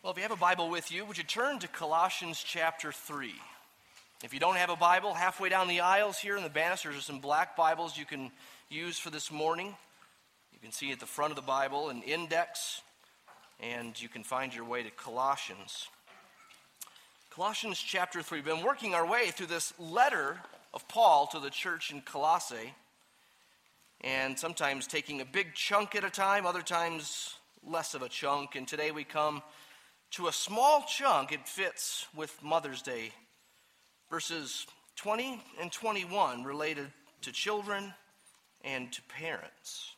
Well, 0.00 0.12
if 0.12 0.16
you 0.16 0.22
have 0.22 0.30
a 0.30 0.36
Bible 0.36 0.70
with 0.70 0.92
you, 0.92 1.04
would 1.04 1.18
you 1.18 1.24
turn 1.24 1.58
to 1.58 1.66
Colossians 1.66 2.40
chapter 2.40 2.92
3? 2.92 3.34
If 4.22 4.32
you 4.32 4.38
don't 4.38 4.54
have 4.54 4.70
a 4.70 4.76
Bible, 4.76 5.12
halfway 5.12 5.48
down 5.48 5.66
the 5.66 5.80
aisles 5.80 6.18
here 6.18 6.36
in 6.36 6.44
the 6.44 6.48
banisters 6.48 6.96
are 6.96 7.00
some 7.00 7.18
black 7.18 7.56
Bibles 7.56 7.98
you 7.98 8.04
can 8.04 8.30
use 8.68 8.96
for 8.96 9.10
this 9.10 9.32
morning. 9.32 9.74
You 10.52 10.60
can 10.62 10.70
see 10.70 10.92
at 10.92 11.00
the 11.00 11.06
front 11.06 11.32
of 11.32 11.36
the 11.36 11.42
Bible 11.42 11.88
an 11.88 12.02
index, 12.02 12.80
and 13.58 14.00
you 14.00 14.08
can 14.08 14.22
find 14.22 14.54
your 14.54 14.64
way 14.64 14.84
to 14.84 14.90
Colossians. 14.90 15.88
Colossians 17.30 17.80
chapter 17.80 18.22
3. 18.22 18.38
We've 18.38 18.44
been 18.44 18.64
working 18.64 18.94
our 18.94 19.04
way 19.04 19.32
through 19.32 19.46
this 19.48 19.74
letter 19.80 20.38
of 20.72 20.86
Paul 20.86 21.26
to 21.32 21.40
the 21.40 21.50
church 21.50 21.90
in 21.90 22.02
Colossae, 22.02 22.72
and 24.02 24.38
sometimes 24.38 24.86
taking 24.86 25.20
a 25.20 25.24
big 25.24 25.54
chunk 25.54 25.96
at 25.96 26.04
a 26.04 26.10
time, 26.10 26.46
other 26.46 26.62
times 26.62 27.34
less 27.66 27.94
of 27.94 28.02
a 28.02 28.08
chunk. 28.08 28.54
And 28.54 28.68
today 28.68 28.92
we 28.92 29.02
come 29.02 29.42
to 30.12 30.28
a 30.28 30.32
small 30.32 30.84
chunk. 30.88 31.32
It 31.32 31.46
fits 31.46 32.06
with 32.14 32.42
Mother's 32.42 32.82
Day. 32.82 33.12
Verses 34.10 34.66
20 34.96 35.42
and 35.60 35.70
21 35.70 36.44
related 36.44 36.86
to 37.22 37.32
children 37.32 37.92
and 38.64 38.92
to 38.92 39.02
parents. 39.02 39.94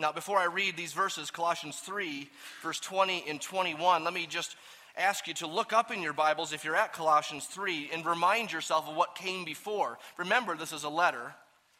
Now, 0.00 0.12
before 0.12 0.38
I 0.38 0.44
read 0.44 0.76
these 0.76 0.92
verses, 0.92 1.30
Colossians 1.30 1.76
3, 1.78 2.28
verse 2.62 2.78
20 2.78 3.24
and 3.28 3.40
21, 3.40 4.04
let 4.04 4.14
me 4.14 4.26
just 4.26 4.54
ask 4.96 5.26
you 5.26 5.34
to 5.34 5.46
look 5.46 5.72
up 5.72 5.90
in 5.90 6.02
your 6.02 6.12
Bibles 6.12 6.52
if 6.52 6.64
you're 6.64 6.76
at 6.76 6.92
Colossians 6.92 7.46
3 7.46 7.90
and 7.92 8.06
remind 8.06 8.52
yourself 8.52 8.88
of 8.88 8.96
what 8.96 9.16
came 9.16 9.44
before. 9.44 9.98
Remember, 10.16 10.56
this 10.56 10.72
is 10.72 10.84
a 10.84 10.88
letter. 10.88 11.34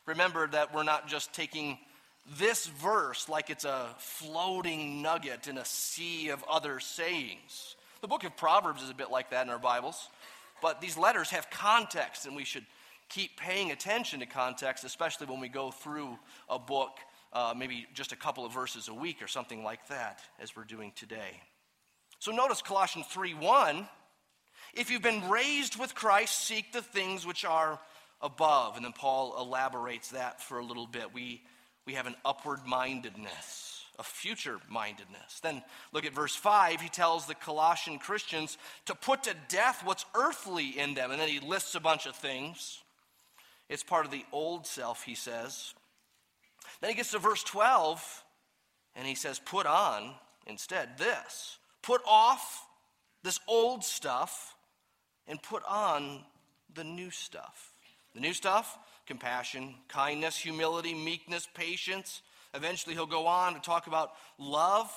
Remember 0.06 0.46
that 0.48 0.74
we're 0.74 0.82
not 0.82 1.06
just 1.06 1.32
taking 1.32 1.78
this 2.36 2.66
verse 2.66 3.28
like 3.28 3.50
it's 3.50 3.64
a 3.64 3.88
floating 3.98 5.02
nugget 5.02 5.48
in 5.48 5.58
a 5.58 5.64
sea 5.64 6.28
of 6.28 6.44
other 6.48 6.80
sayings. 6.80 7.76
The 8.00 8.08
book 8.08 8.24
of 8.24 8.36
Proverbs 8.36 8.82
is 8.82 8.90
a 8.90 8.94
bit 8.94 9.10
like 9.10 9.30
that 9.30 9.46
in 9.46 9.52
our 9.52 9.58
Bibles, 9.58 10.08
but 10.60 10.80
these 10.80 10.98
letters 10.98 11.30
have 11.30 11.50
context, 11.50 12.26
and 12.26 12.36
we 12.36 12.44
should 12.44 12.66
keep 13.08 13.38
paying 13.38 13.70
attention 13.70 14.20
to 14.20 14.26
context, 14.26 14.84
especially 14.84 15.26
when 15.26 15.40
we 15.40 15.48
go 15.48 15.70
through 15.70 16.18
a 16.48 16.58
book, 16.58 16.98
uh, 17.32 17.54
maybe 17.56 17.86
just 17.94 18.12
a 18.12 18.16
couple 18.16 18.44
of 18.44 18.52
verses 18.52 18.88
a 18.88 18.94
week 18.94 19.22
or 19.22 19.26
something 19.26 19.64
like 19.64 19.86
that, 19.88 20.20
as 20.38 20.54
we're 20.54 20.64
doing 20.64 20.92
today. 20.94 21.42
So 22.18 22.32
notice 22.32 22.62
Colossians 22.62 23.06
3 23.06 23.34
1. 23.34 23.88
If 24.74 24.90
you've 24.90 25.02
been 25.02 25.28
raised 25.30 25.78
with 25.78 25.94
Christ, 25.94 26.38
seek 26.38 26.72
the 26.72 26.82
things 26.82 27.26
which 27.26 27.44
are 27.44 27.80
above. 28.20 28.76
And 28.76 28.84
then 28.84 28.92
Paul 28.92 29.34
elaborates 29.40 30.10
that 30.10 30.42
for 30.42 30.58
a 30.58 30.64
little 30.64 30.86
bit. 30.86 31.14
We, 31.14 31.42
we 31.88 31.94
have 31.94 32.06
an 32.06 32.16
upward 32.22 32.66
mindedness, 32.66 33.82
a 33.98 34.02
future 34.02 34.58
mindedness. 34.68 35.40
Then 35.42 35.62
look 35.94 36.04
at 36.04 36.12
verse 36.12 36.36
5. 36.36 36.82
He 36.82 36.90
tells 36.90 37.24
the 37.24 37.34
Colossian 37.34 37.98
Christians 37.98 38.58
to 38.84 38.94
put 38.94 39.22
to 39.22 39.34
death 39.48 39.80
what's 39.82 40.04
earthly 40.14 40.78
in 40.78 40.92
them. 40.92 41.10
And 41.10 41.18
then 41.18 41.30
he 41.30 41.40
lists 41.40 41.74
a 41.74 41.80
bunch 41.80 42.04
of 42.04 42.14
things. 42.14 42.82
It's 43.70 43.82
part 43.82 44.04
of 44.04 44.10
the 44.10 44.26
old 44.32 44.66
self, 44.66 45.02
he 45.02 45.14
says. 45.14 45.72
Then 46.82 46.90
he 46.90 46.96
gets 46.96 47.12
to 47.12 47.18
verse 47.18 47.42
12 47.44 48.24
and 48.94 49.06
he 49.06 49.14
says, 49.14 49.38
Put 49.38 49.64
on 49.64 50.10
instead 50.46 50.98
this. 50.98 51.56
Put 51.80 52.02
off 52.06 52.66
this 53.22 53.40
old 53.48 53.82
stuff 53.82 54.54
and 55.26 55.42
put 55.42 55.62
on 55.66 56.20
the 56.74 56.84
new 56.84 57.10
stuff. 57.10 57.72
The 58.14 58.20
new 58.20 58.34
stuff 58.34 58.78
compassion, 59.08 59.74
kindness, 59.88 60.36
humility, 60.36 60.94
meekness, 60.94 61.48
patience. 61.54 62.22
Eventually, 62.54 62.94
he'll 62.94 63.06
go 63.06 63.26
on 63.26 63.54
to 63.54 63.60
talk 63.60 63.88
about 63.88 64.12
love. 64.38 64.88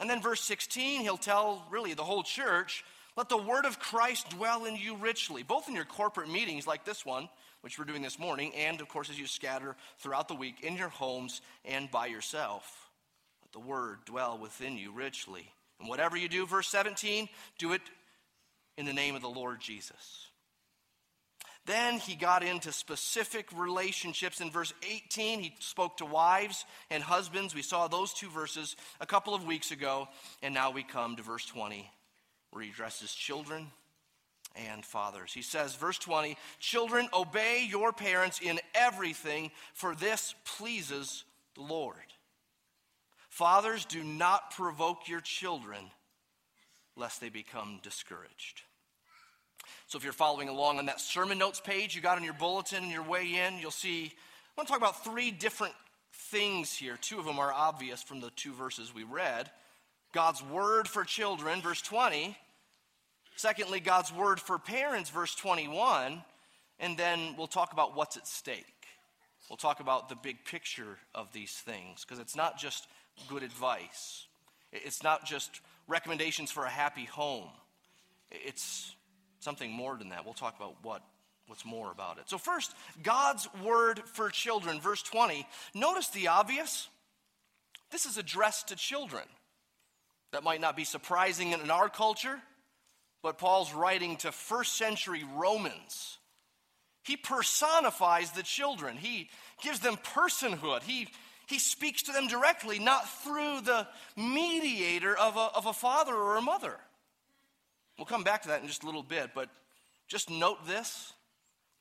And 0.00 0.08
then, 0.08 0.22
verse 0.22 0.40
16, 0.40 1.02
he'll 1.02 1.18
tell 1.18 1.66
really 1.70 1.92
the 1.92 2.04
whole 2.04 2.22
church 2.22 2.84
let 3.16 3.28
the 3.28 3.36
word 3.36 3.66
of 3.66 3.78
Christ 3.78 4.30
dwell 4.30 4.64
in 4.64 4.74
you 4.76 4.96
richly, 4.96 5.42
both 5.42 5.68
in 5.68 5.74
your 5.74 5.84
corporate 5.84 6.30
meetings 6.30 6.66
like 6.66 6.84
this 6.84 7.04
one, 7.04 7.28
which 7.60 7.78
we're 7.78 7.84
doing 7.84 8.00
this 8.00 8.18
morning, 8.18 8.54
and 8.54 8.80
of 8.80 8.88
course 8.88 9.10
as 9.10 9.18
you 9.18 9.26
scatter 9.26 9.76
throughout 9.98 10.28
the 10.28 10.34
week 10.34 10.62
in 10.62 10.76
your 10.76 10.88
homes 10.88 11.42
and 11.64 11.90
by 11.90 12.06
yourself. 12.06 12.88
Let 13.42 13.52
the 13.52 13.68
word 13.68 13.98
dwell 14.06 14.38
within 14.38 14.78
you 14.78 14.92
richly. 14.92 15.52
And 15.78 15.90
whatever 15.90 16.16
you 16.16 16.28
do, 16.28 16.46
verse 16.46 16.68
17, 16.68 17.28
do 17.58 17.72
it 17.72 17.82
in 18.78 18.86
the 18.86 18.92
name 18.94 19.14
of 19.14 19.20
the 19.20 19.28
Lord 19.28 19.60
Jesus. 19.60 20.28
Then 21.64 21.98
he 21.98 22.16
got 22.16 22.42
into 22.42 22.72
specific 22.72 23.46
relationships. 23.56 24.40
In 24.40 24.50
verse 24.50 24.72
18, 24.82 25.40
he 25.40 25.54
spoke 25.60 25.98
to 25.98 26.04
wives 26.04 26.64
and 26.90 27.02
husbands. 27.02 27.54
We 27.54 27.62
saw 27.62 27.86
those 27.86 28.12
two 28.12 28.28
verses 28.28 28.74
a 29.00 29.06
couple 29.06 29.34
of 29.34 29.46
weeks 29.46 29.70
ago. 29.70 30.08
And 30.42 30.54
now 30.54 30.72
we 30.72 30.82
come 30.82 31.14
to 31.16 31.22
verse 31.22 31.46
20, 31.46 31.88
where 32.50 32.64
he 32.64 32.70
addresses 32.70 33.14
children 33.14 33.68
and 34.56 34.84
fathers. 34.84 35.32
He 35.32 35.42
says, 35.42 35.76
verse 35.76 35.98
20, 35.98 36.36
Children, 36.58 37.08
obey 37.14 37.66
your 37.68 37.92
parents 37.92 38.40
in 38.40 38.58
everything, 38.74 39.52
for 39.72 39.94
this 39.94 40.34
pleases 40.44 41.24
the 41.54 41.62
Lord. 41.62 41.96
Fathers, 43.28 43.84
do 43.84 44.02
not 44.02 44.50
provoke 44.50 45.08
your 45.08 45.20
children, 45.20 45.78
lest 46.96 47.20
they 47.20 47.30
become 47.30 47.80
discouraged. 47.82 48.62
So 49.92 49.98
if 49.98 50.04
you're 50.04 50.14
following 50.14 50.48
along 50.48 50.78
on 50.78 50.86
that 50.86 51.02
sermon 51.02 51.36
notes 51.36 51.60
page 51.60 51.94
you 51.94 52.00
got 52.00 52.16
on 52.16 52.24
your 52.24 52.32
bulletin 52.32 52.82
and 52.82 52.90
your 52.90 53.02
way 53.02 53.26
in, 53.46 53.58
you'll 53.58 53.70
see 53.70 54.04
I 54.06 54.50
want 54.56 54.66
to 54.66 54.72
talk 54.72 54.80
about 54.80 55.04
three 55.04 55.30
different 55.30 55.74
things 56.14 56.72
here. 56.72 56.96
Two 56.98 57.18
of 57.18 57.26
them 57.26 57.38
are 57.38 57.52
obvious 57.52 58.02
from 58.02 58.20
the 58.20 58.30
two 58.30 58.54
verses 58.54 58.94
we 58.94 59.04
read. 59.04 59.50
God's 60.14 60.42
word 60.42 60.88
for 60.88 61.04
children, 61.04 61.60
verse 61.60 61.82
20. 61.82 62.34
Secondly, 63.36 63.80
God's 63.80 64.10
word 64.10 64.40
for 64.40 64.58
parents, 64.58 65.10
verse 65.10 65.34
21. 65.34 66.22
And 66.80 66.96
then 66.96 67.34
we'll 67.36 67.46
talk 67.46 67.74
about 67.74 67.94
what's 67.94 68.16
at 68.16 68.26
stake. 68.26 68.64
We'll 69.50 69.58
talk 69.58 69.80
about 69.80 70.08
the 70.08 70.16
big 70.16 70.46
picture 70.46 70.96
of 71.14 71.34
these 71.34 71.52
things 71.52 72.02
because 72.02 72.18
it's 72.18 72.34
not 72.34 72.58
just 72.58 72.86
good 73.28 73.42
advice, 73.42 74.24
it's 74.72 75.02
not 75.02 75.26
just 75.26 75.60
recommendations 75.86 76.50
for 76.50 76.64
a 76.64 76.70
happy 76.70 77.04
home. 77.04 77.50
It's 78.30 78.94
something 79.42 79.70
more 79.70 79.96
than 79.96 80.10
that. 80.10 80.24
We'll 80.24 80.34
talk 80.34 80.56
about 80.56 80.76
what, 80.82 81.02
what's 81.46 81.64
more 81.64 81.90
about 81.90 82.18
it. 82.18 82.24
So, 82.28 82.38
first, 82.38 82.74
God's 83.02 83.48
word 83.64 84.00
for 84.06 84.30
children, 84.30 84.80
verse 84.80 85.02
20. 85.02 85.46
Notice 85.74 86.08
the 86.08 86.28
obvious. 86.28 86.88
This 87.90 88.06
is 88.06 88.16
addressed 88.16 88.68
to 88.68 88.76
children. 88.76 89.24
That 90.32 90.44
might 90.44 90.60
not 90.60 90.76
be 90.76 90.84
surprising 90.84 91.52
in 91.52 91.70
our 91.70 91.90
culture, 91.90 92.40
but 93.22 93.38
Paul's 93.38 93.74
writing 93.74 94.16
to 94.18 94.32
first 94.32 94.76
century 94.76 95.24
Romans. 95.36 96.18
He 97.04 97.16
personifies 97.16 98.30
the 98.30 98.42
children, 98.42 98.96
he 98.96 99.28
gives 99.62 99.80
them 99.80 99.96
personhood. 99.96 100.84
He, 100.84 101.08
he 101.48 101.58
speaks 101.58 102.04
to 102.04 102.12
them 102.12 102.28
directly, 102.28 102.78
not 102.78 103.08
through 103.22 103.62
the 103.62 103.86
mediator 104.16 105.16
of 105.16 105.36
a, 105.36 105.50
of 105.54 105.66
a 105.66 105.72
father 105.72 106.14
or 106.14 106.36
a 106.36 106.42
mother. 106.42 106.78
We'll 107.98 108.06
come 108.06 108.24
back 108.24 108.42
to 108.42 108.48
that 108.48 108.62
in 108.62 108.68
just 108.68 108.82
a 108.82 108.86
little 108.86 109.02
bit, 109.02 109.30
but 109.34 109.48
just 110.08 110.30
note 110.30 110.66
this. 110.66 111.12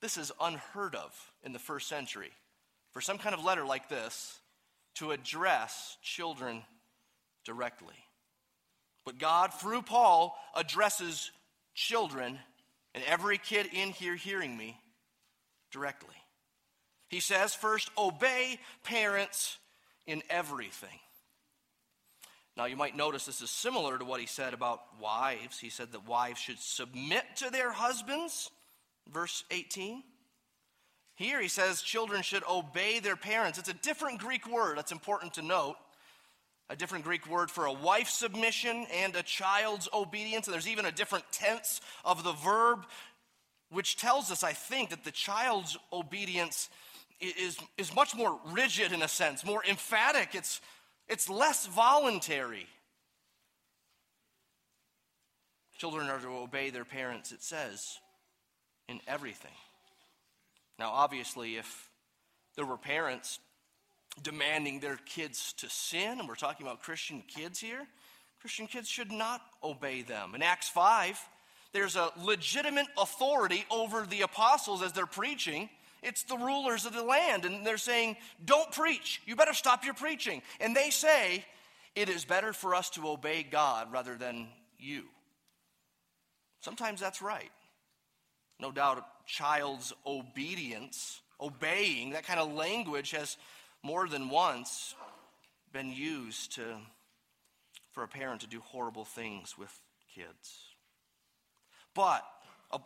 This 0.02 0.18
is 0.18 0.32
unheard 0.42 0.96
of 0.96 1.14
in 1.44 1.54
the 1.54 1.60
first 1.60 1.88
century. 1.88 2.32
For 2.92 3.02
some 3.02 3.18
kind 3.18 3.34
of 3.34 3.44
letter 3.44 3.66
like 3.66 3.88
this 3.88 4.40
to 4.96 5.12
address 5.12 5.98
children 6.02 6.64
directly. 7.46 7.96
But 9.06 9.18
God, 9.18 9.54
through 9.54 9.84
Paul, 9.84 10.38
addresses 10.56 11.32
children 11.74 12.38
and 12.94 13.04
every 13.06 13.38
kid 13.38 13.68
in 13.74 13.90
here 13.90 14.16
hearing 14.16 14.58
me 14.58 14.80
directly. 15.72 16.16
He 17.08 17.20
says, 17.20 17.54
first, 17.54 17.90
obey 17.98 18.60
parents 18.84 19.58
in 20.06 20.24
everything. 20.30 21.00
Now, 22.58 22.66
you 22.66 22.76
might 22.76 22.98
notice 22.98 23.26
this 23.26 23.42
is 23.42 23.50
similar 23.50 23.98
to 23.98 24.04
what 24.04 24.20
he 24.20 24.26
said 24.26 24.54
about 24.54 24.82
wives. 25.00 25.60
He 25.60 25.70
said 25.70 25.94
that 25.94 26.08
wives 26.08 26.40
should 26.40 26.60
submit 26.60 27.24
to 27.38 27.50
their 27.50 27.72
husbands, 27.72 28.50
verse 29.12 29.46
18. 29.52 30.04
Here 31.16 31.42
he 31.42 31.48
says 31.48 31.82
children 31.82 32.24
should 32.24 32.44
obey 32.50 33.00
their 33.00 33.16
parents. 33.16 33.58
It's 33.58 33.70
a 33.70 33.74
different 33.74 34.20
Greek 34.20 34.48
word, 34.52 34.78
that's 34.78 34.92
important 34.92 35.36
to 35.36 35.42
note. 35.42 35.76
A 36.70 36.76
different 36.76 37.04
Greek 37.04 37.30
word 37.30 37.52
for 37.52 37.66
a 37.66 37.74
wife's 37.74 38.14
submission 38.14 38.86
and 38.94 39.16
a 39.16 39.24
child's 39.24 39.88
obedience. 39.94 40.48
And 40.48 40.54
there's 40.54 40.68
even 40.68 40.86
a 40.86 40.92
different 40.92 41.26
tense 41.32 41.82
of 42.04 42.24
the 42.24 42.32
verb, 42.32 42.86
which 43.70 43.98
tells 43.98 44.32
us, 44.32 44.44
I 44.44 44.54
think, 44.54 44.90
that 44.90 45.04
the 45.04 45.12
child's 45.12 45.78
obedience 45.92 46.70
is, 47.20 47.58
is 47.78 47.94
much 47.94 48.16
more 48.16 48.40
rigid 48.52 48.92
in 48.92 49.02
a 49.02 49.08
sense, 49.08 49.46
more 49.46 49.64
emphatic. 49.70 50.30
It's 50.34 50.62
it's 51.12 51.30
less 51.30 51.68
voluntary. 51.68 52.66
Children 55.78 56.08
are 56.08 56.20
to 56.20 56.30
obey 56.30 56.70
their 56.70 56.86
parents, 56.86 57.32
it 57.32 57.44
says, 57.44 57.98
in 58.88 59.02
everything. 59.08 59.52
Now, 60.80 60.92
obviously, 60.92 61.58
if 61.58 61.90
there 62.56 62.66
were 62.66 62.78
parents 62.78 63.40
demanding 64.24 64.80
their 64.80 64.98
kids 65.06 65.54
to 65.54 65.70
sin, 65.70 66.20
and 66.20 66.28
we're 66.28 66.36
talking 66.36 66.66
about 66.66 66.82
Christian 66.82 67.24
kids 67.28 67.60
here, 67.60 67.86
Christian 68.40 68.68
kids 68.68 68.88
should 68.88 69.12
not 69.12 69.42
obey 69.64 70.04
them. 70.04 70.34
In 70.34 70.42
Acts 70.42 70.70
5, 70.70 71.20
there's 71.74 71.96
a 71.96 72.12
legitimate 72.24 72.88
authority 72.98 73.66
over 73.70 74.06
the 74.06 74.22
apostles 74.22 74.82
as 74.82 74.94
they're 74.94 75.06
preaching. 75.06 75.70
It's 76.02 76.24
the 76.24 76.38
rulers 76.38 76.86
of 76.86 76.94
the 76.94 77.04
land, 77.04 77.46
and 77.46 77.66
they're 77.66 77.78
saying, 77.78 78.18
Don't 78.44 78.72
preach. 78.72 79.22
You 79.26 79.36
better 79.36 79.54
stop 79.54 79.86
your 79.86 79.94
preaching. 79.94 80.42
And 80.60 80.76
they 80.76 80.90
say, 80.90 81.46
It 81.96 82.10
is 82.10 82.26
better 82.26 82.54
for 82.54 82.74
us 82.74 82.90
to 82.92 83.08
obey 83.08 83.44
God 83.44 83.92
rather 83.92 84.16
than 84.16 84.48
you. 84.80 85.04
Sometimes 86.62 87.00
that's 87.00 87.22
right. 87.22 87.52
No 88.60 88.72
doubt 88.72 89.00
a 89.00 89.06
child's 89.28 89.94
obedience, 90.06 91.22
obeying, 91.40 92.12
that 92.12 92.26
kind 92.26 92.40
of 92.40 92.54
language 92.54 93.12
has 93.12 93.38
more 93.84 94.08
than 94.08 94.30
once 94.30 94.96
been 95.74 95.92
used 95.92 96.56
to, 96.56 96.78
for 97.92 98.04
a 98.04 98.08
parent 98.08 98.42
to 98.42 98.48
do 98.48 98.60
horrible 98.60 99.06
things 99.06 99.58
with 99.58 99.72
kids. 100.16 100.66
But 101.94 102.24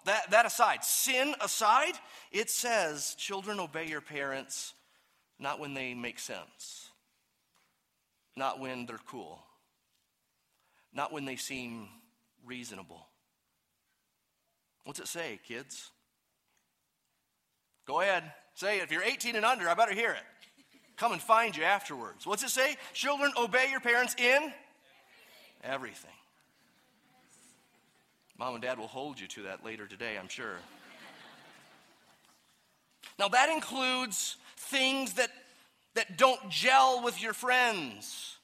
that, 0.05 0.31
that 0.31 0.45
aside, 0.45 0.83
sin 0.83 1.35
aside, 1.41 1.93
it 2.31 2.49
says, 2.49 3.15
children, 3.17 3.59
obey 3.59 3.87
your 3.87 4.01
parents 4.01 4.73
not 5.39 5.59
when 5.59 5.73
they 5.73 5.93
make 5.93 6.19
sense, 6.19 6.89
not 8.35 8.59
when 8.59 8.85
they're 8.85 8.99
cool, 9.07 9.39
not 10.93 11.11
when 11.11 11.25
they 11.25 11.35
seem 11.35 11.87
reasonable. 12.45 13.07
What's 14.85 14.99
it 14.99 15.07
say, 15.07 15.39
kids? 15.47 15.91
Go 17.85 18.01
ahead, 18.01 18.23
say 18.53 18.79
it. 18.79 18.83
If 18.83 18.91
you're 18.91 19.03
18 19.03 19.35
and 19.35 19.45
under, 19.45 19.67
I 19.69 19.73
better 19.73 19.93
hear 19.93 20.11
it. 20.11 20.23
Come 20.95 21.11
and 21.11 21.21
find 21.21 21.55
you 21.55 21.63
afterwards. 21.63 22.25
What's 22.25 22.43
it 22.43 22.49
say? 22.49 22.77
Children, 22.93 23.33
obey 23.37 23.67
your 23.69 23.81
parents 23.81 24.15
in 24.17 24.53
everything. 25.63 26.14
Mom 28.37 28.53
and 28.53 28.61
dad 28.61 28.77
will 28.77 28.87
hold 28.87 29.19
you 29.19 29.27
to 29.27 29.43
that 29.43 29.63
later 29.63 29.87
today, 29.87 30.17
I'm 30.19 30.27
sure. 30.27 30.57
now, 33.17 33.29
that 33.29 33.49
includes 33.49 34.35
things 34.57 35.13
that, 35.13 35.29
that 35.93 36.17
don't 36.17 36.49
gel 36.49 37.01
with 37.01 37.21
your 37.21 37.33
friends. 37.33 38.35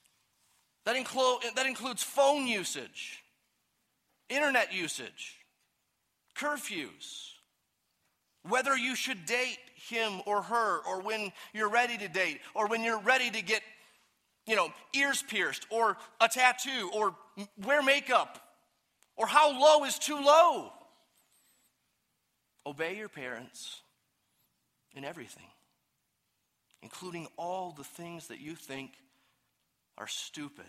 That, 0.85 0.95
include, 0.95 1.39
that 1.55 1.65
includes 1.65 2.01
phone 2.03 2.47
usage, 2.47 3.21
internet 4.29 4.73
usage, 4.73 5.35
curfews, 6.38 7.31
whether 8.47 8.75
you 8.77 8.95
should 8.95 9.25
date 9.25 9.59
him 9.75 10.21
or 10.25 10.41
her, 10.41 10.79
or 10.88 11.01
when 11.01 11.33
you're 11.53 11.69
ready 11.69 11.97
to 11.97 12.07
date, 12.07 12.39
or 12.55 12.67
when 12.67 12.83
you're 12.83 12.99
ready 13.01 13.29
to 13.29 13.41
get, 13.41 13.61
you 14.47 14.55
know, 14.55 14.69
ears 14.93 15.21
pierced, 15.27 15.67
or 15.69 15.97
a 16.21 16.29
tattoo, 16.29 16.89
or 16.93 17.13
wear 17.63 17.83
makeup, 17.83 18.50
or 19.21 19.27
how 19.27 19.51
low 19.51 19.85
is 19.85 20.00
too 20.00 20.19
low. 20.19 20.73
Obey 22.65 22.97
your 22.97 23.07
parents 23.07 23.81
in 24.95 25.06
everything, 25.06 25.45
including 26.81 27.27
all 27.38 27.71
the 27.71 27.83
things 27.83 28.29
that 28.29 28.39
you 28.39 28.56
think 28.56 28.94
are 29.95 30.07
stupid. 30.07 30.65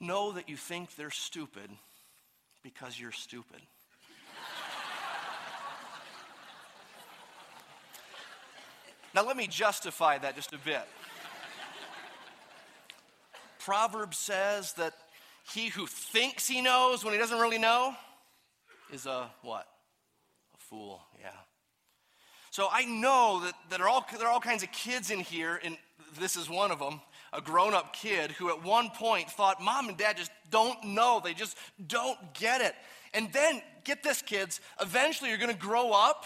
Know 0.00 0.30
that 0.32 0.48
you 0.48 0.56
think 0.56 0.94
they're 0.94 1.10
stupid 1.10 1.68
because 2.62 3.00
you're 3.00 3.10
stupid. 3.10 3.58
now, 9.16 9.26
let 9.26 9.36
me 9.36 9.48
justify 9.48 10.18
that 10.18 10.36
just 10.36 10.52
a 10.52 10.58
bit. 10.58 10.86
Proverbs 13.58 14.16
says 14.16 14.74
that 14.74 14.94
he 15.52 15.68
who 15.68 15.86
thinks 15.86 16.46
he 16.46 16.60
knows 16.60 17.04
when 17.04 17.12
he 17.12 17.18
doesn't 17.18 17.38
really 17.38 17.58
know 17.58 17.94
is 18.92 19.06
a 19.06 19.30
what? 19.42 19.66
A 20.54 20.58
fool, 20.58 21.00
yeah. 21.20 21.30
So 22.50 22.68
I 22.70 22.84
know 22.84 23.42
that, 23.44 23.54
that 23.70 23.80
are 23.80 23.88
all, 23.88 24.06
there 24.18 24.26
are 24.26 24.32
all 24.32 24.40
kinds 24.40 24.62
of 24.62 24.72
kids 24.72 25.10
in 25.10 25.20
here, 25.20 25.60
and 25.62 25.76
this 26.18 26.36
is 26.36 26.48
one 26.48 26.70
of 26.70 26.78
them, 26.78 27.00
a 27.32 27.40
grown 27.40 27.74
up 27.74 27.92
kid 27.92 28.30
who 28.32 28.48
at 28.48 28.64
one 28.64 28.90
point 28.90 29.30
thought, 29.30 29.60
Mom 29.60 29.88
and 29.88 29.98
Dad 29.98 30.16
just 30.16 30.30
don't 30.50 30.82
know. 30.84 31.20
They 31.22 31.34
just 31.34 31.56
don't 31.86 32.18
get 32.34 32.60
it. 32.60 32.74
And 33.12 33.32
then, 33.32 33.60
get 33.84 34.02
this, 34.02 34.22
kids, 34.22 34.60
eventually 34.80 35.30
you're 35.30 35.38
going 35.38 35.52
to 35.52 35.60
grow 35.60 35.92
up 35.92 36.24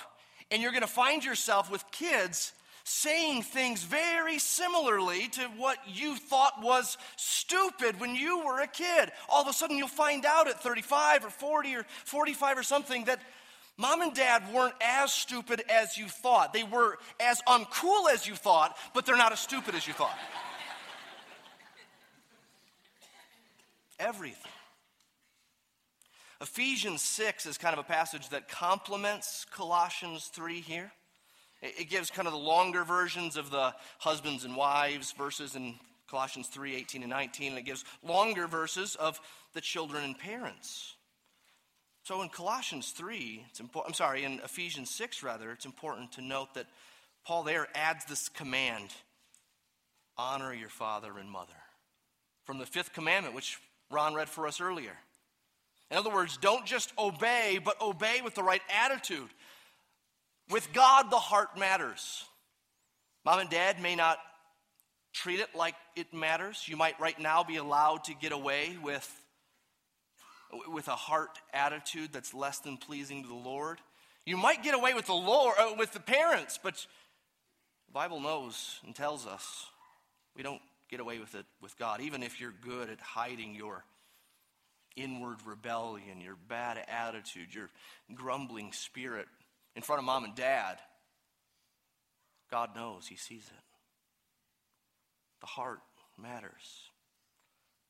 and 0.51 0.63
you're 0.63 0.73
going 0.73 0.83
to 0.83 0.87
find 0.87 1.25
yourself 1.25 1.71
with 1.71 1.85
kids 1.91 2.53
saying 2.85 3.43
things 3.43 3.83
very 3.83 4.39
similarly 4.39 5.29
to 5.29 5.43
what 5.57 5.79
you 5.87 6.17
thought 6.17 6.63
was 6.63 6.97
stupid 7.17 8.01
when 8.01 8.15
you 8.15 8.45
were 8.45 8.61
a 8.61 8.67
kid. 8.67 9.11
All 9.29 9.43
of 9.43 9.49
a 9.49 9.53
sudden, 9.53 9.77
you'll 9.77 9.89
find 9.89 10.25
out 10.25 10.49
at 10.49 10.63
35 10.63 11.25
or 11.25 11.31
40 11.31 11.77
or 11.77 11.87
45 12.05 12.59
or 12.59 12.63
something 12.63 13.05
that 13.05 13.21
mom 13.77 14.03
and 14.03 14.15
dad 14.15 14.43
weren't 14.53 14.75
as 14.81 15.13
stupid 15.13 15.63
as 15.71 15.97
you 15.97 16.07
thought. 16.07 16.53
They 16.53 16.65
were 16.65 16.99
as 17.19 17.41
uncool 17.43 18.13
as 18.13 18.27
you 18.27 18.35
thought, 18.35 18.77
but 18.95 19.07
they're 19.07 19.17
not 19.17 19.33
as 19.33 19.41
stupid 19.41 19.75
as 19.75 19.87
you 19.87 19.93
thought. 19.93 20.19
Everything. 23.99 24.51
Ephesians 26.41 27.03
6 27.03 27.45
is 27.45 27.59
kind 27.59 27.75
of 27.75 27.79
a 27.79 27.89
passage 27.89 28.31
that 28.31 28.49
complements 28.49 29.45
Colossians 29.51 30.31
3 30.33 30.61
here. 30.61 30.91
It 31.63 31.91
gives 31.91 32.11
kind 32.11 32.27
of 32.27 32.33
the 32.33 32.41
longer 32.41 32.85
versions 32.85 33.37
of 33.37 33.51
the 33.51 33.75
husbands 33.99 34.45
and 34.45 34.57
wives 34.57 35.13
verses 35.13 35.57
in 35.57 35.75
Colossians 36.09 36.49
3 36.49 36.75
18 36.75 37.03
and 37.03 37.11
19, 37.11 37.51
and 37.51 37.59
it 37.59 37.65
gives 37.65 37.85
longer 38.03 38.47
verses 38.47 38.97
of 38.97 39.21
the 39.53 39.61
children 39.61 40.05
and 40.05 40.19
parents. 40.19 40.95
So 42.03 42.23
in 42.23 42.29
Colossians 42.29 42.91
3, 42.91 43.45
it's 43.51 43.61
important, 43.61 43.91
I'm 43.91 43.95
sorry, 43.95 44.25
in 44.25 44.41
Ephesians 44.43 44.91
6, 44.91 45.23
rather, 45.23 45.53
it's 45.53 45.67
important 45.67 46.13
to 46.13 46.23
note 46.23 46.55
that 46.55 46.67
Paul 47.27 47.43
there 47.43 47.69
adds 47.75 48.05
this 48.07 48.29
command 48.29 48.91
honor 50.17 50.53
your 50.53 50.71
father 50.71 51.19
and 51.19 51.31
mother 51.31 51.53
from 52.45 52.59
the 52.59 52.67
fifth 52.67 52.93
commandment, 52.93 53.35
which 53.35 53.59
Ron 53.91 54.15
read 54.15 54.29
for 54.29 54.47
us 54.47 54.61
earlier. 54.61 54.97
In 55.91 55.97
other 55.97 56.11
words, 56.11 56.37
don't 56.37 56.67
just 56.67 56.93
obey, 56.99 57.61
but 57.63 57.81
obey 57.81 58.21
with 58.23 58.35
the 58.35 58.43
right 58.43 58.63
attitude. 58.85 59.29
With 60.51 60.73
God, 60.73 61.11
the 61.11 61.19
heart 61.19 61.57
matters. 61.59 62.25
Mom 63.25 63.39
and 63.39 63.51
dad 63.51 63.81
may 63.81 63.95
not 63.95 64.19
treat 65.13 65.41
it 65.41 65.55
like 65.55 65.75
it 65.97 66.13
matters. 66.13 66.65
You 66.67 66.77
might 66.77 66.99
right 66.99 67.19
now 67.19 67.45
be 67.45 67.57
allowed 67.57 68.05
to 68.05 68.15
get 68.15 68.33
away 68.33 68.77
with, 68.83 69.09
with 70.69 70.89
a 70.89 70.97
heart 70.97 71.39
attitude 71.53 72.11
that's 72.13 72.35
less 72.35 72.59
than 72.59 72.77
pleasing 72.77 73.23
to 73.23 73.29
the 73.29 73.35
Lord. 73.35 73.79
You 74.27 74.37
might 74.37 74.63
get 74.63 74.75
away 74.75 74.95
with 74.95 75.07
the 75.07 75.15
Lord, 75.15 75.55
uh, 75.59 75.75
with 75.79 75.93
the 75.93 76.01
parents, 76.01 76.59
but 76.63 76.75
the 76.75 77.93
Bible 77.93 78.21
knows 78.21 78.81
and 78.85 78.95
tells 78.95 79.27
us 79.27 79.67
we 80.37 80.43
don't 80.43 80.63
get 80.91 81.01
away 81.01 81.19
with 81.19 81.35
it 81.35 81.47
with 81.63 81.79
God, 81.79 82.01
even 82.01 82.23
if 82.23 82.41
you're 82.41 82.55
good 82.63 82.91
at 82.91 83.01
hiding 83.01 83.55
your 83.55 83.85
inward 84.97 85.39
rebellion, 85.45 86.21
your 86.21 86.37
bad 86.49 86.79
attitude, 86.89 87.55
your 87.55 87.71
grumbling 88.15 88.73
spirit 88.73 89.27
in 89.81 89.83
front 89.83 89.99
of 89.99 90.05
mom 90.05 90.25
and 90.25 90.35
dad, 90.35 90.77
God 92.51 92.77
knows, 92.77 93.07
He 93.07 93.17
sees 93.17 93.47
it. 93.47 93.65
The 95.41 95.47
heart 95.47 95.81
matters, 96.19 96.91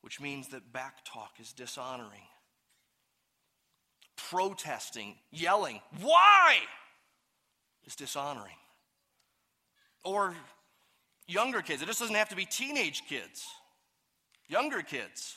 which 0.00 0.20
means 0.20 0.50
that 0.50 0.72
back 0.72 1.04
talk 1.04 1.32
is 1.40 1.52
dishonoring. 1.52 2.28
Protesting, 4.16 5.16
yelling, 5.32 5.80
why? 6.00 6.58
is 7.84 7.96
dishonoring. 7.96 8.54
Or 10.04 10.36
younger 11.26 11.60
kids, 11.60 11.82
it 11.82 11.86
just 11.86 11.98
doesn't 11.98 12.14
have 12.14 12.28
to 12.28 12.36
be 12.36 12.44
teenage 12.44 13.02
kids. 13.08 13.44
Younger 14.46 14.82
kids, 14.82 15.34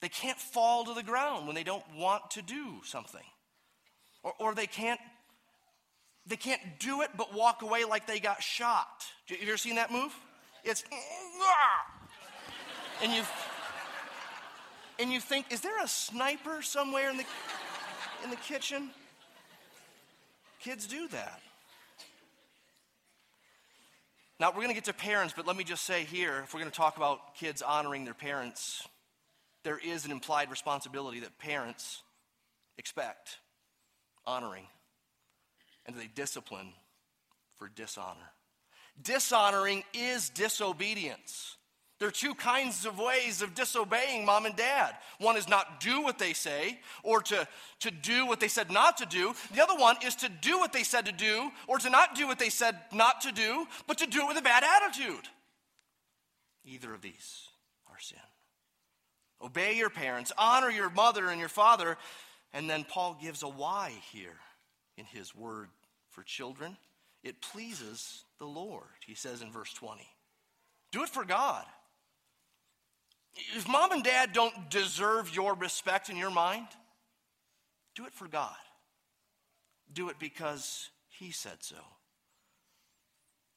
they 0.00 0.08
can't 0.08 0.38
fall 0.38 0.86
to 0.86 0.94
the 0.94 1.02
ground 1.02 1.46
when 1.46 1.54
they 1.54 1.62
don't 1.62 1.84
want 1.94 2.30
to 2.30 2.40
do 2.42 2.80
something. 2.84 3.24
Or, 4.22 4.32
or 4.38 4.54
they 4.54 4.66
can't 4.66 5.00
they 6.26 6.36
can't 6.36 6.60
do 6.78 7.02
it 7.02 7.10
but 7.16 7.34
walk 7.34 7.62
away 7.62 7.84
like 7.84 8.06
they 8.06 8.18
got 8.18 8.42
shot. 8.42 9.06
Have 9.28 9.40
you 9.40 9.48
ever 9.48 9.56
seen 9.56 9.76
that 9.76 9.92
move? 9.92 10.14
It's 10.64 10.84
and 13.02 13.12
you 13.12 13.22
and 14.98 15.12
you 15.12 15.20
think, 15.20 15.52
is 15.52 15.60
there 15.60 15.82
a 15.82 15.88
sniper 15.88 16.62
somewhere 16.62 17.10
in 17.10 17.18
the 17.18 17.24
in 18.24 18.30
the 18.30 18.36
kitchen? 18.36 18.90
Kids 20.60 20.86
do 20.86 21.06
that. 21.08 21.40
Now, 24.38 24.50
we're 24.50 24.56
going 24.56 24.68
to 24.68 24.74
get 24.74 24.84
to 24.84 24.92
parents, 24.92 25.32
but 25.34 25.46
let 25.46 25.56
me 25.56 25.64
just 25.64 25.84
say 25.84 26.04
here 26.04 26.42
if 26.44 26.52
we're 26.52 26.60
going 26.60 26.70
to 26.70 26.76
talk 26.76 26.98
about 26.98 27.36
kids 27.36 27.62
honoring 27.62 28.04
their 28.04 28.14
parents, 28.14 28.86
there 29.64 29.78
is 29.78 30.04
an 30.04 30.10
implied 30.10 30.50
responsibility 30.50 31.20
that 31.20 31.38
parents 31.38 32.02
expect 32.78 33.38
honoring 34.26 34.66
and 35.86 35.96
they 35.96 36.08
discipline 36.14 36.68
for 37.56 37.68
dishonor. 37.68 38.32
Dishonoring 39.02 39.84
is 39.94 40.28
disobedience. 40.30 41.56
There 41.98 42.08
are 42.08 42.12
two 42.12 42.34
kinds 42.34 42.84
of 42.84 42.98
ways 42.98 43.40
of 43.40 43.54
disobeying 43.54 44.26
mom 44.26 44.44
and 44.44 44.54
dad. 44.54 44.94
One 45.18 45.38
is 45.38 45.48
not 45.48 45.80
do 45.80 46.02
what 46.02 46.18
they 46.18 46.34
say 46.34 46.78
or 47.02 47.22
to, 47.22 47.48
to 47.80 47.90
do 47.90 48.26
what 48.26 48.38
they 48.38 48.48
said 48.48 48.70
not 48.70 48.98
to 48.98 49.06
do. 49.06 49.34
The 49.54 49.62
other 49.62 49.76
one 49.76 49.96
is 50.04 50.14
to 50.16 50.28
do 50.28 50.58
what 50.58 50.74
they 50.74 50.82
said 50.82 51.06
to 51.06 51.12
do 51.12 51.50
or 51.66 51.78
to 51.78 51.88
not 51.88 52.14
do 52.14 52.26
what 52.26 52.38
they 52.38 52.50
said 52.50 52.76
not 52.92 53.22
to 53.22 53.32
do, 53.32 53.66
but 53.86 53.98
to 53.98 54.06
do 54.06 54.22
it 54.22 54.28
with 54.28 54.36
a 54.36 54.42
bad 54.42 54.62
attitude. 54.62 55.26
Either 56.66 56.92
of 56.92 57.00
these 57.00 57.48
are 57.90 57.98
sin. 57.98 58.18
Obey 59.42 59.76
your 59.76 59.90
parents, 59.90 60.32
honor 60.36 60.70
your 60.70 60.90
mother 60.90 61.28
and 61.28 61.40
your 61.40 61.48
father. 61.48 61.96
And 62.52 62.68
then 62.68 62.84
Paul 62.84 63.16
gives 63.20 63.42
a 63.42 63.48
why 63.48 63.92
here 64.12 64.36
in 64.98 65.06
his 65.06 65.34
word 65.34 65.68
for 66.16 66.24
children. 66.24 66.76
It 67.22 67.40
pleases 67.40 68.24
the 68.40 68.46
Lord, 68.46 68.82
he 69.06 69.14
says 69.14 69.40
in 69.40 69.52
verse 69.52 69.72
20. 69.72 70.02
Do 70.90 71.04
it 71.04 71.08
for 71.08 71.24
God 71.24 71.64
if 73.54 73.68
mom 73.68 73.92
and 73.92 74.02
dad 74.02 74.32
don't 74.32 74.70
deserve 74.70 75.34
your 75.34 75.54
respect 75.54 76.08
in 76.08 76.16
your 76.16 76.30
mind, 76.30 76.66
do 77.94 78.06
it 78.06 78.12
for 78.12 78.28
God. 78.28 78.54
Do 79.92 80.08
it 80.08 80.16
because 80.18 80.90
He 81.08 81.30
said 81.30 81.58
so. 81.60 81.76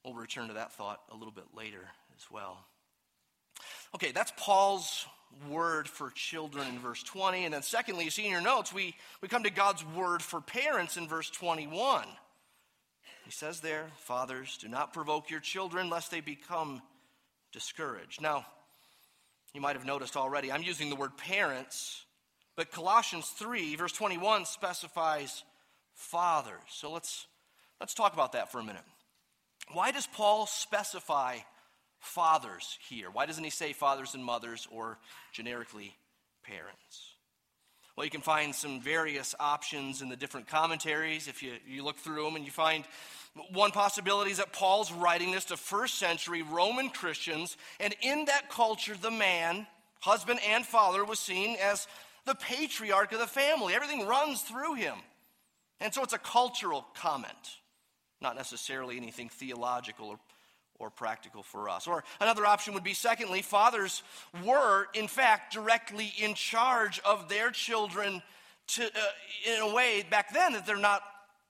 We'll 0.04 0.14
return 0.14 0.48
to 0.48 0.54
that 0.54 0.72
thought 0.72 1.00
a 1.10 1.16
little 1.16 1.32
bit 1.32 1.44
later 1.54 1.88
as 2.16 2.30
well. 2.30 2.64
Okay, 3.94 4.12
that's 4.12 4.32
Paul's 4.36 5.06
word 5.48 5.88
for 5.88 6.10
children 6.10 6.66
in 6.68 6.78
verse 6.78 7.02
20. 7.02 7.44
And 7.44 7.52
then, 7.52 7.62
secondly, 7.62 8.04
you 8.04 8.10
see 8.10 8.24
in 8.24 8.30
your 8.30 8.40
notes, 8.40 8.72
we, 8.72 8.94
we 9.20 9.28
come 9.28 9.42
to 9.42 9.50
God's 9.50 9.84
word 9.84 10.22
for 10.22 10.40
parents 10.40 10.96
in 10.96 11.06
verse 11.06 11.28
21. 11.28 12.06
He 13.30 13.32
says 13.32 13.60
there, 13.60 13.86
Fathers, 13.98 14.58
do 14.60 14.66
not 14.66 14.92
provoke 14.92 15.30
your 15.30 15.38
children 15.38 15.88
lest 15.88 16.10
they 16.10 16.20
become 16.20 16.82
discouraged. 17.52 18.20
Now, 18.20 18.44
you 19.54 19.60
might 19.60 19.76
have 19.76 19.86
noticed 19.86 20.16
already, 20.16 20.50
I'm 20.50 20.64
using 20.64 20.90
the 20.90 20.96
word 20.96 21.16
parents, 21.16 22.04
but 22.56 22.72
Colossians 22.72 23.28
3, 23.28 23.76
verse 23.76 23.92
21, 23.92 24.46
specifies 24.46 25.44
fathers. 25.94 26.58
So 26.70 26.90
let's, 26.90 27.28
let's 27.78 27.94
talk 27.94 28.14
about 28.14 28.32
that 28.32 28.50
for 28.50 28.58
a 28.58 28.64
minute. 28.64 28.82
Why 29.74 29.92
does 29.92 30.08
Paul 30.08 30.46
specify 30.46 31.36
fathers 32.00 32.78
here? 32.88 33.12
Why 33.12 33.26
doesn't 33.26 33.44
he 33.44 33.50
say 33.50 33.72
fathers 33.72 34.16
and 34.16 34.24
mothers 34.24 34.66
or 34.72 34.98
generically 35.32 35.94
parents? 36.42 37.14
Well, 38.00 38.06
you 38.06 38.10
can 38.10 38.22
find 38.22 38.54
some 38.54 38.80
various 38.80 39.34
options 39.38 40.00
in 40.00 40.08
the 40.08 40.16
different 40.16 40.48
commentaries 40.48 41.28
if 41.28 41.42
you, 41.42 41.52
you 41.68 41.84
look 41.84 41.98
through 41.98 42.24
them, 42.24 42.34
and 42.34 42.44
you 42.44 42.50
find 42.50 42.84
one 43.52 43.70
possibility 43.70 44.30
is 44.30 44.38
that 44.38 44.52
Paul's 44.52 44.92
writing 44.92 45.30
this 45.30 45.46
to 45.46 45.56
first 45.56 45.98
century 45.98 46.42
Roman 46.42 46.90
Christians, 46.90 47.56
and 47.78 47.94
in 48.02 48.24
that 48.26 48.50
culture, 48.50 48.96
the 49.00 49.10
man, 49.10 49.66
husband 50.00 50.40
and 50.48 50.66
father, 50.66 51.04
was 51.04 51.20
seen 51.20 51.56
as 51.62 51.86
the 52.26 52.34
patriarch 52.34 53.12
of 53.12 53.18
the 53.18 53.26
family. 53.26 53.74
Everything 53.74 54.06
runs 54.06 54.42
through 54.42 54.74
him. 54.74 54.96
And 55.80 55.94
so 55.94 56.02
it's 56.02 56.12
a 56.12 56.18
cultural 56.18 56.86
comment, 56.94 57.58
not 58.20 58.36
necessarily 58.36 58.96
anything 58.96 59.28
theological 59.30 60.08
or, 60.08 60.18
or 60.78 60.90
practical 60.90 61.42
for 61.42 61.68
us. 61.68 61.86
Or 61.86 62.04
another 62.20 62.44
option 62.44 62.74
would 62.74 62.84
be 62.84 62.94
secondly, 62.94 63.42
fathers 63.42 64.02
were, 64.44 64.88
in 64.92 65.08
fact, 65.08 65.54
directly 65.54 66.12
in 66.18 66.34
charge 66.34 67.00
of 67.00 67.28
their 67.28 67.50
children 67.50 68.22
to, 68.68 68.84
uh, 68.84 69.54
in 69.54 69.60
a 69.62 69.74
way 69.74 70.04
back 70.08 70.34
then 70.34 70.52
that 70.52 70.66
they're 70.66 70.76
not, 70.76 71.02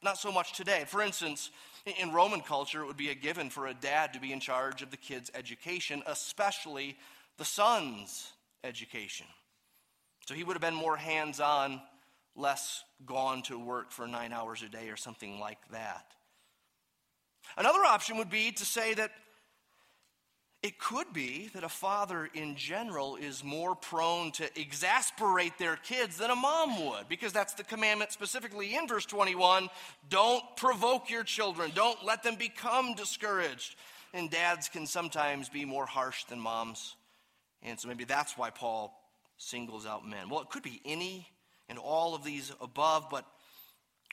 not 0.02 0.18
so 0.18 0.30
much 0.30 0.52
today. 0.52 0.84
For 0.86 1.02
instance, 1.02 1.50
in 1.98 2.12
Roman 2.12 2.40
culture, 2.40 2.82
it 2.82 2.86
would 2.86 2.96
be 2.96 3.10
a 3.10 3.14
given 3.14 3.50
for 3.50 3.66
a 3.66 3.74
dad 3.74 4.12
to 4.14 4.20
be 4.20 4.32
in 4.32 4.40
charge 4.40 4.82
of 4.82 4.90
the 4.90 4.96
kid's 4.96 5.30
education, 5.34 6.02
especially 6.06 6.96
the 7.38 7.44
son's 7.44 8.32
education. 8.64 9.26
So 10.26 10.34
he 10.34 10.44
would 10.44 10.54
have 10.54 10.62
been 10.62 10.74
more 10.74 10.96
hands 10.96 11.40
on, 11.40 11.80
less 12.36 12.84
gone 13.06 13.42
to 13.42 13.58
work 13.58 13.90
for 13.92 14.06
nine 14.06 14.32
hours 14.32 14.62
a 14.62 14.68
day 14.68 14.88
or 14.88 14.96
something 14.96 15.40
like 15.40 15.58
that. 15.72 16.06
Another 17.56 17.80
option 17.80 18.18
would 18.18 18.30
be 18.30 18.52
to 18.52 18.64
say 18.64 18.94
that 18.94 19.10
it 20.62 20.78
could 20.78 21.12
be 21.14 21.48
that 21.54 21.64
a 21.64 21.70
father 21.70 22.28
in 22.34 22.54
general 22.54 23.16
is 23.16 23.42
more 23.42 23.74
prone 23.74 24.30
to 24.32 24.60
exasperate 24.60 25.56
their 25.58 25.76
kids 25.76 26.18
than 26.18 26.30
a 26.30 26.36
mom 26.36 26.86
would, 26.86 27.08
because 27.08 27.32
that's 27.32 27.54
the 27.54 27.64
commandment 27.64 28.12
specifically 28.12 28.76
in 28.76 28.86
verse 28.86 29.06
21 29.06 29.70
don't 30.10 30.44
provoke 30.56 31.08
your 31.08 31.24
children, 31.24 31.72
don't 31.74 32.04
let 32.04 32.22
them 32.22 32.36
become 32.36 32.94
discouraged. 32.94 33.76
And 34.12 34.28
dads 34.28 34.68
can 34.68 34.86
sometimes 34.86 35.48
be 35.48 35.64
more 35.64 35.86
harsh 35.86 36.24
than 36.24 36.40
moms. 36.40 36.96
And 37.62 37.78
so 37.78 37.86
maybe 37.86 38.04
that's 38.04 38.36
why 38.36 38.50
Paul 38.50 38.92
singles 39.38 39.86
out 39.86 40.06
men. 40.06 40.28
Well, 40.28 40.40
it 40.40 40.50
could 40.50 40.64
be 40.64 40.80
any 40.84 41.28
and 41.68 41.78
all 41.78 42.14
of 42.14 42.24
these 42.24 42.52
above, 42.60 43.06
but 43.08 43.24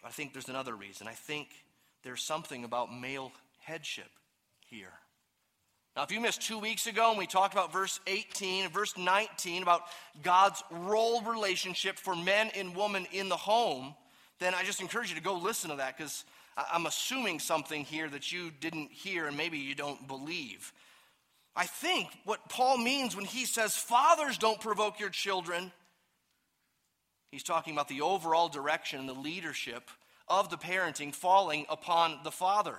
I 0.03 0.11
think 0.11 0.33
there's 0.33 0.49
another 0.49 0.75
reason. 0.75 1.07
I 1.07 1.13
think 1.13 1.49
there's 2.03 2.21
something 2.21 2.63
about 2.63 2.93
male 2.93 3.31
headship 3.59 4.11
here. 4.69 4.93
Now, 5.97 6.03
if 6.03 6.11
you 6.11 6.21
missed 6.21 6.43
two 6.43 6.59
weeks 6.59 6.85
ago 6.85 7.09
and 7.09 7.17
we 7.17 7.25
talked 7.25 7.55
about 7.55 7.73
verse 7.73 7.99
18 8.05 8.65
and 8.65 8.71
verse 8.71 8.95
19 8.99 9.63
about 9.63 9.81
God's 10.21 10.61
role 10.69 11.23
relationship 11.23 11.97
for 11.97 12.15
men 12.15 12.51
and 12.55 12.75
women 12.75 13.07
in 13.11 13.29
the 13.29 13.35
home, 13.35 13.95
then 14.37 14.53
I 14.53 14.61
just 14.61 14.79
encourage 14.79 15.09
you 15.09 15.15
to 15.15 15.23
go 15.23 15.33
listen 15.33 15.71
to 15.71 15.77
that 15.77 15.97
because 15.97 16.23
I'm 16.71 16.85
assuming 16.85 17.39
something 17.39 17.83
here 17.83 18.07
that 18.09 18.31
you 18.31 18.51
didn't 18.59 18.91
hear 18.91 19.25
and 19.25 19.35
maybe 19.35 19.57
you 19.57 19.73
don't 19.73 20.07
believe. 20.07 20.71
I 21.55 21.65
think 21.65 22.09
what 22.25 22.47
Paul 22.47 22.77
means 22.77 23.15
when 23.15 23.25
he 23.25 23.45
says, 23.45 23.75
Fathers, 23.75 24.37
don't 24.37 24.61
provoke 24.61 24.99
your 24.99 25.09
children, 25.09 25.71
he's 27.31 27.41
talking 27.41 27.73
about 27.73 27.87
the 27.87 28.01
overall 28.01 28.49
direction 28.49 28.99
and 28.99 29.09
the 29.09 29.13
leadership 29.13 29.89
of 30.27 30.51
the 30.51 30.57
parenting 30.57 31.11
falling 31.11 31.65
upon 31.69 32.19
the 32.23 32.29
father. 32.29 32.77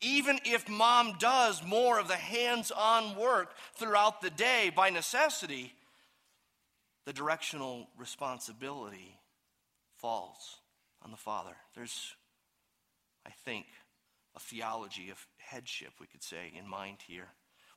Even 0.00 0.38
if 0.44 0.68
mom 0.68 1.16
does 1.18 1.62
more 1.64 1.98
of 1.98 2.08
the 2.08 2.16
hands 2.16 2.70
on 2.70 3.16
work 3.16 3.54
throughout 3.74 4.20
the 4.20 4.30
day 4.30 4.70
by 4.74 4.90
necessity, 4.90 5.74
the 7.06 7.12
directional 7.12 7.88
responsibility 7.98 9.18
falls 9.98 10.58
on 11.02 11.10
the 11.10 11.16
father. 11.16 11.56
There's, 11.74 12.14
I 13.26 13.30
think, 13.44 13.66
a 14.36 14.40
theology 14.40 15.10
of 15.10 15.26
headship, 15.38 15.92
we 16.00 16.06
could 16.06 16.22
say, 16.22 16.52
in 16.56 16.68
mind 16.68 16.98
here. 17.06 17.28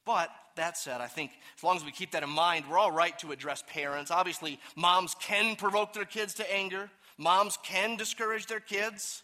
But 0.05 0.29
that 0.55 0.77
said, 0.77 1.01
I 1.01 1.07
think 1.07 1.31
as 1.57 1.63
long 1.63 1.77
as 1.77 1.85
we 1.85 1.91
keep 1.91 2.11
that 2.11 2.23
in 2.23 2.29
mind, 2.29 2.65
we're 2.69 2.77
all 2.77 2.91
right 2.91 3.17
to 3.19 3.31
address 3.31 3.63
parents. 3.67 4.11
Obviously, 4.11 4.59
moms 4.75 5.15
can 5.19 5.55
provoke 5.55 5.93
their 5.93 6.05
kids 6.05 6.33
to 6.35 6.53
anger, 6.53 6.89
moms 7.17 7.57
can 7.63 7.95
discourage 7.95 8.47
their 8.47 8.59
kids. 8.59 9.23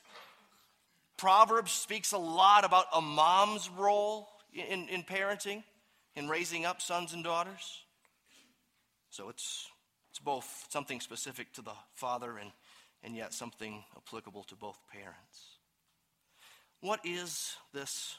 Proverbs 1.19 1.73
speaks 1.73 2.13
a 2.13 2.17
lot 2.17 2.63
about 2.63 2.85
a 2.95 3.01
mom's 3.01 3.69
role 3.69 4.29
in, 4.53 4.88
in 4.88 5.03
parenting, 5.03 5.63
in 6.15 6.29
raising 6.29 6.65
up 6.65 6.81
sons 6.81 7.11
and 7.13 7.25
daughters. 7.25 7.83
So 9.09 9.27
it's, 9.27 9.67
it's 10.11 10.19
both 10.19 10.67
something 10.69 11.01
specific 11.01 11.51
to 11.53 11.61
the 11.61 11.73
father 11.93 12.38
and, 12.38 12.51
and 13.03 13.17
yet 13.17 13.33
something 13.33 13.83
applicable 13.97 14.43
to 14.45 14.55
both 14.55 14.79
parents. 14.93 15.57
What 16.79 17.01
is 17.03 17.57
this 17.73 18.15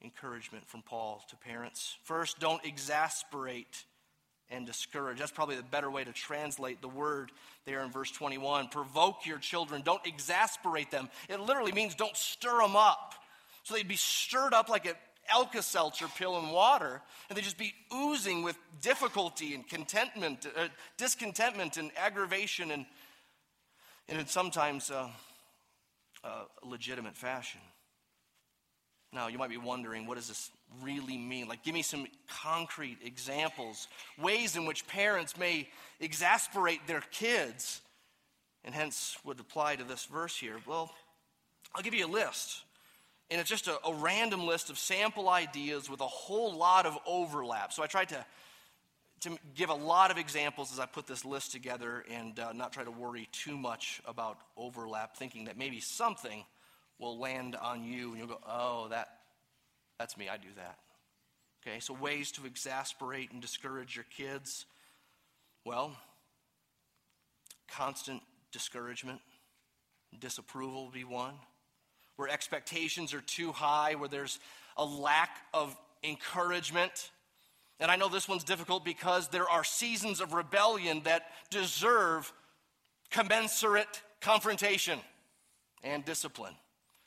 encouragement 0.00 0.68
from 0.68 0.82
Paul 0.82 1.24
to 1.30 1.36
parents? 1.36 1.96
First, 2.04 2.38
don't 2.38 2.64
exasperate 2.64 3.84
and 4.50 4.66
discourage. 4.66 5.18
That's 5.18 5.32
probably 5.32 5.56
the 5.56 5.62
better 5.62 5.90
way 5.90 6.04
to 6.04 6.12
translate 6.12 6.80
the 6.80 6.88
word 6.88 7.32
there 7.66 7.82
in 7.82 7.90
verse 7.90 8.10
21. 8.10 8.68
Provoke 8.68 9.26
your 9.26 9.38
children, 9.38 9.82
don't 9.82 10.04
exasperate 10.06 10.90
them. 10.90 11.08
It 11.28 11.40
literally 11.40 11.72
means 11.72 11.94
don't 11.94 12.16
stir 12.16 12.60
them 12.60 12.76
up. 12.76 13.14
So 13.62 13.74
they'd 13.74 13.88
be 13.88 13.96
stirred 13.96 14.52
up 14.52 14.68
like 14.68 14.86
an 14.86 14.94
Alka 15.30 15.62
Seltzer 15.62 16.06
pill 16.18 16.38
in 16.38 16.50
water, 16.50 17.00
and 17.28 17.36
they'd 17.36 17.44
just 17.44 17.58
be 17.58 17.74
oozing 17.94 18.42
with 18.42 18.58
difficulty 18.82 19.54
and 19.54 19.66
contentment, 19.66 20.46
uh, 20.56 20.68
discontentment 20.98 21.78
and 21.78 21.90
aggravation, 21.96 22.70
and, 22.70 22.84
and 24.08 24.20
in 24.20 24.26
sometimes 24.26 24.90
uh, 24.90 25.08
uh, 26.22 26.44
legitimate 26.62 27.16
fashion. 27.16 27.60
Now, 29.14 29.28
you 29.28 29.38
might 29.38 29.50
be 29.50 29.56
wondering, 29.56 30.06
what 30.06 30.16
does 30.16 30.28
this 30.28 30.50
really 30.82 31.16
mean? 31.16 31.46
Like, 31.46 31.62
give 31.62 31.72
me 31.72 31.82
some 31.82 32.06
concrete 32.42 32.98
examples, 33.04 33.86
ways 34.18 34.56
in 34.56 34.66
which 34.66 34.86
parents 34.88 35.38
may 35.38 35.68
exasperate 36.00 36.86
their 36.86 37.02
kids, 37.12 37.80
and 38.64 38.74
hence 38.74 39.16
would 39.24 39.38
apply 39.38 39.76
to 39.76 39.84
this 39.84 40.04
verse 40.06 40.36
here. 40.36 40.56
Well, 40.66 40.92
I'll 41.74 41.82
give 41.82 41.94
you 41.94 42.06
a 42.06 42.08
list. 42.08 42.62
And 43.30 43.40
it's 43.40 43.48
just 43.48 43.68
a, 43.68 43.78
a 43.86 43.94
random 43.94 44.46
list 44.46 44.68
of 44.68 44.78
sample 44.78 45.28
ideas 45.28 45.88
with 45.88 46.00
a 46.00 46.06
whole 46.06 46.54
lot 46.54 46.84
of 46.84 46.98
overlap. 47.06 47.72
So 47.72 47.82
I 47.82 47.86
tried 47.86 48.08
to, 48.10 48.24
to 49.20 49.38
give 49.54 49.70
a 49.70 49.74
lot 49.74 50.10
of 50.10 50.18
examples 50.18 50.72
as 50.72 50.78
I 50.78 50.86
put 50.86 51.06
this 51.06 51.24
list 51.24 51.52
together 51.52 52.04
and 52.10 52.38
uh, 52.38 52.52
not 52.52 52.72
try 52.72 52.84
to 52.84 52.90
worry 52.90 53.28
too 53.32 53.56
much 53.56 54.02
about 54.06 54.38
overlap, 54.56 55.16
thinking 55.16 55.44
that 55.44 55.56
maybe 55.56 55.80
something 55.80 56.44
will 56.98 57.18
land 57.18 57.56
on 57.56 57.84
you 57.84 58.10
and 58.10 58.18
you'll 58.18 58.28
go, 58.28 58.40
oh, 58.48 58.88
that, 58.88 59.08
that's 59.98 60.16
me, 60.16 60.28
I 60.28 60.36
do 60.36 60.48
that. 60.56 60.78
Okay, 61.66 61.80
so 61.80 61.94
ways 61.94 62.30
to 62.32 62.46
exasperate 62.46 63.32
and 63.32 63.40
discourage 63.40 63.96
your 63.96 64.04
kids. 64.16 64.66
Well, 65.64 65.96
constant 67.68 68.22
discouragement, 68.52 69.20
disapproval 70.18 70.84
will 70.84 70.90
be 70.90 71.04
one. 71.04 71.34
Where 72.16 72.28
expectations 72.28 73.12
are 73.14 73.22
too 73.22 73.50
high, 73.50 73.94
where 73.94 74.08
there's 74.08 74.38
a 74.76 74.84
lack 74.84 75.30
of 75.52 75.76
encouragement. 76.04 77.10
And 77.80 77.90
I 77.90 77.96
know 77.96 78.08
this 78.08 78.28
one's 78.28 78.44
difficult 78.44 78.84
because 78.84 79.28
there 79.28 79.48
are 79.48 79.64
seasons 79.64 80.20
of 80.20 80.32
rebellion 80.32 81.00
that 81.04 81.24
deserve 81.50 82.32
commensurate 83.10 84.02
confrontation 84.20 85.00
and 85.82 86.04
discipline. 86.04 86.54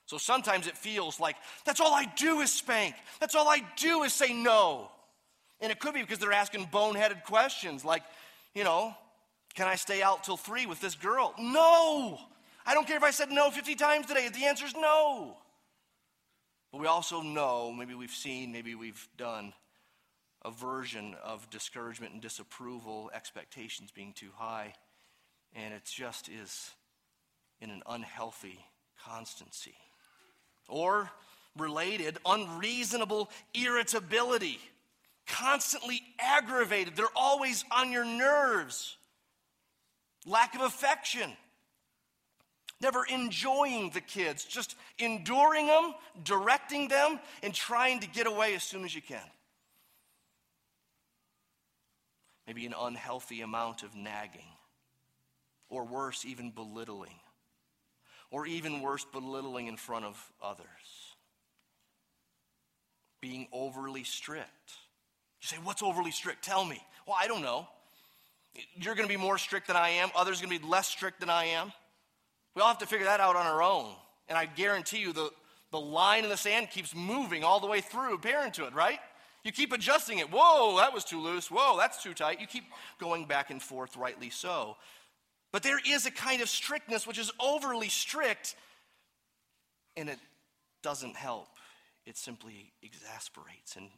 So 0.08 0.18
sometimes 0.18 0.68
it 0.68 0.78
feels 0.78 1.20
like 1.20 1.36
that's 1.66 1.82
all 1.82 1.94
I 1.94 2.06
do 2.06 2.40
is 2.40 2.52
spank. 2.52 2.96
That's 3.20 3.36
all 3.36 3.48
I 3.48 3.62
do 3.76 4.04
is 4.04 4.14
say 4.14 4.34
no. 4.34 4.90
And 5.60 5.72
it 5.72 5.80
could 5.80 5.94
be 5.94 6.02
because 6.02 6.20
they're 6.20 6.32
asking 6.32 6.68
boneheaded 6.68 7.24
questions 7.26 7.84
like, 7.84 8.04
you 8.56 8.64
know, 8.64 8.96
can 9.54 9.68
I 9.68 9.76
stay 9.76 10.02
out 10.02 10.24
till 10.24 10.38
three 10.38 10.66
with 10.66 10.80
this 10.80 10.96
girl? 10.96 11.34
No. 11.38 12.20
I 12.66 12.74
don't 12.74 12.88
care 12.88 12.96
if 12.96 13.04
I 13.04 13.12
said 13.12 13.32
no 13.32 13.52
50 13.52 13.76
times 13.76 14.06
today. 14.06 14.30
The 14.30 14.46
answer 14.46 14.66
is 14.66 14.76
no. 14.76 15.36
But 16.72 16.80
we 16.80 16.88
also 16.88 17.22
know, 17.22 17.74
maybe 17.74 17.94
we've 17.94 18.10
seen, 18.10 18.52
maybe 18.54 18.76
we've 18.76 19.08
done 19.18 19.54
a 20.46 20.52
version 20.52 21.16
of 21.22 21.50
discouragement 21.50 22.14
and 22.14 22.22
disapproval, 22.22 23.12
expectations 23.14 23.92
being 23.92 24.14
too 24.14 24.30
high, 24.36 24.74
and 25.54 25.74
it 25.74 25.84
just 25.84 26.30
is 26.30 26.72
in 27.60 27.72
an 27.72 27.82
unhealthy 27.88 28.60
constancy. 29.04 29.76
Or 30.68 31.12
related, 31.56 32.18
unreasonable 32.26 33.30
irritability, 33.54 34.60
constantly 35.26 36.02
aggravated. 36.20 36.96
They're 36.96 37.06
always 37.16 37.64
on 37.72 37.92
your 37.92 38.06
nerves. 38.06 38.98
Lack 40.26 40.56
of 40.56 40.62
affection. 40.62 41.32
Never 42.80 43.06
enjoying 43.06 43.90
the 43.90 44.02
kids, 44.02 44.46
just 44.46 44.76
enduring 45.00 45.66
them, 45.66 45.96
directing 46.24 46.90
them, 46.90 47.20
and 47.42 47.54
trying 47.54 48.02
to 48.02 48.08
get 48.08 48.28
away 48.28 48.54
as 48.54 48.64
soon 48.64 48.86
as 48.86 48.94
you 48.94 49.02
can. 49.02 49.24
Maybe 52.46 52.66
an 52.66 52.76
unhealthy 52.80 53.42
amount 53.42 53.84
of 53.84 53.96
nagging, 53.96 54.46
or 55.70 55.86
worse, 55.86 56.24
even 56.24 56.52
belittling 56.52 57.16
or 58.32 58.46
even 58.46 58.82
worse, 58.82 59.06
belittling 59.12 59.68
in 59.68 59.78
front 59.78 60.06
of 60.06 60.32
others. 60.42 60.66
Being 63.22 63.48
overly 63.52 64.04
strict. 64.04 64.72
You 65.42 65.48
say, 65.48 65.58
What's 65.64 65.82
overly 65.82 66.12
strict? 66.12 66.44
Tell 66.44 66.66
me. 66.66 66.82
Well, 67.08 67.18
I 67.20 67.28
don't 67.28 67.42
know. 67.42 67.68
You're 68.76 68.96
going 68.96 69.08
to 69.08 69.14
be 69.14 69.22
more 69.22 69.38
strict 69.38 69.68
than 69.68 69.76
I 69.76 69.90
am, 69.90 70.10
others 70.16 70.40
are 70.40 70.46
going 70.46 70.58
to 70.58 70.64
be 70.64 70.70
less 70.70 70.88
strict 70.88 71.20
than 71.20 71.30
I 71.30 71.46
am. 71.46 71.72
We 72.56 72.62
all 72.62 72.70
have 72.70 72.80
to 72.80 72.88
figure 72.88 73.06
that 73.06 73.20
out 73.20 73.36
on 73.36 73.46
our 73.46 73.62
own. 73.62 73.94
And 74.28 74.38
I 74.38 74.46
guarantee 74.46 74.98
you, 74.98 75.14
the, 75.14 75.30
the 75.72 75.80
line 75.80 76.24
in 76.24 76.30
the 76.30 76.38
sand 76.38 76.70
keeps 76.72 76.96
moving 76.96 77.44
all 77.44 77.60
the 77.60 77.68
way 77.68 77.82
through 77.82 78.18
parenthood, 78.18 78.74
right? 78.74 79.00
You 79.44 79.52
keep 79.52 79.72
adjusting 79.72 80.20
it. 80.20 80.32
Whoa, 80.32 80.78
that 80.78 80.94
was 80.94 81.04
too 81.04 81.22
loose. 81.22 81.52
Whoa, 81.52 81.78
that's 81.78 82.02
too 82.02 82.14
tight. 82.14 82.42
You 82.42 82.48
keep 82.48 82.64
going 83.00 83.26
back 83.26 83.52
and 83.52 83.62
forth, 83.62 83.96
rightly 83.96 84.30
so. 84.30 84.76
But 85.58 85.64
there 85.64 85.80
is 85.90 86.06
a 86.06 86.12
kind 86.12 86.44
of 86.44 86.50
strictness 86.50 87.08
which 87.08 87.18
is 87.18 87.32
overly 87.40 87.90
strict, 87.90 88.56
and 89.96 90.08
it 90.08 90.20
doesn't 90.84 91.16
help. 91.16 91.48
It 92.06 92.16
simply 92.16 92.74
exasperates 92.84 93.76
and, 93.76 93.90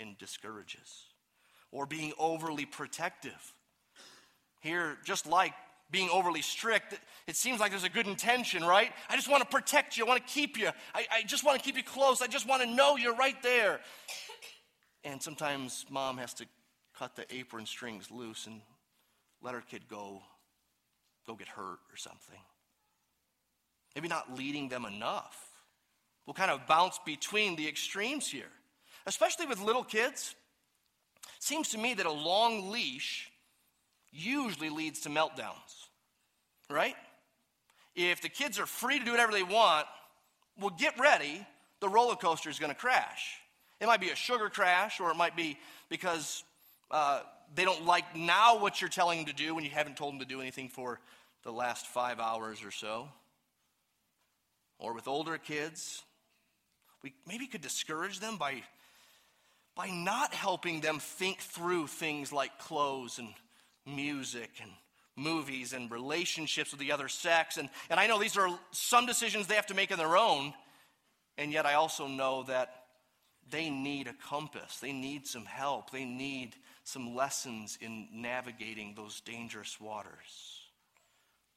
and 0.00 0.16
discourages. 0.16 1.08
Or 1.72 1.84
being 1.84 2.14
overly 2.18 2.64
protective. 2.64 3.52
Here, 4.60 4.96
just 5.04 5.26
like 5.26 5.52
being 5.90 6.08
overly 6.08 6.40
strict, 6.40 6.98
it 7.26 7.36
seems 7.36 7.60
like 7.60 7.72
there's 7.72 7.84
a 7.84 7.90
good 7.90 8.06
intention, 8.06 8.64
right? 8.64 8.92
I 9.10 9.16
just 9.16 9.28
want 9.28 9.42
to 9.42 9.48
protect 9.50 9.98
you. 9.98 10.06
I 10.06 10.08
want 10.08 10.26
to 10.26 10.32
keep 10.32 10.56
you. 10.56 10.70
I, 10.94 11.04
I 11.12 11.22
just 11.24 11.44
want 11.44 11.58
to 11.58 11.62
keep 11.62 11.76
you 11.76 11.84
close. 11.84 12.22
I 12.22 12.28
just 12.28 12.48
want 12.48 12.62
to 12.62 12.74
know 12.74 12.96
you're 12.96 13.14
right 13.14 13.36
there. 13.42 13.80
And 15.04 15.22
sometimes 15.22 15.84
mom 15.90 16.16
has 16.16 16.32
to 16.32 16.46
cut 16.98 17.14
the 17.14 17.26
apron 17.30 17.66
strings 17.66 18.10
loose 18.10 18.46
and 18.46 18.62
let 19.42 19.52
her 19.52 19.60
kid 19.60 19.82
go 19.86 20.22
go 21.26 21.34
get 21.34 21.48
hurt 21.48 21.78
or 21.92 21.96
something. 21.96 22.38
Maybe 23.94 24.08
not 24.08 24.36
leading 24.36 24.68
them 24.68 24.84
enough. 24.84 25.48
We'll 26.26 26.34
kind 26.34 26.50
of 26.50 26.66
bounce 26.66 26.98
between 27.04 27.56
the 27.56 27.68
extremes 27.68 28.28
here, 28.28 28.50
especially 29.06 29.46
with 29.46 29.60
little 29.60 29.84
kids. 29.84 30.34
Seems 31.38 31.70
to 31.70 31.78
me 31.78 31.94
that 31.94 32.06
a 32.06 32.12
long 32.12 32.70
leash 32.70 33.30
usually 34.12 34.70
leads 34.70 35.00
to 35.00 35.08
meltdowns, 35.08 35.88
right? 36.70 36.94
If 37.94 38.22
the 38.22 38.28
kids 38.28 38.58
are 38.58 38.66
free 38.66 38.98
to 38.98 39.04
do 39.04 39.10
whatever 39.10 39.32
they 39.32 39.42
want, 39.42 39.86
well, 40.58 40.70
get 40.70 40.98
ready. 40.98 41.46
The 41.80 41.88
roller 41.88 42.14
coaster 42.14 42.48
is 42.48 42.58
going 42.58 42.70
to 42.70 42.78
crash. 42.78 43.36
It 43.80 43.86
might 43.86 44.00
be 44.00 44.10
a 44.10 44.16
sugar 44.16 44.48
crash, 44.48 45.00
or 45.00 45.10
it 45.10 45.16
might 45.16 45.36
be 45.36 45.58
because 45.88 46.44
uh, 46.90 47.20
they 47.54 47.64
don't 47.64 47.84
like 47.84 48.16
now 48.16 48.58
what 48.58 48.80
you're 48.80 48.90
telling 48.90 49.18
them 49.18 49.26
to 49.26 49.34
do 49.34 49.54
when 49.54 49.64
you 49.64 49.70
haven't 49.70 49.96
told 49.96 50.14
them 50.14 50.20
to 50.20 50.26
do 50.26 50.40
anything 50.40 50.68
for 50.68 51.00
the 51.42 51.52
last 51.52 51.86
five 51.86 52.20
hours 52.20 52.64
or 52.64 52.70
so. 52.70 53.08
Or 54.78 54.94
with 54.94 55.06
older 55.06 55.38
kids, 55.38 56.02
we 57.02 57.12
maybe 57.26 57.46
could 57.46 57.60
discourage 57.60 58.20
them 58.20 58.36
by, 58.36 58.62
by 59.76 59.90
not 59.90 60.34
helping 60.34 60.80
them 60.80 60.98
think 60.98 61.38
through 61.38 61.86
things 61.88 62.32
like 62.32 62.58
clothes 62.58 63.18
and 63.18 63.28
music 63.86 64.50
and 64.60 64.70
movies 65.16 65.72
and 65.72 65.90
relationships 65.90 66.70
with 66.70 66.80
the 66.80 66.92
other 66.92 67.08
sex. 67.08 67.56
And, 67.58 67.68
and 67.90 68.00
I 68.00 68.06
know 68.06 68.18
these 68.18 68.36
are 68.36 68.48
some 68.70 69.06
decisions 69.06 69.46
they 69.46 69.56
have 69.56 69.66
to 69.66 69.74
make 69.74 69.92
on 69.92 69.98
their 69.98 70.16
own, 70.16 70.54
and 71.36 71.52
yet 71.52 71.66
I 71.66 71.74
also 71.74 72.06
know 72.06 72.44
that 72.44 72.84
they 73.50 73.68
need 73.68 74.06
a 74.06 74.14
compass. 74.28 74.78
They 74.78 74.92
need 74.92 75.26
some 75.26 75.44
help. 75.44 75.90
They 75.90 76.04
need 76.04 76.54
some 76.84 77.14
lessons 77.14 77.78
in 77.80 78.08
navigating 78.12 78.94
those 78.94 79.20
dangerous 79.20 79.80
waters. 79.80 80.60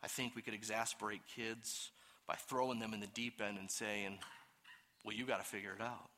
I 0.04 0.08
think 0.08 0.36
we 0.36 0.42
could 0.42 0.54
exasperate 0.54 1.22
kids 1.36 1.90
by 2.28 2.36
throwing 2.36 2.80
them 2.80 2.94
in 2.94 3.00
the 3.00 3.08
deep 3.08 3.42
end 3.42 3.58
and 3.58 3.70
saying, 3.70 4.20
well, 5.04 5.16
you 5.16 5.26
got 5.26 5.40
to 5.40 5.46
figure 5.46 5.74
it 5.78 5.82
out. 5.82 6.10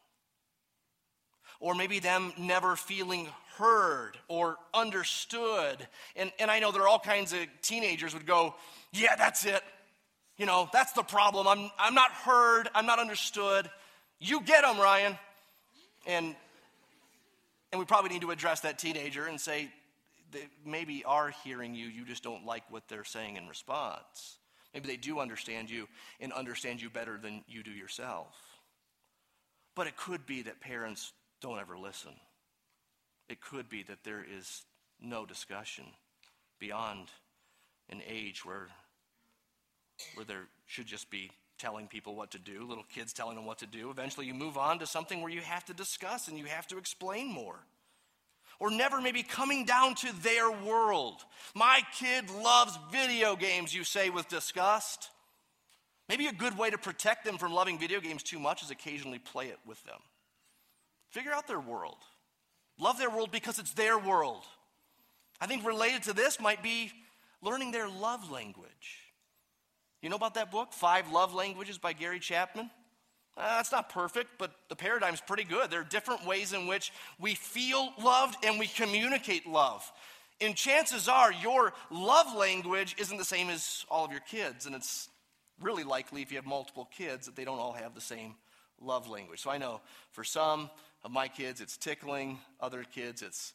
Or 1.59 1.73
maybe 1.73 1.99
them 1.99 2.33
never 2.37 2.75
feeling 2.75 3.27
heard 3.57 4.17
or 4.27 4.57
understood. 4.73 5.87
And, 6.15 6.31
and 6.39 6.51
I 6.51 6.59
know 6.59 6.71
there 6.71 6.83
are 6.83 6.87
all 6.87 6.99
kinds 6.99 7.33
of 7.33 7.39
teenagers 7.61 8.13
would 8.13 8.27
go, 8.27 8.55
yeah, 8.93 9.15
that's 9.15 9.45
it. 9.45 9.61
You 10.37 10.45
know, 10.45 10.69
that's 10.71 10.91
the 10.91 11.03
problem. 11.03 11.47
I'm, 11.47 11.71
I'm 11.79 11.95
not 11.95 12.11
heard. 12.11 12.69
I'm 12.75 12.85
not 12.85 12.99
understood. 12.99 13.69
You 14.19 14.41
get 14.41 14.63
them, 14.63 14.77
Ryan. 14.77 15.17
And, 16.05 16.35
and 17.71 17.79
we 17.79 17.85
probably 17.85 18.09
need 18.09 18.21
to 18.21 18.31
address 18.31 18.61
that 18.61 18.79
teenager 18.79 19.25
and 19.25 19.39
say, 19.39 19.69
they 20.31 20.47
maybe 20.65 21.03
are 21.05 21.29
hearing 21.43 21.73
you, 21.73 21.87
you 21.87 22.05
just 22.05 22.23
don't 22.23 22.45
like 22.45 22.63
what 22.69 22.83
they're 22.87 23.03
saying 23.03 23.37
in 23.37 23.47
response. 23.47 24.37
Maybe 24.73 24.87
they 24.87 24.97
do 24.97 25.19
understand 25.19 25.69
you 25.69 25.87
and 26.19 26.33
understand 26.33 26.81
you 26.81 26.89
better 26.89 27.17
than 27.17 27.43
you 27.47 27.63
do 27.63 27.71
yourself. 27.71 28.35
But 29.75 29.87
it 29.87 29.95
could 29.95 30.25
be 30.25 30.41
that 30.43 30.59
parents 30.59 31.13
don't 31.41 31.59
ever 31.59 31.77
listen. 31.77 32.13
It 33.29 33.41
could 33.41 33.69
be 33.69 33.83
that 33.83 34.03
there 34.03 34.25
is 34.37 34.63
no 35.01 35.25
discussion 35.25 35.85
beyond 36.59 37.07
an 37.89 38.01
age 38.07 38.45
where, 38.45 38.67
where 40.15 40.25
there 40.25 40.47
should 40.65 40.87
just 40.87 41.09
be 41.09 41.31
telling 41.57 41.87
people 41.87 42.15
what 42.15 42.31
to 42.31 42.39
do, 42.39 42.65
little 42.65 42.85
kids 42.93 43.13
telling 43.13 43.35
them 43.35 43.45
what 43.45 43.59
to 43.59 43.67
do. 43.67 43.89
Eventually, 43.89 44.25
you 44.25 44.33
move 44.33 44.57
on 44.57 44.79
to 44.79 44.87
something 44.87 45.21
where 45.21 45.31
you 45.31 45.41
have 45.41 45.65
to 45.65 45.73
discuss 45.73 46.27
and 46.27 46.37
you 46.37 46.45
have 46.45 46.67
to 46.67 46.77
explain 46.77 47.31
more. 47.31 47.59
Or 48.59 48.71
never 48.71 48.99
maybe 49.01 49.23
coming 49.23 49.65
down 49.65 49.95
to 49.95 50.11
their 50.23 50.51
world. 50.51 51.23
My 51.53 51.81
kid 51.99 52.29
loves 52.29 52.77
video 52.91 53.35
games, 53.35 53.73
you 53.73 53.83
say 53.83 54.09
with 54.09 54.27
disgust. 54.29 55.09
Maybe 56.09 56.27
a 56.27 56.33
good 56.33 56.57
way 56.57 56.69
to 56.69 56.77
protect 56.77 57.25
them 57.25 57.37
from 57.37 57.53
loving 57.53 57.77
video 57.77 57.99
games 57.99 58.23
too 58.23 58.39
much 58.39 58.63
is 58.63 58.71
occasionally 58.71 59.19
play 59.19 59.47
it 59.47 59.59
with 59.65 59.83
them. 59.83 59.99
Figure 61.09 61.33
out 61.33 61.47
their 61.47 61.59
world. 61.59 61.97
Love 62.79 62.97
their 62.97 63.09
world 63.09 63.31
because 63.31 63.59
it's 63.59 63.73
their 63.73 63.97
world. 63.97 64.43
I 65.39 65.47
think 65.47 65.65
related 65.65 66.03
to 66.03 66.13
this 66.13 66.39
might 66.39 66.63
be 66.63 66.91
learning 67.41 67.71
their 67.71 67.89
love 67.89 68.31
language. 68.31 69.06
You 70.01 70.09
know 70.09 70.15
about 70.15 70.35
that 70.35 70.51
book, 70.51 70.73
Five 70.73 71.11
Love 71.11 71.33
Languages 71.33 71.77
by 71.77 71.93
Gary 71.93 72.19
Chapman? 72.19 72.69
Uh, 73.35 73.57
that's 73.57 73.71
not 73.71 73.89
perfect, 73.89 74.29
but 74.37 74.51
the 74.69 74.75
paradigm's 74.75 75.21
pretty 75.21 75.43
good. 75.43 75.69
There 75.69 75.81
are 75.81 75.85
different 75.85 76.25
ways 76.25 76.53
in 76.53 76.67
which 76.67 76.91
we 77.19 77.35
feel 77.35 77.93
loved 78.01 78.43
and 78.43 78.59
we 78.59 78.67
communicate 78.67 79.45
love. 79.47 79.89
And 80.41 80.55
chances 80.55 81.07
are 81.07 81.31
your 81.31 81.73
love 81.91 82.35
language 82.35 82.95
isn't 82.99 83.17
the 83.17 83.25
same 83.25 83.49
as 83.49 83.85
all 83.89 84.05
of 84.05 84.11
your 84.11 84.21
kids. 84.21 84.65
And 84.65 84.75
it's 84.75 85.09
really 85.61 85.83
likely 85.83 86.21
if 86.21 86.31
you 86.31 86.37
have 86.37 86.45
multiple 86.45 86.89
kids 86.95 87.25
that 87.25 87.35
they 87.35 87.45
don't 87.45 87.59
all 87.59 87.73
have 87.73 87.95
the 87.95 88.01
same 88.01 88.35
love 88.79 89.07
language. 89.07 89.41
So 89.41 89.49
I 89.49 89.57
know 89.57 89.81
for 90.11 90.23
some, 90.23 90.69
Of 91.03 91.11
my 91.11 91.27
kids, 91.27 91.61
it's 91.61 91.77
tickling. 91.77 92.39
Other 92.59 92.83
kids, 92.83 93.21
it's, 93.21 93.53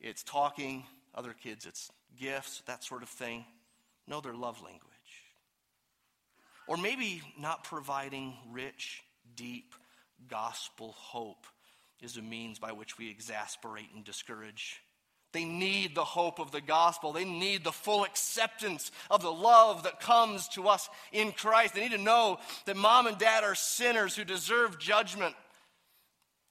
it's 0.00 0.22
talking. 0.22 0.84
Other 1.14 1.32
kids, 1.32 1.66
it's 1.66 1.90
gifts, 2.18 2.62
that 2.66 2.84
sort 2.84 3.02
of 3.02 3.08
thing. 3.08 3.44
Know 4.06 4.20
their 4.20 4.34
love 4.34 4.62
language. 4.62 4.89
Or 6.66 6.76
maybe 6.76 7.22
not 7.38 7.64
providing 7.64 8.34
rich, 8.50 9.02
deep 9.34 9.74
gospel 10.28 10.94
hope 10.96 11.46
is 12.00 12.16
a 12.16 12.22
means 12.22 12.58
by 12.58 12.72
which 12.72 12.98
we 12.98 13.10
exasperate 13.10 13.88
and 13.94 14.04
discourage. 14.04 14.80
They 15.32 15.44
need 15.44 15.94
the 15.94 16.04
hope 16.04 16.40
of 16.40 16.50
the 16.50 16.60
gospel. 16.60 17.12
They 17.12 17.24
need 17.24 17.62
the 17.62 17.72
full 17.72 18.04
acceptance 18.04 18.90
of 19.10 19.22
the 19.22 19.32
love 19.32 19.84
that 19.84 20.00
comes 20.00 20.48
to 20.48 20.68
us 20.68 20.88
in 21.12 21.32
Christ. 21.32 21.74
They 21.74 21.82
need 21.82 21.92
to 21.92 21.98
know 21.98 22.38
that 22.66 22.76
mom 22.76 23.06
and 23.06 23.16
dad 23.16 23.44
are 23.44 23.54
sinners 23.54 24.16
who 24.16 24.24
deserve 24.24 24.78
judgment. 24.78 25.36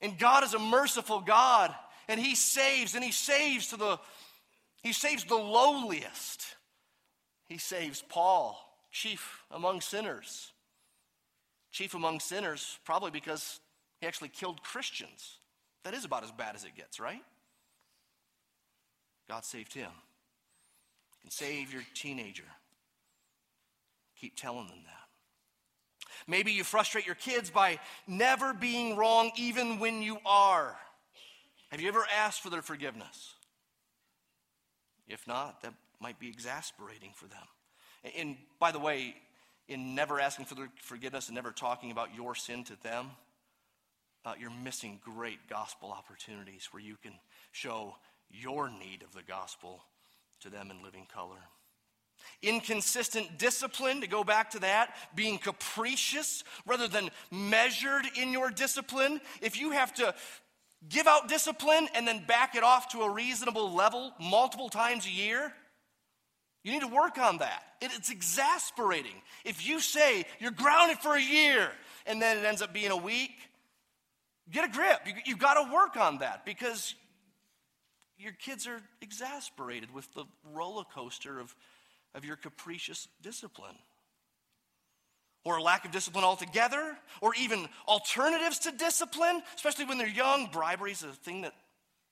And 0.02 0.18
God 0.18 0.46
is 0.46 0.54
a 0.54 0.60
merciful 0.60 1.20
God, 1.20 1.76
and 2.08 2.20
He 2.20 2.36
saves, 2.36 2.96
and 2.96 3.04
He 3.04 3.12
saves 3.12 3.68
to 3.68 3.78
the 3.78 4.00
He 4.82 4.94
saves 4.94 5.26
the 5.26 5.36
lowliest. 5.36 6.46
He 7.48 7.58
saves 7.58 8.02
Paul, 8.08 8.58
chief 8.92 9.44
among 9.52 9.82
sinners. 9.82 10.52
Chief 11.72 11.94
among 11.94 12.20
sinners, 12.20 12.80
probably 12.86 13.12
because 13.12 13.60
he 14.02 14.08
actually 14.08 14.30
killed 14.30 14.64
Christians. 14.64 15.38
That 15.84 15.94
is 15.94 16.06
about 16.06 16.24
as 16.24 16.32
bad 16.32 16.56
as 16.56 16.64
it 16.64 16.76
gets, 16.76 17.00
right? 17.00 17.22
God 19.28 19.46
saved 19.46 19.74
him. 19.74 19.92
You 19.92 21.22
can 21.22 21.32
save 21.32 21.72
your 21.72 21.84
teenager. 21.94 22.46
Keep 24.20 24.36
telling 24.36 24.68
them 24.68 24.80
that. 24.86 24.96
Maybe 26.28 26.52
you 26.52 26.64
frustrate 26.64 27.06
your 27.06 27.16
kids 27.16 27.50
by 27.50 27.80
never 28.08 28.54
being 28.54 28.98
wrong 28.98 29.32
even 29.38 29.80
when 29.80 30.02
you 30.02 30.18
are. 30.26 30.76
Have 31.70 31.82
you 31.82 31.88
ever 31.88 32.06
asked 32.18 32.42
for 32.42 32.50
their 32.50 32.62
forgiveness? 32.62 33.36
If 35.08 35.28
not, 35.28 35.62
that 35.62 35.74
might 36.02 36.20
be 36.20 36.28
exasperating 36.28 37.12
for 37.16 37.28
them. 37.28 37.46
And 38.18 38.38
by 38.60 38.72
the 38.72 38.80
way, 38.80 39.16
in 39.68 39.96
never 39.96 40.20
asking 40.20 40.46
for 40.46 40.56
their 40.56 40.70
forgiveness 40.82 41.28
and 41.28 41.36
never 41.36 41.52
talking 41.52 41.92
about 41.92 42.16
your 42.16 42.36
sin 42.36 42.64
to 42.66 42.82
them, 42.82 43.12
uh, 44.26 44.34
you're 44.40 44.52
missing 44.64 45.00
great 45.04 45.40
gospel 45.50 45.92
opportunities 45.92 46.68
where 46.72 46.82
you 46.82 46.98
can 47.02 47.14
show 47.52 47.96
your 48.30 48.70
need 48.70 49.04
of 49.04 49.14
the 49.14 49.24
gospel 49.24 49.84
to 50.42 50.50
them 50.50 50.72
in 50.72 50.84
living 50.84 51.08
color. 51.14 51.38
Inconsistent 52.42 53.38
discipline, 53.38 54.02
to 54.02 54.08
go 54.08 54.24
back 54.24 54.52
to 54.52 54.60
that, 54.60 54.96
being 55.16 55.38
capricious 55.38 56.44
rather 56.66 56.88
than 56.88 57.10
measured 57.32 58.06
in 58.16 58.34
your 58.34 58.50
discipline. 58.50 59.22
If 59.42 59.60
you 59.60 59.72
have 59.72 59.94
to 59.96 60.14
give 60.88 61.08
out 61.08 61.30
discipline 61.30 61.88
and 61.96 62.08
then 62.08 62.24
back 62.26 62.56
it 62.56 62.64
off 62.64 62.90
to 62.90 63.02
a 63.02 63.10
reasonable 63.10 63.74
level 63.74 64.14
multiple 64.20 64.70
times 64.70 65.06
a 65.06 65.12
year, 65.12 65.54
you 66.64 66.72
need 66.74 66.82
to 66.82 66.88
work 66.88 67.18
on 67.18 67.38
that. 67.38 67.64
It, 67.82 67.92
it's 67.96 68.10
exasperating. 68.10 69.22
If 69.46 69.66
you 69.66 69.80
say 69.80 70.26
you're 70.40 70.52
grounded 70.52 70.98
for 71.00 71.16
a 71.16 71.22
year 71.22 71.70
and 72.06 72.22
then 72.22 72.38
it 72.38 72.46
ends 72.46 72.62
up 72.62 72.74
being 72.74 72.92
a 72.92 72.98
week, 72.98 73.32
get 74.52 74.66
a 74.66 74.72
grip. 74.72 75.00
You, 75.06 75.14
you've 75.26 75.40
got 75.40 75.54
to 75.54 75.74
work 75.74 75.96
on 75.96 76.20
that 76.20 76.46
because 76.46 76.96
your 78.18 78.34
kids 78.34 78.68
are 78.68 78.82
exasperated 79.02 79.94
with 79.94 80.14
the 80.14 80.26
roller 80.54 80.84
coaster 80.94 81.40
of, 81.40 81.56
of 82.14 82.26
your 82.26 82.36
capricious 82.36 83.08
discipline. 83.22 83.76
Or 85.46 85.56
a 85.56 85.64
lack 85.64 85.86
of 85.86 85.92
discipline 85.92 86.26
altogether, 86.26 86.98
or 87.22 87.34
even 87.40 87.70
alternatives 87.88 88.60
to 88.60 88.74
discipline, 88.74 89.42
especially 89.56 89.86
when 89.86 89.98
they're 89.98 90.06
young. 90.06 90.50
Bribery 90.52 90.92
is 90.92 91.02
a 91.02 91.08
thing 91.08 91.42
that, 91.42 91.54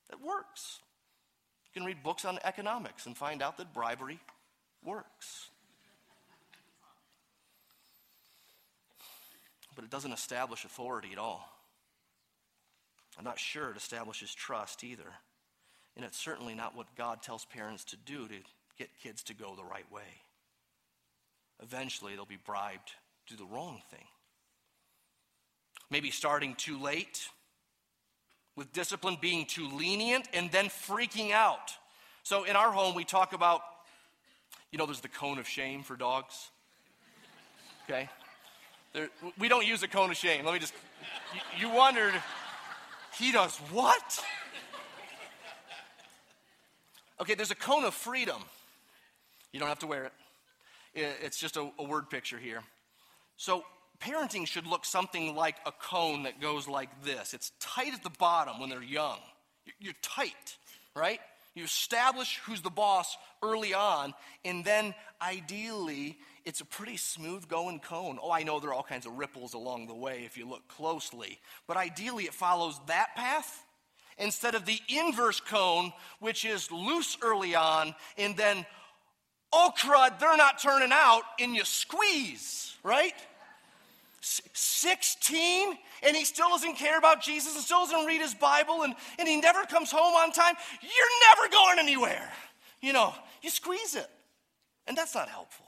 that 0.09 0.21
works. 0.25 0.79
You 1.65 1.81
can 1.81 1.85
read 1.85 2.01
books 2.01 2.23
on 2.23 2.39
economics 2.45 3.05
and 3.05 3.17
find 3.17 3.41
out 3.41 3.57
that 3.57 3.73
bribery 3.73 4.21
works. 4.83 5.49
But 9.75 9.83
it 9.83 9.91
doesn't 9.91 10.11
establish 10.11 10.65
authority 10.65 11.09
at 11.11 11.19
all. 11.19 11.47
I'm 13.17 13.23
not 13.23 13.39
sure 13.39 13.71
it 13.71 13.77
establishes 13.77 14.33
trust 14.33 14.83
either. 14.83 15.11
And 15.95 16.05
it's 16.05 16.19
certainly 16.19 16.53
not 16.53 16.75
what 16.75 16.95
God 16.95 17.21
tells 17.21 17.45
parents 17.45 17.83
to 17.85 17.97
do 17.97 18.27
to 18.27 18.35
get 18.77 18.89
kids 19.01 19.23
to 19.23 19.33
go 19.33 19.55
the 19.55 19.63
right 19.63 19.91
way. 19.91 20.21
Eventually, 21.61 22.13
they'll 22.13 22.25
be 22.25 22.37
bribed 22.45 22.91
to 23.25 23.35
do 23.35 23.43
the 23.43 23.49
wrong 23.51 23.81
thing. 23.89 24.05
Maybe 25.89 26.11
starting 26.11 26.53
too 26.55 26.79
late, 26.79 27.29
with 28.55 28.73
discipline 28.73 29.17
being 29.21 29.45
too 29.45 29.69
lenient, 29.69 30.27
and 30.33 30.51
then 30.51 30.65
freaking 30.65 31.31
out. 31.31 31.71
So 32.23 32.43
in 32.43 32.55
our 32.55 32.71
home, 32.71 32.93
we 32.93 33.03
talk 33.03 33.33
about, 33.33 33.61
you 34.71 34.77
know, 34.77 34.85
there's 34.85 35.01
the 35.01 35.07
cone 35.07 35.37
of 35.37 35.47
shame 35.47 35.83
for 35.83 35.95
dogs. 35.95 36.49
Okay? 37.85 38.09
There, 38.93 39.09
we 39.37 39.47
don't 39.47 39.65
use 39.65 39.83
a 39.83 39.87
cone 39.87 40.09
of 40.09 40.17
shame. 40.17 40.45
Let 40.45 40.53
me 40.53 40.59
just, 40.59 40.73
you, 41.33 41.67
you 41.67 41.75
wondered, 41.75 42.13
he 43.17 43.31
does 43.31 43.55
what? 43.71 44.23
Okay, 47.19 47.33
there's 47.33 47.51
a 47.51 47.55
cone 47.55 47.83
of 47.83 47.93
freedom. 47.93 48.41
You 49.51 49.59
don't 49.59 49.69
have 49.69 49.79
to 49.79 49.87
wear 49.87 50.05
it, 50.05 50.13
it's 50.93 51.39
just 51.39 51.57
a, 51.57 51.69
a 51.79 51.83
word 51.83 52.09
picture 52.09 52.37
here. 52.37 52.61
So, 53.37 53.63
parenting 53.99 54.45
should 54.45 54.67
look 54.67 54.85
something 54.85 55.35
like 55.35 55.55
a 55.65 55.71
cone 55.71 56.23
that 56.23 56.39
goes 56.39 56.67
like 56.67 56.89
this 57.03 57.33
it's 57.33 57.51
tight 57.59 57.93
at 57.93 58.03
the 58.03 58.11
bottom 58.19 58.59
when 58.59 58.69
they're 58.69 58.83
young. 58.83 59.19
You're 59.79 59.95
tight, 60.01 60.57
right? 60.95 61.19
You 61.57 61.63
establish 61.63 62.39
who's 62.45 62.61
the 62.61 62.69
boss 62.69 63.17
early 63.41 63.73
on, 63.73 64.13
and 64.45 64.63
then 64.63 64.93
ideally, 65.19 66.19
it's 66.45 66.61
a 66.61 66.65
pretty 66.65 66.97
smooth 66.97 67.47
going 67.47 67.79
cone. 67.79 68.19
Oh, 68.21 68.31
I 68.31 68.43
know 68.43 68.59
there 68.59 68.69
are 68.69 68.75
all 68.75 68.83
kinds 68.83 69.07
of 69.07 69.17
ripples 69.17 69.55
along 69.55 69.87
the 69.87 69.95
way 69.95 70.21
if 70.23 70.37
you 70.37 70.47
look 70.47 70.67
closely, 70.67 71.39
but 71.65 71.75
ideally, 71.75 72.25
it 72.25 72.35
follows 72.35 72.79
that 72.85 73.15
path 73.15 73.65
instead 74.19 74.53
of 74.53 74.67
the 74.67 74.79
inverse 74.87 75.39
cone, 75.39 75.91
which 76.19 76.45
is 76.45 76.71
loose 76.71 77.17
early 77.23 77.55
on, 77.55 77.95
and 78.19 78.37
then, 78.37 78.63
oh 79.51 79.71
crud, 79.75 80.19
they're 80.19 80.37
not 80.37 80.61
turning 80.61 80.91
out, 80.91 81.23
and 81.39 81.55
you 81.55 81.65
squeeze, 81.65 82.75
right? 82.83 83.15
16 84.21 85.75
and 86.03 86.15
he 86.15 86.25
still 86.25 86.49
doesn't 86.49 86.75
care 86.75 86.97
about 86.97 87.21
Jesus 87.21 87.55
and 87.55 87.63
still 87.63 87.85
doesn't 87.85 88.05
read 88.05 88.21
his 88.21 88.33
Bible 88.33 88.83
and, 88.83 88.93
and 89.19 89.27
he 89.27 89.39
never 89.39 89.63
comes 89.63 89.91
home 89.91 90.15
on 90.15 90.31
time, 90.31 90.55
you're 90.81 91.35
never 91.35 91.51
going 91.51 91.79
anywhere. 91.79 92.29
You 92.81 92.93
know, 92.93 93.13
you 93.41 93.49
squeeze 93.49 93.95
it. 93.95 94.07
And 94.87 94.97
that's 94.97 95.15
not 95.15 95.27
helpful. 95.27 95.65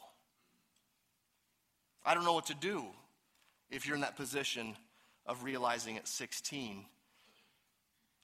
I 2.05 2.13
don't 2.13 2.23
know 2.23 2.33
what 2.33 2.47
to 2.47 2.55
do 2.55 2.85
if 3.69 3.85
you're 3.85 3.95
in 3.95 4.01
that 4.01 4.15
position 4.15 4.75
of 5.25 5.43
realizing 5.43 5.97
at 5.97 6.07
16 6.07 6.85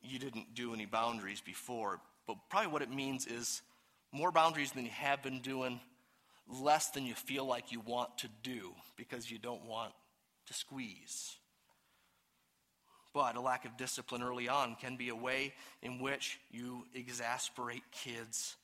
you 0.08 0.20
didn't 0.20 0.54
do 0.54 0.74
any 0.74 0.86
boundaries 0.86 1.42
before. 1.42 2.00
But 2.28 2.38
probably 2.50 2.72
what 2.72 2.82
it 2.82 2.92
means 2.92 3.26
is 3.26 3.62
more 4.12 4.32
boundaries 4.32 4.72
than 4.72 4.86
you 4.86 4.92
have 4.92 5.22
been 5.22 5.42
doing, 5.42 5.80
less 6.48 6.90
than 6.90 7.06
you 7.06 7.14
feel 7.16 7.46
like 7.46 7.72
you 7.72 7.80
want 7.82 8.18
to 8.20 8.30
do 8.44 8.74
because 8.96 9.30
you 9.30 9.38
don't 9.38 9.66
want 9.66 9.94
to 10.48 10.54
squeeze. 10.54 11.38
But 13.16 13.38
a 13.38 13.42
lack 13.42 13.64
of 13.64 13.78
discipline 13.78 14.22
early 14.22 14.50
on 14.50 14.76
can 14.76 14.98
be 14.98 15.08
a 15.08 15.16
way 15.16 15.54
in 15.82 16.00
which 16.00 16.38
you 16.52 16.86
exasperate 16.94 17.84
kids 17.90 18.58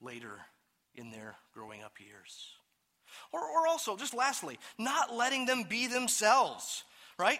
later 0.00 0.40
in 0.96 1.12
their 1.12 1.36
growing 1.54 1.84
up 1.84 1.92
years. 2.00 2.48
Or, 3.32 3.40
or 3.40 3.68
also, 3.68 3.96
just 3.96 4.12
lastly, 4.12 4.58
not 4.76 5.14
letting 5.14 5.46
them 5.46 5.62
be 5.62 5.86
themselves, 5.86 6.82
right? 7.16 7.38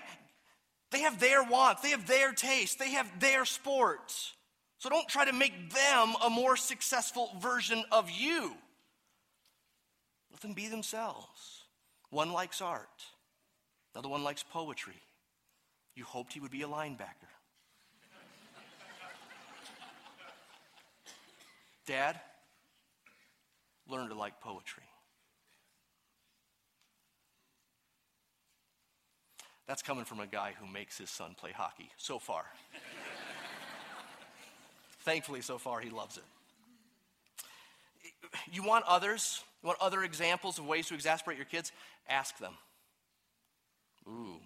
They 0.93 1.01
have 1.01 1.19
their 1.19 1.43
wants, 1.43 1.83
they 1.83 1.91
have 1.91 2.07
their 2.07 2.31
taste, 2.31 2.79
they 2.79 2.93
have 2.93 3.11
their 3.19 3.45
sports. 3.45 4.33
So 4.79 4.89
don't 4.89 5.09
try 5.09 5.25
to 5.25 5.33
make 5.33 5.73
them 5.73 6.15
a 6.25 6.31
more 6.31 6.57
successful 6.57 7.31
version 7.41 7.83
of 7.91 8.09
you. 8.09 8.53
Let 10.31 10.41
them 10.43 10.53
be 10.53 10.69
themselves. 10.69 11.65
One 12.11 12.31
likes 12.31 12.61
art, 12.61 13.03
another 13.95 14.09
one 14.09 14.23
likes 14.23 14.45
poetry. 14.45 15.03
You 15.95 16.05
hoped 16.05 16.33
he 16.33 16.41
would 16.41 16.51
be 16.51 16.63
a 16.63 16.69
linebacker. 16.69 17.29
Dad, 21.87 22.21
learn 23.89 24.09
to 24.09 24.15
like 24.15 24.41
poetry. 24.41 24.85
That's 29.67 29.83
coming 29.83 30.05
from 30.05 30.21
a 30.21 30.27
guy 30.27 30.55
who 30.59 30.67
makes 30.67 30.99
his 30.99 31.11
son 31.11 31.35
play 31.39 31.53
hockey 31.53 31.91
so 31.97 32.19
far. 32.19 32.45
Thankfully, 35.01 35.41
so 35.41 35.59
far, 35.59 35.81
he 35.81 35.91
loves 35.91 36.17
it. 36.17 36.25
You 38.53 38.63
want 38.63 38.85
others? 38.87 39.43
You 39.63 39.69
want 39.69 39.81
other 39.81 40.03
examples 40.03 40.59
of 40.59 40.67
ways 40.67 40.89
to 40.89 40.95
exasperate 40.95 41.37
your 41.37 41.47
kids? 41.47 41.73
Ask 42.09 42.39
them. 42.39 42.55
Ooh, 44.09 44.41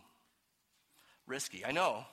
risky, 1.27 1.65
I 1.65 1.73
know. 1.73 2.05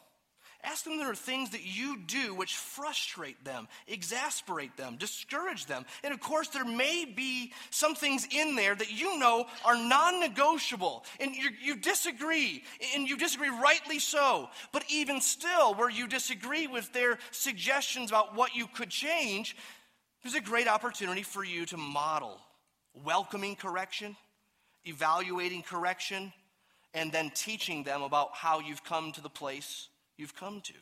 Ask 0.65 0.85
them 0.85 0.97
there 0.97 1.11
are 1.11 1.15
things 1.15 1.49
that 1.49 1.65
you 1.65 1.97
do 2.07 2.33
which 2.33 2.55
frustrate 2.55 3.43
them, 3.43 3.67
exasperate 3.85 4.77
them, 4.77 4.95
discourage 4.95 5.65
them. 5.65 5.85
And 6.05 6.13
of 6.13 6.21
course, 6.21 6.47
there 6.47 6.63
may 6.63 7.03
be 7.03 7.51
some 7.69 7.95
things 7.95 8.25
in 8.31 8.55
there 8.55 8.73
that 8.73 8.89
you 8.89 9.19
know 9.19 9.45
are 9.65 9.75
non 9.75 10.21
negotiable, 10.21 11.03
and 11.19 11.35
you, 11.35 11.49
you, 11.61 11.75
disagree, 11.75 12.63
and 12.95 13.09
you 13.09 13.17
disagree 13.17 13.49
rightly 13.49 13.99
so. 13.99 14.49
But 14.71 14.85
even 14.89 15.19
still, 15.19 15.73
where 15.73 15.89
you 15.89 16.07
disagree 16.07 16.67
with 16.67 16.93
their 16.93 17.19
suggestions 17.31 18.09
about 18.09 18.33
what 18.33 18.55
you 18.55 18.67
could 18.67 18.89
change, 18.89 19.57
there's 20.23 20.35
a 20.35 20.41
great 20.41 20.69
opportunity 20.69 21.23
for 21.23 21.43
you 21.43 21.65
to 21.65 21.77
model 21.77 22.39
welcoming 23.03 23.57
correction, 23.57 24.15
evaluating 24.85 25.61
correction, 25.61 26.31
and 26.93 27.11
then 27.11 27.31
teaching 27.33 27.83
them 27.83 28.01
about 28.01 28.29
how 28.33 28.59
you've 28.59 28.83
come 28.83 29.11
to 29.13 29.21
the 29.21 29.29
place 29.29 29.87
you've 30.17 30.35
come 30.35 30.61
to. 30.61 30.73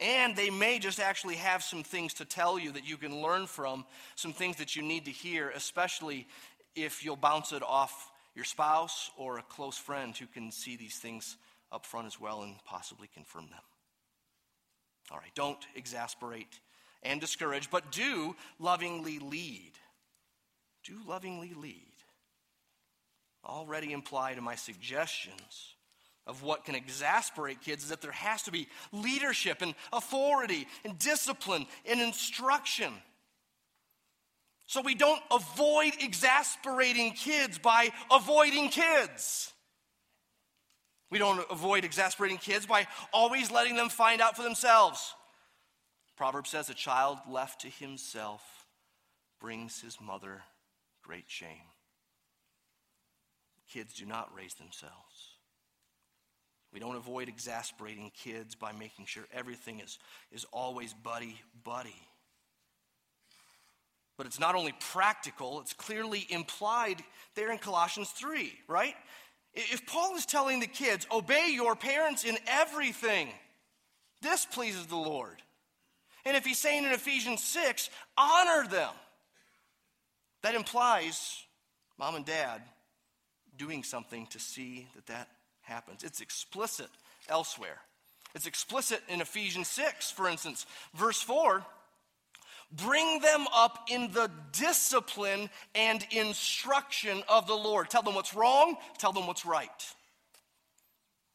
And 0.00 0.34
they 0.34 0.50
may 0.50 0.78
just 0.78 0.98
actually 0.98 1.36
have 1.36 1.62
some 1.62 1.84
things 1.84 2.14
to 2.14 2.24
tell 2.24 2.58
you 2.58 2.72
that 2.72 2.88
you 2.88 2.96
can 2.96 3.22
learn 3.22 3.46
from, 3.46 3.84
some 4.16 4.32
things 4.32 4.56
that 4.56 4.74
you 4.74 4.82
need 4.82 5.04
to 5.04 5.12
hear, 5.12 5.50
especially 5.50 6.26
if 6.74 7.04
you'll 7.04 7.16
bounce 7.16 7.52
it 7.52 7.62
off 7.62 8.10
your 8.34 8.44
spouse 8.44 9.10
or 9.16 9.38
a 9.38 9.42
close 9.42 9.78
friend 9.78 10.16
who 10.16 10.26
can 10.26 10.50
see 10.50 10.76
these 10.76 10.96
things 10.96 11.36
up 11.70 11.86
front 11.86 12.06
as 12.06 12.20
well 12.20 12.42
and 12.42 12.56
possibly 12.64 13.08
confirm 13.14 13.48
them. 13.50 13.60
All 15.10 15.18
right, 15.18 15.34
don't 15.34 15.64
exasperate 15.76 16.60
and 17.02 17.20
discourage, 17.20 17.70
but 17.70 17.92
do 17.92 18.34
lovingly 18.58 19.18
lead. 19.18 19.72
Do 20.84 20.98
lovingly 21.06 21.52
lead. 21.54 21.93
Already 23.44 23.92
implied 23.92 24.38
in 24.38 24.44
my 24.44 24.54
suggestions 24.54 25.74
of 26.26 26.42
what 26.42 26.64
can 26.64 26.74
exasperate 26.74 27.60
kids 27.60 27.84
is 27.84 27.90
that 27.90 28.00
there 28.00 28.10
has 28.10 28.42
to 28.44 28.50
be 28.50 28.68
leadership 28.92 29.60
and 29.60 29.74
authority 29.92 30.66
and 30.84 30.98
discipline 30.98 31.66
and 31.84 32.00
instruction. 32.00 32.92
So 34.66 34.80
we 34.80 34.94
don't 34.94 35.20
avoid 35.30 35.92
exasperating 36.00 37.12
kids 37.12 37.58
by 37.58 37.90
avoiding 38.10 38.70
kids. 38.70 39.52
We 41.10 41.18
don't 41.18 41.44
avoid 41.50 41.84
exasperating 41.84 42.38
kids 42.38 42.64
by 42.64 42.86
always 43.12 43.50
letting 43.50 43.76
them 43.76 43.90
find 43.90 44.22
out 44.22 44.36
for 44.36 44.42
themselves. 44.42 45.14
Proverb 46.16 46.46
says 46.46 46.70
a 46.70 46.74
child 46.74 47.18
left 47.28 47.60
to 47.60 47.68
himself 47.68 48.42
brings 49.40 49.80
his 49.80 50.00
mother 50.00 50.42
great 51.02 51.26
shame. 51.28 51.68
Kids 53.72 53.94
do 53.94 54.06
not 54.06 54.30
raise 54.36 54.54
themselves. 54.54 55.34
We 56.72 56.80
don't 56.80 56.96
avoid 56.96 57.28
exasperating 57.28 58.10
kids 58.14 58.56
by 58.56 58.72
making 58.72 59.06
sure 59.06 59.24
everything 59.32 59.80
is, 59.80 59.98
is 60.32 60.44
always 60.52 60.92
buddy 60.92 61.36
buddy. 61.62 61.94
But 64.16 64.26
it's 64.26 64.40
not 64.40 64.54
only 64.54 64.74
practical, 64.92 65.60
it's 65.60 65.72
clearly 65.72 66.26
implied 66.30 67.02
there 67.34 67.50
in 67.52 67.58
Colossians 67.58 68.10
3, 68.10 68.52
right? 68.68 68.94
If 69.54 69.86
Paul 69.86 70.16
is 70.16 70.26
telling 70.26 70.60
the 70.60 70.66
kids, 70.66 71.06
obey 71.12 71.50
your 71.52 71.76
parents 71.76 72.24
in 72.24 72.36
everything, 72.46 73.28
this 74.20 74.44
pleases 74.44 74.86
the 74.86 74.96
Lord. 74.96 75.42
And 76.24 76.36
if 76.36 76.44
he's 76.44 76.58
saying 76.58 76.84
in 76.84 76.92
Ephesians 76.92 77.42
6, 77.44 77.90
honor 78.16 78.66
them, 78.68 78.92
that 80.42 80.54
implies 80.54 81.38
mom 81.98 82.16
and 82.16 82.24
dad 82.24 82.62
doing 83.56 83.82
something 83.82 84.26
to 84.28 84.38
see 84.38 84.88
that 84.94 85.06
that 85.06 85.28
happens. 85.62 86.02
It's 86.02 86.20
explicit 86.20 86.88
elsewhere. 87.28 87.78
It's 88.34 88.46
explicit 88.46 89.00
in 89.08 89.20
Ephesians 89.20 89.68
6, 89.68 90.10
for 90.10 90.28
instance, 90.28 90.66
verse 90.94 91.20
4 91.22 91.64
bring 92.72 93.20
them 93.20 93.46
up 93.54 93.86
in 93.88 94.10
the 94.12 94.30
discipline 94.52 95.48
and 95.74 96.04
instruction 96.10 97.22
of 97.28 97.46
the 97.46 97.54
Lord. 97.54 97.88
Tell 97.88 98.02
them 98.02 98.14
what's 98.14 98.34
wrong, 98.34 98.76
tell 98.98 99.12
them 99.12 99.26
what's 99.26 99.46
right. 99.46 99.94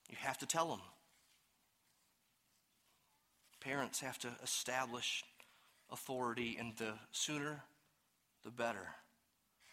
You 0.09 0.17
have 0.19 0.37
to 0.39 0.45
tell 0.45 0.67
them. 0.67 0.81
Parents 3.61 3.99
have 4.01 4.17
to 4.19 4.29
establish 4.43 5.23
authority, 5.91 6.57
and 6.59 6.75
the 6.77 6.93
sooner, 7.11 7.63
the 8.43 8.51
better. 8.51 8.87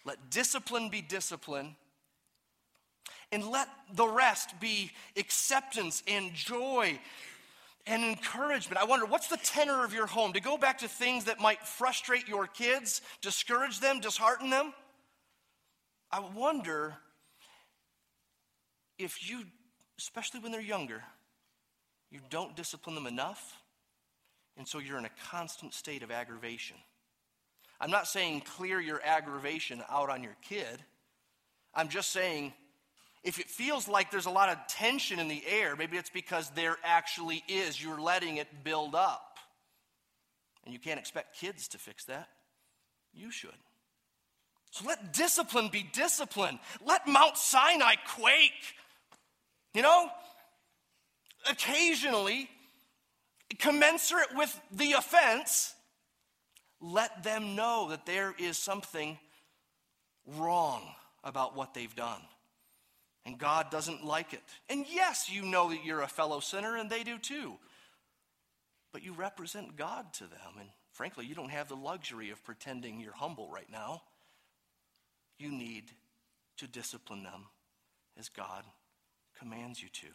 Let 0.05 0.31
discipline 0.31 0.89
be 0.89 1.03
discipline 1.03 1.77
and 3.33 3.47
let 3.49 3.69
the 3.95 4.07
rest 4.07 4.59
be 4.61 4.91
acceptance 5.17 6.03
and 6.07 6.33
joy 6.35 6.99
and 7.87 8.05
encouragement. 8.05 8.81
I 8.81 8.85
wonder, 8.85 9.07
what's 9.07 9.29
the 9.29 9.37
tenor 9.37 9.85
of 9.85 9.95
your 9.95 10.07
home? 10.07 10.33
To 10.33 10.41
go 10.41 10.57
back 10.57 10.79
to 10.79 10.89
things 10.89 11.25
that 11.25 11.41
might 11.41 11.61
frustrate 11.63 12.29
your 12.29 12.47
kids, 12.47 13.01
discourage 13.21 13.81
them, 13.81 14.01
dishearten 14.01 14.51
them? 14.51 14.73
I 16.11 16.21
wonder 16.21 16.97
if 18.99 19.29
you, 19.29 19.45
especially 19.99 20.41
when 20.41 20.53
they're 20.53 20.61
younger, 20.61 21.03
you 22.11 22.21
don't 22.31 22.57
discipline 22.57 22.95
them 22.95 23.07
enough, 23.07 23.61
and 24.57 24.67
so 24.67 24.79
you're 24.79 24.99
in 24.99 25.05
a 25.05 25.11
constant 25.31 25.75
state 25.75 26.03
of 26.03 26.11
aggravation. 26.11 26.77
I'm 27.81 27.91
not 27.91 28.07
saying 28.07 28.43
clear 28.43 28.81
your 28.81 29.03
aggravation 29.05 29.83
out 29.91 30.09
on 30.09 30.23
your 30.23 30.37
kid. 30.41 30.83
I'm 31.75 31.89
just 31.89 32.11
saying 32.11 32.55
if 33.27 33.41
it 33.41 33.51
feels 33.51 33.89
like 33.89 34.13
there's 34.13 34.27
a 34.27 34.31
lot 34.31 34.49
of 34.51 34.57
tension 34.69 35.19
in 35.19 35.27
the 35.27 35.43
air, 35.49 35.75
maybe 35.75 35.97
it's 35.97 36.11
because 36.11 36.49
there 36.51 36.77
actually 36.85 37.43
is. 37.49 37.83
You're 37.83 38.01
letting 38.01 38.37
it 38.37 38.47
build 38.63 38.95
up. 38.95 39.39
And 40.65 40.73
you 40.73 40.79
can't 40.79 41.01
expect 41.01 41.37
kids 41.37 41.67
to 41.69 41.79
fix 41.79 42.05
that. 42.05 42.29
You 43.13 43.33
should. 43.33 43.51
So 44.71 44.87
let 44.87 45.13
discipline 45.13 45.71
be 45.73 45.83
discipline. 45.93 46.61
Let 46.85 47.09
Mount 47.09 47.37
Sinai 47.37 47.97
quake. 48.15 48.53
You 49.75 49.83
know, 49.83 50.09
occasionally, 51.51 52.49
commensurate 53.59 54.37
with 54.37 54.61
the 54.71 54.93
offense, 54.93 55.75
let 56.81 57.25
them 57.25 57.57
know 57.57 57.89
that 57.91 58.07
there 58.07 58.35
is 58.39 58.57
something 58.57 59.19
wrong 60.27 60.83
about 61.25 61.57
what 61.57 61.75
they've 61.75 61.95
done. 61.97 62.21
And 63.27 63.37
God 63.37 63.71
doesn't 63.73 64.05
like 64.05 64.33
it. 64.33 64.41
And 64.71 64.87
yes, 64.89 65.29
you 65.29 65.43
know 65.43 65.71
that 65.71 65.85
you're 65.85 66.03
a 66.03 66.09
fellow 66.09 66.39
sinner, 66.39 66.77
and 66.77 66.89
they 66.89 67.03
do 67.03 67.19
too. 67.19 67.55
But 68.93 69.03
you 69.03 69.13
represent 69.13 69.77
God 69.77 70.13
to 70.15 70.25
them. 70.25 70.55
And 70.61 70.69
frankly, 70.93 71.27
you 71.27 71.35
don't 71.35 71.51
have 71.51 71.69
the 71.69 71.75
luxury 71.75 72.31
of 72.31 72.45
pretending 72.45 73.01
you're 73.01 73.13
humble 73.13 73.51
right 73.51 73.71
now. 73.71 74.03
You 75.41 75.51
need 75.51 75.91
to 76.59 76.69
discipline 76.69 77.25
them 77.25 77.47
as 78.17 78.29
God 78.29 78.63
commands 79.39 79.83
you 79.83 79.89
to. 79.89 80.07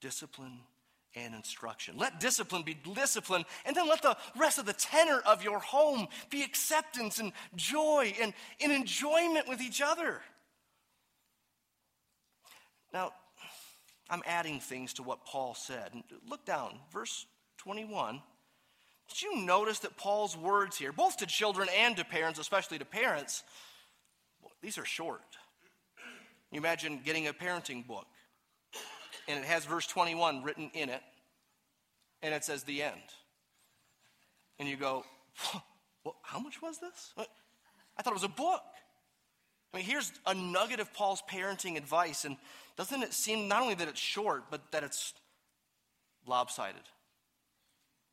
Discipline 0.00 0.58
and 1.14 1.32
instruction. 1.32 1.96
Let 1.96 2.18
discipline 2.18 2.64
be 2.64 2.74
discipline, 2.74 3.44
and 3.64 3.76
then 3.76 3.88
let 3.88 4.02
the 4.02 4.16
rest 4.36 4.58
of 4.58 4.66
the 4.66 4.72
tenor 4.72 5.22
of 5.24 5.44
your 5.44 5.60
home 5.60 6.08
be 6.28 6.42
acceptance 6.42 7.20
and 7.20 7.32
joy 7.54 8.14
and, 8.20 8.34
and 8.60 8.72
enjoyment 8.72 9.48
with 9.48 9.60
each 9.60 9.80
other. 9.80 10.20
Now, 12.94 13.12
I'm 14.08 14.22
adding 14.24 14.60
things 14.60 14.92
to 14.94 15.02
what 15.02 15.26
Paul 15.26 15.54
said. 15.54 15.90
Look 16.28 16.46
down, 16.46 16.78
verse 16.92 17.26
21. 17.58 18.22
Did 19.08 19.22
you 19.22 19.44
notice 19.44 19.80
that 19.80 19.96
Paul's 19.96 20.36
words 20.36 20.78
here, 20.78 20.92
both 20.92 21.16
to 21.16 21.26
children 21.26 21.68
and 21.76 21.96
to 21.96 22.04
parents, 22.04 22.38
especially 22.38 22.78
to 22.78 22.84
parents, 22.84 23.42
these 24.62 24.78
are 24.78 24.84
short. 24.84 25.20
You 26.52 26.58
imagine 26.58 27.00
getting 27.04 27.26
a 27.26 27.32
parenting 27.32 27.84
book, 27.84 28.06
and 29.26 29.40
it 29.40 29.44
has 29.44 29.64
verse 29.64 29.88
21 29.88 30.44
written 30.44 30.70
in 30.72 30.88
it, 30.88 31.02
and 32.22 32.32
it 32.32 32.44
says 32.44 32.62
the 32.62 32.80
end. 32.80 32.94
And 34.60 34.68
you 34.68 34.76
go, 34.76 35.04
well, 36.04 36.14
how 36.22 36.38
much 36.38 36.62
was 36.62 36.78
this? 36.78 37.12
I 37.18 38.02
thought 38.02 38.12
it 38.12 38.14
was 38.14 38.22
a 38.22 38.28
book. 38.28 38.62
I 39.74 39.78
mean, 39.78 39.86
here's 39.86 40.12
a 40.24 40.34
nugget 40.34 40.78
of 40.78 40.94
Paul's 40.94 41.20
parenting 41.28 41.76
advice, 41.76 42.24
and 42.24 42.36
doesn't 42.76 43.02
it 43.02 43.12
seem 43.12 43.48
not 43.48 43.62
only 43.62 43.74
that 43.74 43.88
it's 43.88 43.98
short, 43.98 44.44
but 44.48 44.60
that 44.70 44.84
it's 44.84 45.14
lopsided? 46.28 46.82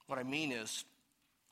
What 0.07 0.17
I 0.17 0.23
mean 0.23 0.51
is, 0.51 0.83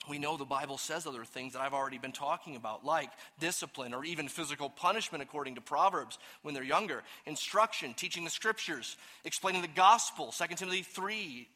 we 0.09 0.17
know 0.17 0.35
the 0.35 0.45
Bible 0.45 0.79
says 0.79 1.05
other 1.05 1.25
things 1.25 1.53
that 1.53 1.61
I've 1.61 1.75
already 1.75 1.99
been 1.99 2.11
talking 2.11 2.55
about, 2.55 2.83
like 2.83 3.11
discipline 3.39 3.93
or 3.93 4.03
even 4.03 4.27
physical 4.27 4.67
punishment, 4.67 5.21
according 5.21 5.55
to 5.55 5.61
Proverbs, 5.61 6.17
when 6.41 6.55
they're 6.55 6.63
younger, 6.63 7.03
instruction, 7.27 7.93
teaching 7.93 8.23
the 8.23 8.31
scriptures, 8.31 8.97
explaining 9.25 9.61
the 9.61 9.67
gospel. 9.67 10.33
2 10.35 10.55
Timothy 10.55 10.81
3 10.81 11.47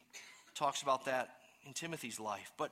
talks 0.54 0.80
about 0.80 1.06
that 1.06 1.30
in 1.66 1.72
Timothy's 1.72 2.20
life. 2.20 2.52
But, 2.56 2.70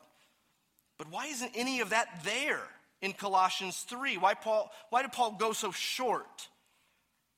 but 0.96 1.10
why 1.10 1.26
isn't 1.26 1.50
any 1.56 1.80
of 1.80 1.90
that 1.90 2.22
there? 2.22 2.68
In 3.02 3.12
Colossians 3.12 3.84
3. 3.88 4.16
Why, 4.16 4.34
Paul, 4.34 4.70
why 4.88 5.02
did 5.02 5.12
Paul 5.12 5.32
go 5.32 5.52
so 5.52 5.72
short? 5.72 6.48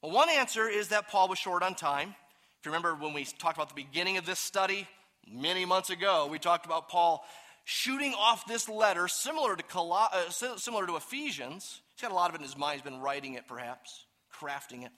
Well, 0.02 0.12
one 0.12 0.28
answer 0.28 0.68
is 0.68 0.88
that 0.88 1.08
Paul 1.08 1.28
was 1.28 1.38
short 1.38 1.62
on 1.62 1.74
time. 1.74 2.14
If 2.60 2.66
you 2.66 2.70
remember 2.70 2.94
when 2.94 3.14
we 3.14 3.24
talked 3.24 3.56
about 3.56 3.70
the 3.70 3.74
beginning 3.74 4.18
of 4.18 4.26
this 4.26 4.38
study 4.38 4.86
many 5.26 5.64
months 5.64 5.90
ago, 5.90 6.28
we 6.30 6.38
talked 6.38 6.66
about 6.66 6.88
Paul 6.88 7.24
shooting 7.64 8.14
off 8.14 8.46
this 8.46 8.68
letter 8.68 9.08
similar 9.08 9.56
to, 9.56 9.62
Col- 9.62 9.92
uh, 9.92 10.30
similar 10.30 10.86
to 10.86 10.96
Ephesians. 10.96 11.80
He's 11.94 12.02
got 12.02 12.12
a 12.12 12.14
lot 12.14 12.28
of 12.28 12.34
it 12.34 12.38
in 12.38 12.44
his 12.44 12.56
mind, 12.56 12.80
he's 12.80 12.90
been 12.90 13.00
writing 13.00 13.34
it 13.34 13.48
perhaps, 13.48 14.04
crafting 14.32 14.84
it. 14.84 14.92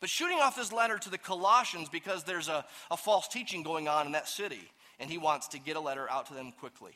But 0.00 0.10
shooting 0.10 0.38
off 0.38 0.56
this 0.56 0.72
letter 0.72 0.98
to 0.98 1.08
the 1.08 1.16
Colossians 1.16 1.88
because 1.88 2.24
there's 2.24 2.48
a, 2.48 2.66
a 2.90 2.96
false 2.96 3.26
teaching 3.28 3.62
going 3.62 3.88
on 3.88 4.04
in 4.04 4.12
that 4.12 4.28
city, 4.28 4.60
and 5.00 5.10
he 5.10 5.16
wants 5.16 5.48
to 5.48 5.58
get 5.58 5.76
a 5.76 5.80
letter 5.80 6.10
out 6.10 6.26
to 6.26 6.34
them 6.34 6.52
quickly. 6.60 6.92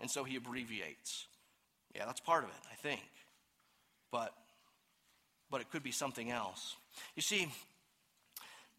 And 0.00 0.10
so 0.10 0.24
he 0.24 0.36
abbreviates. 0.36 1.26
Yeah, 1.96 2.04
that's 2.04 2.20
part 2.20 2.44
of 2.44 2.50
it, 2.50 2.56
I 2.70 2.74
think. 2.74 3.02
But, 4.12 4.32
but 5.50 5.60
it 5.60 5.70
could 5.70 5.82
be 5.82 5.92
something 5.92 6.30
else. 6.30 6.76
You 7.14 7.22
see, 7.22 7.48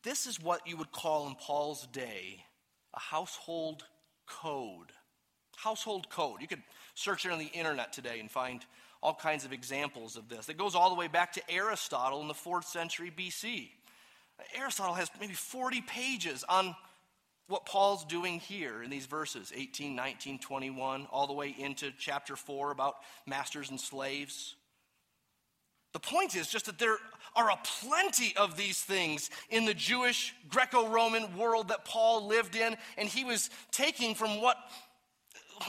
this 0.04 0.28
is 0.28 0.42
what 0.42 0.68
you 0.68 0.78
would 0.78 0.92
call 0.92 1.28
in 1.28 1.36
Paul's 1.36 1.88
day 1.88 2.44
a 2.94 3.00
household 3.00 3.84
code. 4.28 4.92
Household 5.56 6.10
code. 6.10 6.42
You 6.42 6.48
could 6.48 6.62
search 6.94 7.26
it 7.26 7.32
on 7.32 7.40
the 7.40 7.46
internet 7.46 7.92
today 7.92 8.20
and 8.20 8.30
find 8.30 8.64
all 9.02 9.14
kinds 9.14 9.46
of 9.46 9.54
examples 9.54 10.16
of 10.16 10.30
this. 10.30 10.50
It 10.50 10.58
goes 10.58 10.76
all 10.76 10.90
the 10.90 10.96
way 10.96 11.08
back 11.08 11.34
to 11.34 11.52
Aristotle 11.52 12.22
in 12.22 12.28
the 12.28 12.34
fourth 12.34 12.68
century 12.68 13.12
BC. 13.16 13.70
Aristotle 14.56 14.94
has 14.94 15.10
maybe 15.20 15.34
40 15.34 15.82
pages 15.82 16.44
on 16.48 16.76
what 17.48 17.66
Paul's 17.66 18.04
doing 18.06 18.40
here 18.40 18.84
in 18.84 18.90
these 18.90 19.06
verses 19.06 19.54
18, 19.56 19.96
19, 19.96 20.40
21, 20.40 21.08
all 21.12 21.28
the 21.28 21.34
way 21.34 21.56
into 21.58 21.92
chapter 21.98 22.36
4 22.36 22.72
about 22.72 22.96
masters 23.26 23.70
and 23.70 23.80
slaves. 23.80 24.56
The 25.94 26.00
point 26.00 26.36
is 26.36 26.48
just 26.48 26.66
that 26.66 26.78
there 26.78 26.98
are 27.36 27.50
a 27.50 27.60
plenty 27.64 28.34
of 28.36 28.58
these 28.58 28.82
things 28.82 29.30
in 29.50 29.66
the 29.66 29.74
Jewish 29.74 30.36
Greco 30.50 30.90
Roman 30.90 31.38
world 31.38 31.70
that 31.70 31.86
Paul 31.86 32.28
lived 32.28 32.56
in, 32.56 32.76
and 32.98 33.08
he 33.08 33.24
was 33.24 33.50
taking 33.72 34.14
from 34.14 34.42
what 34.42 34.58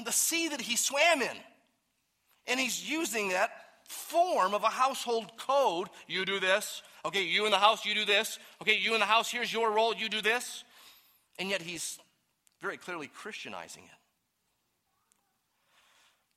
the 0.04 0.12
sea 0.12 0.48
that 0.48 0.60
he 0.60 0.76
swam 0.76 1.22
in. 1.22 1.36
And 2.46 2.58
he's 2.58 2.90
using 2.90 3.28
that 3.28 3.50
form 3.84 4.54
of 4.54 4.64
a 4.64 4.68
household 4.68 5.32
code. 5.36 5.88
You 6.06 6.24
do 6.24 6.40
this. 6.40 6.82
Okay, 7.04 7.24
you 7.24 7.44
in 7.44 7.50
the 7.50 7.58
house, 7.58 7.86
you 7.86 7.94
do 7.94 8.04
this. 8.04 8.38
Okay, 8.60 8.76
you 8.78 8.94
in 8.94 9.00
the 9.00 9.06
house, 9.06 9.30
here's 9.30 9.52
your 9.52 9.70
role, 9.70 9.94
you 9.94 10.08
do 10.08 10.20
this. 10.20 10.64
And 11.38 11.48
yet 11.48 11.62
he's 11.62 11.98
very 12.60 12.76
clearly 12.76 13.06
Christianizing 13.06 13.84
it. 13.84 13.98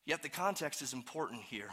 Yet 0.06 0.24
the 0.24 0.30
context 0.30 0.82
is 0.82 0.94
important 0.94 1.42
here. 1.42 1.70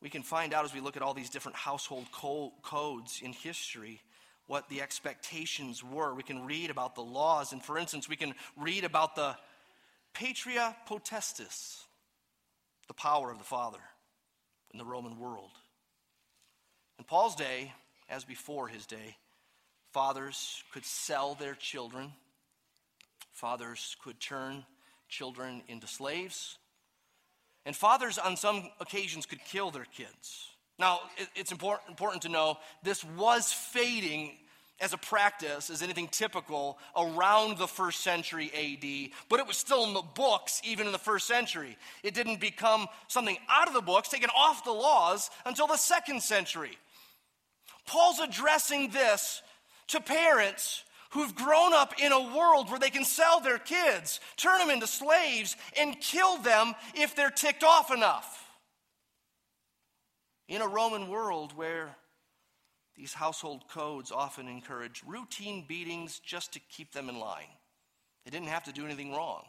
We 0.00 0.10
can 0.10 0.22
find 0.22 0.52
out 0.52 0.64
as 0.64 0.74
we 0.74 0.80
look 0.80 0.96
at 0.96 1.02
all 1.02 1.14
these 1.14 1.30
different 1.30 1.56
household 1.56 2.06
co- 2.12 2.52
codes 2.62 3.20
in 3.22 3.32
history 3.32 4.02
what 4.46 4.68
the 4.68 4.82
expectations 4.82 5.82
were. 5.82 6.14
We 6.14 6.22
can 6.22 6.44
read 6.44 6.70
about 6.70 6.94
the 6.94 7.00
laws, 7.00 7.52
and 7.52 7.62
for 7.62 7.78
instance, 7.78 8.08
we 8.08 8.16
can 8.16 8.34
read 8.56 8.84
about 8.84 9.16
the 9.16 9.36
patria 10.12 10.76
potestas, 10.86 11.78
the 12.88 12.94
power 12.94 13.30
of 13.30 13.38
the 13.38 13.44
father 13.44 13.78
in 14.72 14.78
the 14.78 14.84
Roman 14.84 15.18
world. 15.18 15.52
In 16.98 17.04
Paul's 17.04 17.34
day, 17.34 17.72
as 18.10 18.24
before 18.24 18.68
his 18.68 18.86
day, 18.86 19.16
Fathers 19.94 20.64
could 20.72 20.84
sell 20.84 21.36
their 21.36 21.54
children, 21.54 22.10
fathers 23.30 23.96
could 24.02 24.18
turn 24.18 24.64
children 25.08 25.62
into 25.68 25.86
slaves, 25.86 26.58
and 27.64 27.76
fathers, 27.76 28.18
on 28.18 28.36
some 28.36 28.68
occasions, 28.80 29.24
could 29.24 29.38
kill 29.44 29.70
their 29.70 29.84
kids. 29.84 30.48
Now, 30.80 30.98
it's 31.36 31.52
important, 31.52 31.90
important 31.90 32.22
to 32.22 32.28
know 32.28 32.58
this 32.82 33.04
was 33.04 33.52
fading 33.52 34.32
as 34.80 34.92
a 34.94 34.98
practice, 34.98 35.70
as 35.70 35.80
anything 35.80 36.08
typical, 36.08 36.76
around 36.96 37.58
the 37.58 37.68
first 37.68 38.00
century 38.00 38.50
AD, 38.52 39.12
but 39.28 39.38
it 39.38 39.46
was 39.46 39.56
still 39.56 39.84
in 39.84 39.94
the 39.94 40.02
books 40.02 40.60
even 40.64 40.86
in 40.86 40.92
the 40.92 40.98
first 40.98 41.28
century. 41.28 41.78
It 42.02 42.14
didn't 42.14 42.40
become 42.40 42.88
something 43.06 43.38
out 43.48 43.68
of 43.68 43.74
the 43.74 43.80
books, 43.80 44.08
taken 44.08 44.30
off 44.36 44.64
the 44.64 44.72
laws, 44.72 45.30
until 45.46 45.68
the 45.68 45.76
second 45.76 46.20
century. 46.24 46.76
Paul's 47.86 48.18
addressing 48.18 48.90
this 48.90 49.40
to 49.94 50.00
parents 50.00 50.82
who've 51.10 51.34
grown 51.34 51.72
up 51.72 51.94
in 52.00 52.10
a 52.10 52.36
world 52.36 52.68
where 52.68 52.80
they 52.80 52.90
can 52.90 53.04
sell 53.04 53.40
their 53.40 53.58
kids, 53.58 54.18
turn 54.36 54.58
them 54.58 54.70
into 54.70 54.86
slaves, 54.86 55.56
and 55.78 56.00
kill 56.00 56.38
them 56.38 56.74
if 56.94 57.14
they're 57.14 57.30
ticked 57.30 57.62
off 57.62 57.92
enough. 57.92 58.44
In 60.48 60.60
a 60.60 60.66
Roman 60.66 61.08
world 61.08 61.56
where 61.56 61.94
these 62.96 63.14
household 63.14 63.68
codes 63.68 64.10
often 64.10 64.48
encourage 64.48 65.02
routine 65.06 65.64
beatings 65.66 66.18
just 66.18 66.52
to 66.52 66.60
keep 66.68 66.92
them 66.92 67.08
in 67.08 67.18
line. 67.18 67.46
They 68.24 68.30
didn't 68.32 68.48
have 68.48 68.64
to 68.64 68.72
do 68.72 68.84
anything 68.84 69.12
wrong. 69.12 69.44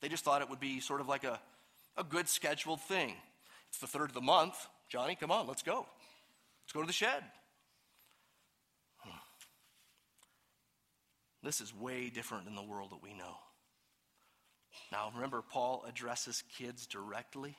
They 0.00 0.08
just 0.08 0.24
thought 0.24 0.42
it 0.42 0.50
would 0.50 0.60
be 0.60 0.80
sort 0.80 1.00
of 1.00 1.08
like 1.08 1.24
a, 1.24 1.40
a 1.96 2.04
good 2.04 2.28
scheduled 2.28 2.80
thing. 2.82 3.14
It's 3.68 3.78
the 3.78 3.86
third 3.86 4.10
of 4.10 4.14
the 4.14 4.20
month. 4.20 4.54
Johnny, 4.88 5.14
come 5.14 5.30
on, 5.30 5.46
let's 5.46 5.62
go. 5.62 5.86
Let's 6.64 6.72
go 6.72 6.80
to 6.82 6.86
the 6.86 6.92
shed. 6.92 7.24
This 11.42 11.60
is 11.60 11.74
way 11.74 12.10
different 12.10 12.44
than 12.44 12.56
the 12.56 12.62
world 12.62 12.90
that 12.90 13.02
we 13.02 13.14
know. 13.14 13.36
Now, 14.90 15.10
remember, 15.14 15.42
Paul 15.42 15.84
addresses 15.88 16.42
kids 16.56 16.86
directly. 16.86 17.56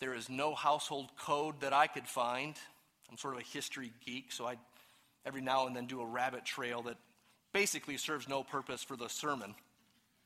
There 0.00 0.14
is 0.14 0.28
no 0.28 0.54
household 0.54 1.10
code 1.18 1.60
that 1.60 1.72
I 1.72 1.86
could 1.86 2.06
find. 2.06 2.54
I'm 3.10 3.16
sort 3.16 3.34
of 3.34 3.40
a 3.40 3.44
history 3.44 3.92
geek, 4.04 4.32
so 4.32 4.46
I 4.46 4.56
every 5.26 5.40
now 5.40 5.66
and 5.66 5.74
then 5.74 5.86
do 5.86 6.00
a 6.00 6.06
rabbit 6.06 6.44
trail 6.44 6.82
that 6.82 6.96
basically 7.52 7.96
serves 7.96 8.28
no 8.28 8.42
purpose 8.42 8.82
for 8.82 8.96
the 8.96 9.08
sermon, 9.08 9.54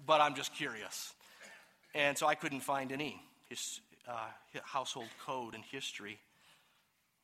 but 0.04 0.20
I'm 0.20 0.34
just 0.34 0.54
curious. 0.54 1.12
And 1.94 2.18
so 2.18 2.26
I 2.26 2.34
couldn't 2.34 2.60
find 2.60 2.90
any 2.90 3.22
his, 3.48 3.80
uh, 4.08 4.28
household 4.64 5.08
code 5.24 5.54
in 5.54 5.62
history 5.62 6.18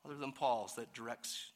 other 0.05 0.15
than 0.15 0.31
Paul's 0.31 0.75
that 0.75 0.93
directs 0.93 1.51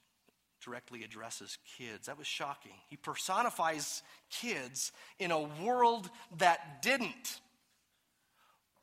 directly 0.64 1.04
addresses 1.04 1.58
kids. 1.78 2.08
That 2.08 2.18
was 2.18 2.28
shocking. 2.28 2.74
He 2.88 2.98
personifies 2.98 4.04
kids 4.30 4.92
in 5.18 5.32
a 5.32 5.42
world 5.64 6.10
that 6.38 6.82
didn't. 6.82 7.40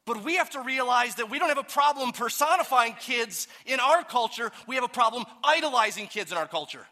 But 0.06 0.22
we 0.22 0.36
have 0.36 0.50
to 0.50 0.60
realize 0.62 1.16
that 1.16 1.30
we 1.30 1.38
don't 1.38 1.48
have 1.48 1.58
a 1.58 1.64
problem 1.64 2.12
personifying 2.12 2.94
kids 3.00 3.48
in 3.66 3.80
our 3.80 4.04
culture, 4.04 4.52
we 4.68 4.76
have 4.76 4.84
a 4.84 4.88
problem 4.88 5.24
idolizing 5.42 6.06
kids 6.06 6.30
in 6.30 6.38
our 6.38 6.46
culture. 6.46 6.86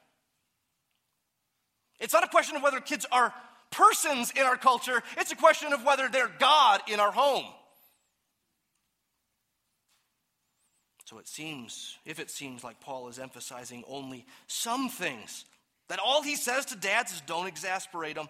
It's 2.00 2.12
not 2.12 2.24
a 2.24 2.28
question 2.28 2.56
of 2.56 2.62
whether 2.62 2.80
kids 2.80 3.06
are 3.12 3.32
persons 3.70 4.32
in 4.36 4.42
our 4.42 4.56
culture, 4.56 5.02
it's 5.16 5.32
a 5.32 5.36
question 5.36 5.72
of 5.72 5.84
whether 5.84 6.08
they're 6.08 6.30
God 6.38 6.82
in 6.88 7.00
our 7.00 7.12
home. 7.12 7.44
So 11.14 11.20
it 11.20 11.28
seems, 11.28 11.96
if 12.04 12.18
it 12.18 12.28
seems 12.28 12.64
like 12.64 12.80
Paul 12.80 13.06
is 13.06 13.20
emphasizing 13.20 13.84
only 13.86 14.26
some 14.48 14.88
things, 14.88 15.44
that 15.88 16.00
all 16.04 16.24
he 16.24 16.34
says 16.34 16.66
to 16.66 16.76
dads 16.76 17.12
is 17.12 17.20
don't 17.20 17.46
exasperate 17.46 18.16
them. 18.16 18.28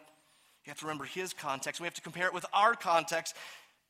You 0.67 0.71
have 0.71 0.79
to 0.81 0.85
remember 0.85 1.07
his 1.07 1.33
context. 1.33 1.81
We 1.81 1.87
have 1.87 1.95
to 1.95 2.03
compare 2.03 2.27
it 2.27 2.35
with 2.35 2.45
our 2.53 2.75
context. 2.75 3.37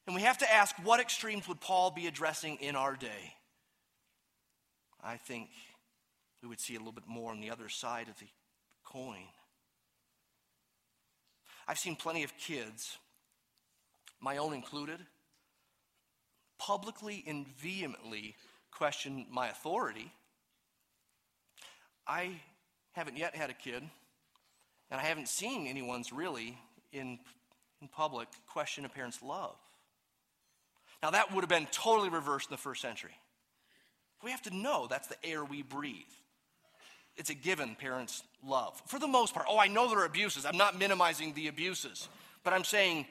And 0.07 0.15
we 0.15 0.23
have 0.23 0.39
to 0.39 0.53
ask 0.53 0.77
what 0.85 1.01
extremes 1.01 1.49
would 1.49 1.61
Paul 1.61 1.91
be 1.91 2.07
addressing 2.07 2.59
in 2.61 2.77
our 2.77 2.95
day? 2.95 3.35
I 5.03 5.17
think 5.17 5.49
we 6.41 6.49
would 6.49 6.61
see 6.61 6.77
a 6.77 6.79
little 6.79 6.93
bit 6.93 7.09
more 7.09 7.33
on 7.33 7.41
the 7.41 7.51
other 7.51 7.69
side 7.69 8.09
of 8.09 8.17
the 8.21 8.29
coin. 8.85 9.25
I've 11.67 11.81
seen 11.81 11.97
plenty 11.97 12.23
of 12.23 12.39
kids, 12.39 12.97
my 14.21 14.37
own 14.37 14.55
included, 14.55 15.01
publicly 16.61 17.25
and 17.27 17.49
vehemently 17.59 18.37
question 18.77 19.27
my 19.31 19.49
authority. 19.49 20.13
I 22.07 22.41
haven't 22.93 23.17
yet 23.17 23.35
had 23.35 23.51
a 23.51 23.55
kid, 23.55 23.83
and 24.91 25.01
I 25.01 25.05
haven't 25.05 25.29
seen 25.29 25.67
anyone's 25.67 26.13
really 26.13 26.59
in, 26.93 27.19
in 27.81 27.89
public 27.89 28.29
question 28.47 28.85
a 28.85 28.89
parent's 28.89 29.23
love. 29.23 29.57
Now, 31.03 31.11
that 31.11 31.35
would 31.35 31.43
have 31.43 31.49
been 31.49 31.67
totally 31.71 32.09
reversed 32.09 32.49
in 32.49 32.55
the 32.55 32.59
first 32.59 32.81
century. 32.81 33.17
We 34.23 34.31
have 34.31 34.43
to 34.43 34.55
know 34.55 34.87
that's 34.89 35.09
the 35.09 35.23
air 35.25 35.45
we 35.45 35.63
breathe. 35.63 36.03
It's 37.17 37.31
a 37.31 37.35
given, 37.35 37.77
parents 37.77 38.23
love. 38.45 38.81
For 38.87 38.99
the 38.99 39.07
most 39.07 39.35
part. 39.35 39.47
Oh, 39.49 39.59
I 39.59 39.69
know 39.69 39.89
there 39.89 40.01
are 40.01 40.07
abuses. 40.07 40.47
I'm 40.47 40.57
not 40.57 40.79
minimizing 40.79 41.33
the 41.35 41.49
abuses. 41.49 42.09
But 42.43 42.55
I'm 42.55 42.65
saying 42.65 43.07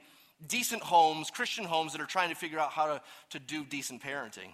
decent 0.47 0.81
homes, 0.81 1.29
Christian 1.29 1.65
homes 1.65 1.93
that 1.93 2.01
are 2.01 2.07
trying 2.07 2.29
to 2.29 2.35
figure 2.35 2.59
out 2.59 2.71
how 2.71 2.87
to, 2.87 3.01
to 3.29 3.39
do 3.39 3.63
decent 3.63 4.01
parenting. 4.01 4.53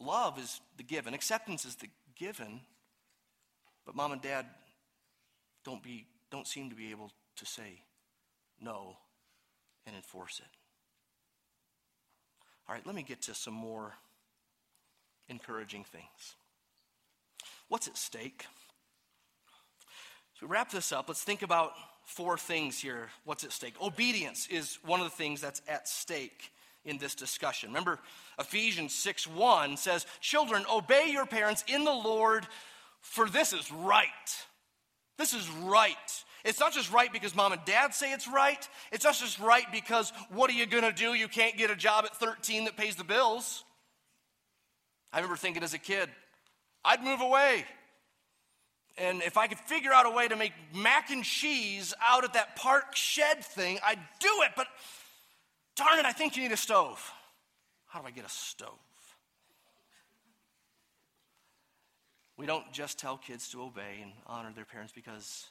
Love 0.00 0.38
is 0.38 0.60
the 0.76 0.82
given, 0.82 1.14
acceptance 1.14 1.64
is 1.64 1.76
the 1.76 1.88
given, 2.16 2.60
but 3.86 3.94
mom 3.94 4.12
and 4.12 4.22
dad 4.22 4.46
don't, 5.64 5.82
be, 5.82 6.06
don't 6.30 6.46
seem 6.46 6.70
to 6.70 6.76
be 6.76 6.90
able 6.90 7.10
to 7.36 7.46
say 7.46 7.82
no 8.60 8.96
and 9.86 9.94
enforce 9.96 10.40
it. 10.40 10.58
All 12.68 12.74
right, 12.74 12.86
let 12.86 12.94
me 12.94 13.02
get 13.02 13.22
to 13.22 13.34
some 13.34 13.54
more 13.54 13.94
encouraging 15.28 15.84
things. 15.84 16.36
What's 17.68 17.88
at 17.88 17.96
stake? 17.96 18.46
So 20.38 20.46
we 20.46 20.52
wrap 20.52 20.70
this 20.70 20.92
up. 20.92 21.08
Let's 21.08 21.22
think 21.22 21.42
about 21.42 21.72
four 22.04 22.36
things 22.36 22.78
here. 22.78 23.08
What's 23.24 23.44
at 23.44 23.52
stake? 23.52 23.74
Obedience 23.80 24.46
is 24.48 24.78
one 24.84 25.00
of 25.00 25.06
the 25.06 25.16
things 25.16 25.40
that's 25.40 25.62
at 25.68 25.88
stake 25.88 26.50
in 26.84 26.98
this 26.98 27.14
discussion. 27.14 27.70
Remember, 27.70 27.98
Ephesians 28.38 28.94
6 28.94 29.26
1 29.26 29.76
says, 29.76 30.06
Children, 30.20 30.64
obey 30.72 31.10
your 31.10 31.26
parents 31.26 31.64
in 31.66 31.84
the 31.84 31.92
Lord, 31.92 32.46
for 33.00 33.28
this 33.28 33.52
is 33.52 33.70
right. 33.72 34.08
This 35.18 35.32
is 35.32 35.48
right. 35.50 35.96
It's 36.44 36.60
not 36.60 36.72
just 36.72 36.92
right 36.92 37.10
because 37.10 37.34
mom 37.34 37.52
and 37.52 37.64
dad 37.64 37.94
say 37.94 38.12
it's 38.12 38.28
right. 38.28 38.68
It's 38.92 39.04
not 39.04 39.14
just 39.14 39.38
right 39.38 39.64
because 39.72 40.12
what 40.30 40.50
are 40.50 40.54
you 40.54 40.66
going 40.66 40.84
to 40.84 40.92
do? 40.92 41.14
You 41.14 41.28
can't 41.28 41.56
get 41.56 41.70
a 41.70 41.76
job 41.76 42.04
at 42.04 42.16
13 42.16 42.64
that 42.64 42.76
pays 42.76 42.96
the 42.96 43.04
bills. 43.04 43.64
I 45.12 45.18
remember 45.18 45.36
thinking 45.36 45.62
as 45.62 45.72
a 45.72 45.78
kid, 45.78 46.10
I'd 46.84 47.02
move 47.02 47.22
away. 47.22 47.64
And 48.98 49.22
if 49.22 49.38
I 49.38 49.46
could 49.46 49.58
figure 49.58 49.92
out 49.92 50.06
a 50.06 50.10
way 50.10 50.28
to 50.28 50.36
make 50.36 50.52
mac 50.74 51.10
and 51.10 51.24
cheese 51.24 51.94
out 52.02 52.24
of 52.24 52.34
that 52.34 52.56
park 52.56 52.94
shed 52.94 53.44
thing, 53.44 53.78
I'd 53.84 53.98
do 54.20 54.28
it. 54.44 54.52
But 54.54 54.66
darn 55.76 55.98
it, 55.98 56.04
I 56.04 56.12
think 56.12 56.36
you 56.36 56.42
need 56.42 56.52
a 56.52 56.56
stove. 56.56 57.12
How 57.86 58.00
do 58.00 58.06
I 58.06 58.10
get 58.10 58.24
a 58.24 58.30
stove? 58.30 58.70
We 62.36 62.46
don't 62.46 62.70
just 62.72 62.98
tell 62.98 63.16
kids 63.16 63.48
to 63.50 63.62
obey 63.62 64.00
and 64.02 64.12
honor 64.26 64.50
their 64.54 64.64
parents 64.64 64.92
because, 64.92 65.46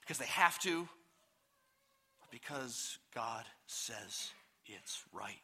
because 0.00 0.18
they 0.18 0.26
have 0.26 0.58
to, 0.60 0.88
but 2.20 2.30
because 2.30 2.98
God 3.14 3.44
says 3.66 4.30
it's 4.66 5.04
right. 5.12 5.36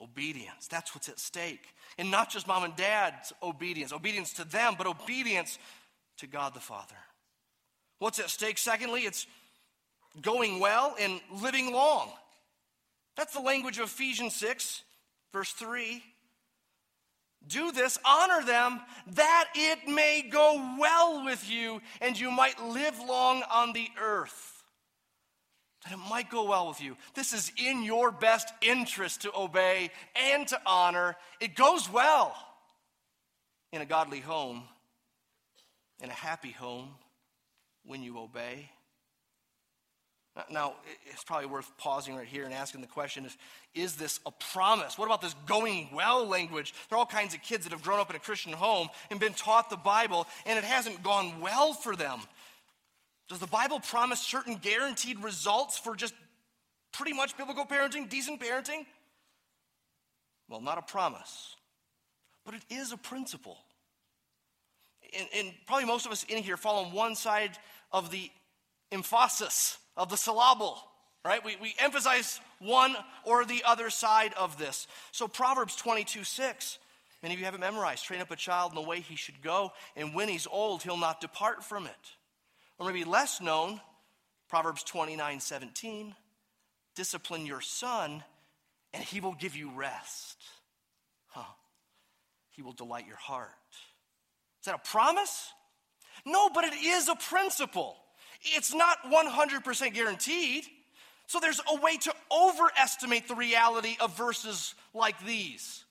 Obedience, 0.00 0.66
that's 0.68 0.94
what's 0.94 1.08
at 1.08 1.20
stake. 1.20 1.66
And 1.98 2.10
not 2.10 2.30
just 2.30 2.48
mom 2.48 2.64
and 2.64 2.74
dad's 2.76 3.32
obedience, 3.42 3.92
obedience 3.92 4.32
to 4.34 4.44
them, 4.44 4.74
but 4.76 4.86
obedience 4.86 5.58
to 6.18 6.26
God 6.26 6.54
the 6.54 6.60
Father. 6.60 6.96
What's 7.98 8.18
at 8.18 8.30
stake, 8.30 8.58
secondly? 8.58 9.02
It's 9.02 9.26
going 10.20 10.60
well 10.60 10.96
and 10.98 11.20
living 11.42 11.72
long. 11.72 12.10
That's 13.16 13.34
the 13.34 13.40
language 13.40 13.78
of 13.78 13.84
Ephesians 13.84 14.34
6, 14.36 14.82
verse 15.32 15.52
3. 15.52 16.02
Do 17.46 17.72
this, 17.72 17.98
honor 18.04 18.44
them, 18.44 18.80
that 19.12 19.48
it 19.54 19.86
may 19.86 20.22
go 20.30 20.76
well 20.78 21.24
with 21.24 21.48
you 21.48 21.80
and 22.00 22.18
you 22.18 22.30
might 22.30 22.62
live 22.62 22.98
long 22.98 23.42
on 23.52 23.72
the 23.72 23.88
earth. 24.00 24.62
That 25.84 25.92
it 25.92 26.00
might 26.08 26.30
go 26.30 26.44
well 26.48 26.68
with 26.68 26.80
you. 26.80 26.96
This 27.14 27.34
is 27.34 27.52
in 27.58 27.82
your 27.82 28.10
best 28.10 28.48
interest 28.62 29.22
to 29.22 29.36
obey 29.36 29.90
and 30.16 30.48
to 30.48 30.60
honor. 30.64 31.16
It 31.40 31.54
goes 31.54 31.90
well 31.90 32.34
in 33.72 33.82
a 33.82 33.86
godly 33.86 34.20
home, 34.20 34.62
in 36.02 36.08
a 36.08 36.14
happy 36.14 36.52
home, 36.52 36.88
when 37.84 38.02
you 38.02 38.18
obey. 38.18 38.70
Now, 40.50 40.74
it's 41.06 41.22
probably 41.22 41.46
worth 41.46 41.70
pausing 41.78 42.16
right 42.16 42.26
here 42.26 42.44
and 42.44 42.52
asking 42.52 42.80
the 42.80 42.88
question 42.88 43.24
is, 43.24 43.36
is 43.72 43.94
this 43.94 44.18
a 44.26 44.32
promise? 44.32 44.98
What 44.98 45.06
about 45.06 45.22
this 45.22 45.34
going 45.46 45.88
well 45.92 46.26
language? 46.26 46.74
There 46.88 46.96
are 46.96 46.98
all 46.98 47.06
kinds 47.06 47.34
of 47.34 47.42
kids 47.42 47.64
that 47.64 47.72
have 47.72 47.82
grown 47.82 48.00
up 48.00 48.10
in 48.10 48.16
a 48.16 48.18
Christian 48.20 48.52
home 48.52 48.88
and 49.10 49.20
been 49.20 49.34
taught 49.34 49.70
the 49.70 49.76
Bible, 49.76 50.26
and 50.44 50.58
it 50.58 50.64
hasn't 50.64 51.04
gone 51.04 51.40
well 51.40 51.72
for 51.72 51.94
them. 51.94 52.20
Does 53.28 53.38
the 53.38 53.46
Bible 53.46 53.78
promise 53.78 54.20
certain 54.20 54.56
guaranteed 54.56 55.22
results 55.22 55.78
for 55.78 55.94
just 55.94 56.14
pretty 56.92 57.12
much 57.12 57.36
biblical 57.36 57.64
parenting, 57.64 58.08
decent 58.08 58.40
parenting? 58.40 58.86
Well, 60.48 60.60
not 60.60 60.78
a 60.78 60.82
promise, 60.82 61.54
but 62.44 62.54
it 62.54 62.62
is 62.70 62.90
a 62.90 62.96
principle. 62.96 63.58
And, 65.16 65.28
and 65.32 65.52
probably 65.66 65.86
most 65.86 66.06
of 66.06 66.12
us 66.12 66.24
in 66.24 66.42
here 66.42 66.56
fall 66.56 66.84
on 66.84 66.92
one 66.92 67.14
side 67.14 67.52
of 67.92 68.10
the 68.10 68.32
emphasis 68.90 69.78
of 69.96 70.08
the 70.08 70.16
syllable, 70.16 70.78
right? 71.24 71.44
We, 71.44 71.56
we 71.60 71.74
emphasize 71.78 72.40
one 72.58 72.96
or 73.24 73.44
the 73.44 73.62
other 73.64 73.90
side 73.90 74.32
of 74.36 74.58
this. 74.58 74.86
So, 75.12 75.28
Proverbs 75.28 75.76
22 75.76 76.24
6, 76.24 76.78
many 77.22 77.34
of 77.34 77.40
you 77.40 77.46
have 77.46 77.54
it 77.54 77.60
memorized 77.60 78.04
train 78.04 78.20
up 78.20 78.30
a 78.30 78.36
child 78.36 78.72
in 78.72 78.76
the 78.76 78.88
way 78.88 79.00
he 79.00 79.16
should 79.16 79.42
go, 79.42 79.72
and 79.96 80.14
when 80.14 80.28
he's 80.28 80.46
old, 80.46 80.82
he'll 80.82 80.96
not 80.96 81.20
depart 81.20 81.64
from 81.64 81.86
it. 81.86 81.92
Or 82.78 82.86
maybe 82.86 83.04
less 83.04 83.40
known, 83.40 83.80
Proverbs 84.48 84.82
29 84.82 85.40
17, 85.40 86.14
discipline 86.94 87.46
your 87.46 87.60
son, 87.60 88.22
and 88.92 89.02
he 89.02 89.20
will 89.20 89.34
give 89.34 89.56
you 89.56 89.70
rest. 89.70 90.38
Huh. 91.28 91.42
He 92.50 92.62
will 92.62 92.72
delight 92.72 93.06
your 93.06 93.16
heart. 93.16 93.50
Is 94.60 94.66
that 94.66 94.76
a 94.76 94.90
promise? 94.90 95.52
No, 96.24 96.48
but 96.48 96.64
it 96.64 96.74
is 96.74 97.08
a 97.08 97.16
principle. 97.16 97.96
It's 98.44 98.74
not 98.74 98.98
100% 99.04 99.94
guaranteed. 99.94 100.64
So 101.26 101.40
there's 101.40 101.60
a 101.70 101.80
way 101.80 101.96
to 101.98 102.12
overestimate 102.30 103.28
the 103.28 103.34
reality 103.34 103.96
of 104.00 104.16
verses 104.16 104.74
like 104.92 105.24
these 105.24 105.84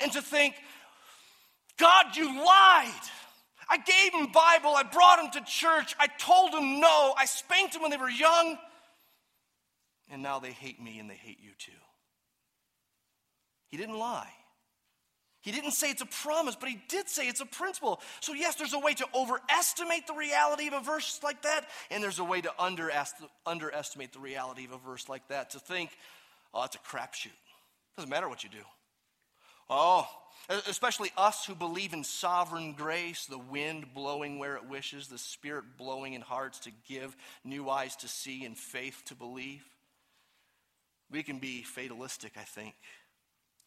and 0.00 0.10
to 0.12 0.20
think, 0.20 0.54
God, 1.78 2.16
you 2.16 2.26
lied. 2.26 3.02
I 3.68 3.78
gave 3.78 4.12
him 4.12 4.32
Bible, 4.32 4.74
I 4.74 4.82
brought 4.82 5.20
him 5.20 5.30
to 5.32 5.48
church, 5.48 5.94
I 6.00 6.08
told 6.18 6.52
him 6.52 6.80
no, 6.80 7.14
I 7.16 7.24
spanked 7.26 7.76
him 7.76 7.82
when 7.82 7.92
they 7.92 7.96
were 7.96 8.10
young, 8.10 8.58
and 10.10 10.24
now 10.24 10.40
they 10.40 10.50
hate 10.50 10.82
me 10.82 10.98
and 10.98 11.08
they 11.08 11.14
hate 11.14 11.38
you 11.40 11.52
too. 11.56 11.70
He 13.68 13.76
didn't 13.76 13.96
lie. 13.96 14.32
He 15.42 15.52
didn't 15.52 15.70
say 15.70 15.90
it's 15.90 16.02
a 16.02 16.06
promise, 16.06 16.54
but 16.54 16.68
he 16.68 16.82
did 16.88 17.08
say 17.08 17.26
it's 17.26 17.40
a 17.40 17.46
principle. 17.46 18.00
So, 18.20 18.34
yes, 18.34 18.56
there's 18.56 18.74
a 18.74 18.78
way 18.78 18.92
to 18.94 19.06
overestimate 19.14 20.06
the 20.06 20.12
reality 20.12 20.66
of 20.66 20.74
a 20.74 20.80
verse 20.80 21.18
like 21.22 21.42
that, 21.42 21.66
and 21.90 22.02
there's 22.02 22.18
a 22.18 22.24
way 22.24 22.42
to 22.42 22.52
underestimate 23.46 24.12
the 24.12 24.18
reality 24.18 24.66
of 24.66 24.72
a 24.72 24.78
verse 24.78 25.08
like 25.08 25.26
that, 25.28 25.50
to 25.50 25.58
think, 25.58 25.90
oh, 26.52 26.64
it's 26.64 26.76
a 26.76 26.78
crapshoot. 26.78 27.30
Doesn't 27.96 28.10
matter 28.10 28.28
what 28.28 28.44
you 28.44 28.50
do. 28.50 28.62
Oh, 29.70 30.06
especially 30.68 31.10
us 31.16 31.46
who 31.46 31.54
believe 31.54 31.94
in 31.94 32.04
sovereign 32.04 32.72
grace, 32.72 33.24
the 33.24 33.38
wind 33.38 33.94
blowing 33.94 34.38
where 34.38 34.56
it 34.56 34.68
wishes, 34.68 35.08
the 35.08 35.16
Spirit 35.16 35.64
blowing 35.78 36.12
in 36.12 36.20
hearts 36.20 36.58
to 36.60 36.70
give, 36.86 37.16
new 37.44 37.70
eyes 37.70 37.96
to 37.96 38.08
see, 38.08 38.44
and 38.44 38.58
faith 38.58 39.02
to 39.06 39.14
believe. 39.14 39.64
We 41.10 41.22
can 41.22 41.38
be 41.38 41.62
fatalistic, 41.62 42.32
I 42.36 42.42
think. 42.42 42.74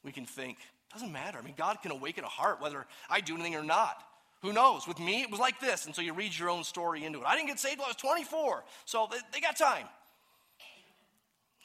We 0.03 0.11
can 0.11 0.25
think, 0.25 0.57
doesn't 0.93 1.11
matter. 1.11 1.37
I 1.37 1.41
mean, 1.41 1.55
God 1.57 1.81
can 1.81 1.91
awaken 1.91 2.23
a 2.23 2.27
heart 2.29 2.61
whether 2.61 2.85
I 3.09 3.21
do 3.21 3.35
anything 3.35 3.55
or 3.55 3.63
not. 3.63 4.03
Who 4.43 4.51
knows? 4.51 4.87
With 4.87 4.99
me, 4.99 5.21
it 5.21 5.31
was 5.31 5.39
like 5.39 5.59
this. 5.61 5.85
And 5.85 5.95
so 5.95 6.01
you 6.01 6.13
read 6.13 6.37
your 6.37 6.49
own 6.49 6.63
story 6.63 7.05
into 7.05 7.19
it. 7.19 7.25
I 7.25 7.35
didn't 7.35 7.47
get 7.47 7.59
saved 7.59 7.79
until 7.79 7.85
I 7.85 7.89
was 7.89 7.95
24, 8.27 8.63
so 8.85 9.07
they, 9.09 9.17
they 9.31 9.39
got 9.39 9.57
time. 9.57 9.85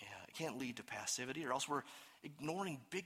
Yeah, 0.00 0.08
it 0.28 0.34
can't 0.34 0.58
lead 0.58 0.76
to 0.76 0.84
passivity, 0.84 1.44
or 1.44 1.52
else 1.52 1.68
we're 1.68 1.82
ignoring 2.22 2.78
big 2.90 3.04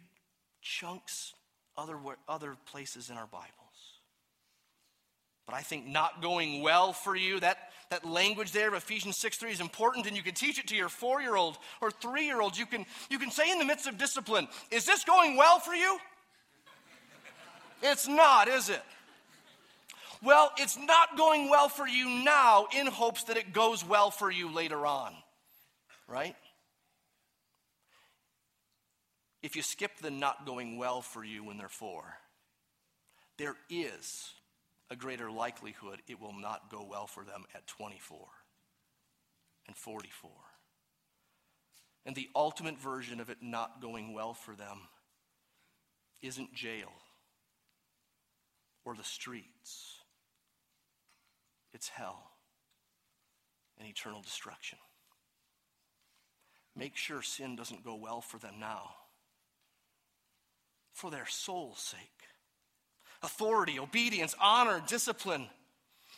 chunks 0.61 1.33
other, 1.77 1.97
other 2.29 2.57
places 2.67 3.09
in 3.09 3.17
our 3.17 3.27
Bibles. 3.27 3.49
But 5.47 5.55
I 5.55 5.63
think 5.63 5.87
not 5.87 6.23
going 6.23 6.63
well 6.63 6.93
for 6.93 7.17
you, 7.17 7.41
that, 7.41 7.71
that 7.91 8.05
language 8.05 8.53
there 8.53 8.69
of 8.69 8.75
Ephesians 8.75 9.17
6 9.17 9.39
3 9.39 9.51
is 9.53 9.61
important, 9.61 10.07
and 10.07 10.17
you 10.17 10.23
can 10.23 10.35
teach 10.35 10.59
it 10.59 10.69
to 10.69 10.77
your 10.77 10.89
four 10.89 11.21
year 11.21 11.35
old 11.35 11.59
or 11.81 11.91
three 11.91 12.27
year 12.27 12.41
old. 12.41 12.57
You 12.57 12.67
can, 12.67 12.85
you 13.11 13.19
can 13.19 13.31
say 13.31 13.51
in 13.51 13.59
the 13.59 13.65
midst 13.65 13.87
of 13.87 13.99
discipline, 13.99 14.49
Is 14.71 14.85
this 14.85 15.03
going 15.05 15.37
well 15.37 15.59
for 15.59 15.75
you? 15.75 15.99
It's 17.83 18.07
not, 18.07 18.49
is 18.49 18.69
it? 18.69 18.83
Well, 20.23 20.53
it's 20.57 20.79
not 20.79 21.17
going 21.17 21.51
well 21.51 21.69
for 21.69 21.87
you 21.87 22.09
now 22.25 22.69
in 22.77 22.87
hopes 22.87 23.25
that 23.25 23.37
it 23.37 23.53
goes 23.53 23.85
well 23.85 24.13
for 24.13 24.31
you 24.31 24.53
later 24.53 24.87
on, 24.87 25.13
right? 26.07 26.37
If 29.43 29.57
you 29.57 29.63
skip 29.63 29.99
the 30.01 30.13
not 30.13 30.47
going 30.47 30.79
well 30.79 31.03
for 31.03 31.25
you 31.25 31.43
when 31.43 31.59
they're 31.59 31.69
four, 31.69 32.05
there 33.37 33.57
is 33.69 34.31
a 34.89 34.95
greater 34.95 35.29
likelihood 35.29 36.01
it 36.07 36.21
will 36.21 36.35
not 36.35 36.71
go 36.71 36.87
well 36.89 37.09
for 37.09 37.25
them 37.25 37.45
at 37.53 37.67
24 37.67 38.29
and 39.67 39.77
44. 39.77 40.31
And 42.07 42.15
the 42.15 42.29
ultimate 42.37 42.79
version 42.79 43.19
of 43.19 43.29
it 43.29 43.39
not 43.41 43.81
going 43.83 44.13
well 44.13 44.35
for 44.35 44.55
them 44.55 44.83
isn't 46.21 46.55
jail 46.55 46.93
or 48.85 48.95
the 48.95 49.05
streets, 49.05 49.99
it's 51.73 51.89
hell 51.89 52.31
and 53.79 53.89
eternal 53.89 54.21
destruction. 54.21 54.79
Make 56.77 56.97
sure 56.97 57.23
sin 57.23 57.57
doesn't 57.57 57.85
go 57.85 57.95
well 57.95 58.21
for 58.21 58.39
them 58.39 58.55
now, 58.59 58.95
for 60.95 61.11
their 61.11 61.27
soul's 61.27 61.81
sake. 61.81 62.01
Authority, 63.23 63.79
obedience, 63.79 64.35
honor, 64.41 64.83
discipline 64.87 65.47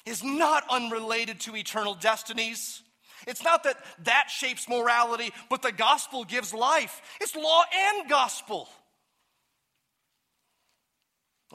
is 0.06 0.22
not 0.22 0.64
unrelated 0.70 1.40
to 1.40 1.56
eternal 1.56 1.94
destinies. 1.94 2.82
It's 3.26 3.42
not 3.42 3.64
that 3.64 3.76
that 4.04 4.30
shapes 4.30 4.68
morality, 4.68 5.32
but 5.48 5.62
the 5.62 5.72
gospel 5.72 6.24
gives 6.24 6.54
life. 6.54 7.00
It's 7.20 7.34
law 7.34 7.62
and 7.74 8.08
gospel. 8.08 8.68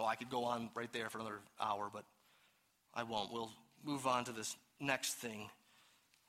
I 0.05 0.15
could 0.15 0.29
go 0.29 0.45
on 0.45 0.69
right 0.75 0.91
there 0.93 1.09
for 1.09 1.19
another 1.19 1.39
hour, 1.59 1.89
but 1.91 2.03
I 2.93 3.03
won't. 3.03 3.31
We'll, 3.31 3.51
move 3.83 4.07
on 4.07 4.25
to 4.25 4.31
this 4.31 4.55
next 4.79 5.13
thing. 5.13 5.49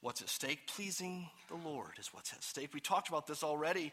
What's 0.01 0.23
at 0.23 0.29
stake? 0.29 0.61
Pleasing 0.67 1.29
the 1.49 1.57
Lord 1.69 1.93
is 1.99 2.09
what's 2.13 2.33
at 2.33 2.43
stake. 2.43 2.73
We 2.73 2.81
talked 2.81 3.09
about 3.09 3.27
this 3.27 3.43
already, 3.43 3.93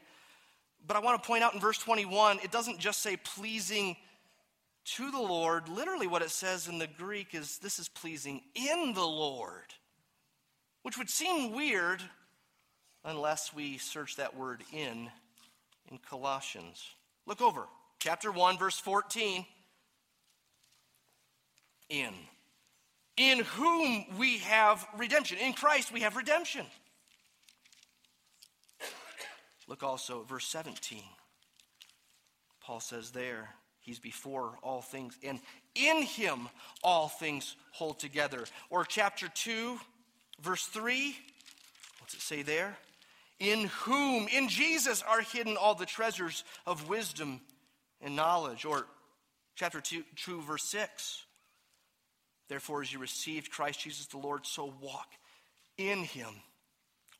but 0.86 0.95
I 0.95 0.99
want 0.99 1.21
to 1.21 1.28
point 1.28 1.43
out 1.43 1.53
in 1.53 1.59
verse 1.59 1.78
21, 1.80 2.39
it 2.43 2.51
doesn't 2.51 2.80
just 2.80 3.01
say 3.01 3.17
pleasing 3.17 3.97
to 4.95 5.11
the 5.11 5.19
Lord. 5.19 5.67
Literally, 5.67 6.07
what 6.07 6.21
it 6.21 6.30
says 6.30 6.67
in 6.67 6.78
the 6.78 6.88
Greek 6.88 7.34
is 7.34 7.57
this 7.57 7.80
is 7.80 7.89
pleasing 7.89 8.41
in 8.55 8.93
the 8.93 9.01
Lord, 9.01 9.73
which 10.84 10.97
would 10.97 11.09
seem 11.09 11.53
weird 11.53 12.01
unless 13.03 13.53
we 13.53 13.78
search 13.78 14.15
that 14.15 14.36
word 14.36 14.63
in 14.71 15.09
in 15.89 15.97
Colossians. 16.09 16.86
Look 17.25 17.41
over, 17.41 17.67
chapter 17.99 18.32
1, 18.32 18.57
verse 18.57 18.80
14. 18.80 19.45
In. 21.89 22.13
In 23.15 23.39
whom 23.39 24.05
we 24.17 24.39
have 24.39 24.85
redemption. 24.97 25.38
In 25.39 25.53
Christ 25.53 25.91
we 25.91 26.01
have 26.01 26.15
redemption. 26.15 26.65
Look 29.67 29.83
also 29.83 30.21
at 30.21 30.29
verse 30.29 30.47
17. 30.47 31.01
Paul 32.61 32.79
says 32.79 33.11
there, 33.11 33.49
He's 33.88 33.99
before 33.99 34.59
all 34.63 34.81
things, 34.81 35.17
and 35.23 35.39
in 35.73 36.01
him 36.01 36.49
all 36.83 37.07
things 37.07 37.55
hold 37.71 37.99
together. 37.99 38.43
Or 38.69 38.83
chapter 38.83 39.29
2, 39.33 39.79
verse 40.41 40.65
3, 40.65 41.15
what's 41.99 42.13
it 42.13 42.19
say 42.19 42.41
there? 42.41 42.75
In 43.39 43.67
whom, 43.67 44.27
in 44.27 44.49
Jesus, 44.49 45.01
are 45.07 45.21
hidden 45.21 45.55
all 45.55 45.73
the 45.73 45.85
treasures 45.85 46.43
of 46.65 46.89
wisdom 46.89 47.39
and 48.01 48.13
knowledge. 48.13 48.65
Or 48.65 48.88
chapter 49.55 49.79
2, 49.79 50.03
2 50.17 50.41
verse 50.41 50.63
6. 50.63 51.23
Therefore, 52.50 52.82
as 52.82 52.91
you 52.91 53.00
received 53.00 53.52
Christ 53.52 53.82
Jesus 53.82 54.06
the 54.08 54.18
Lord, 54.18 54.45
so 54.45 54.74
walk 54.82 55.08
in 55.78 56.04
him, 56.04 56.30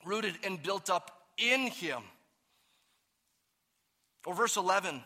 rooted 0.06 0.36
and 0.44 0.62
built 0.62 0.90
up 0.90 1.12
in 1.38 1.68
him. 1.68 2.02
Or 4.26 4.34
verse 4.34 4.58
11. 4.58 5.02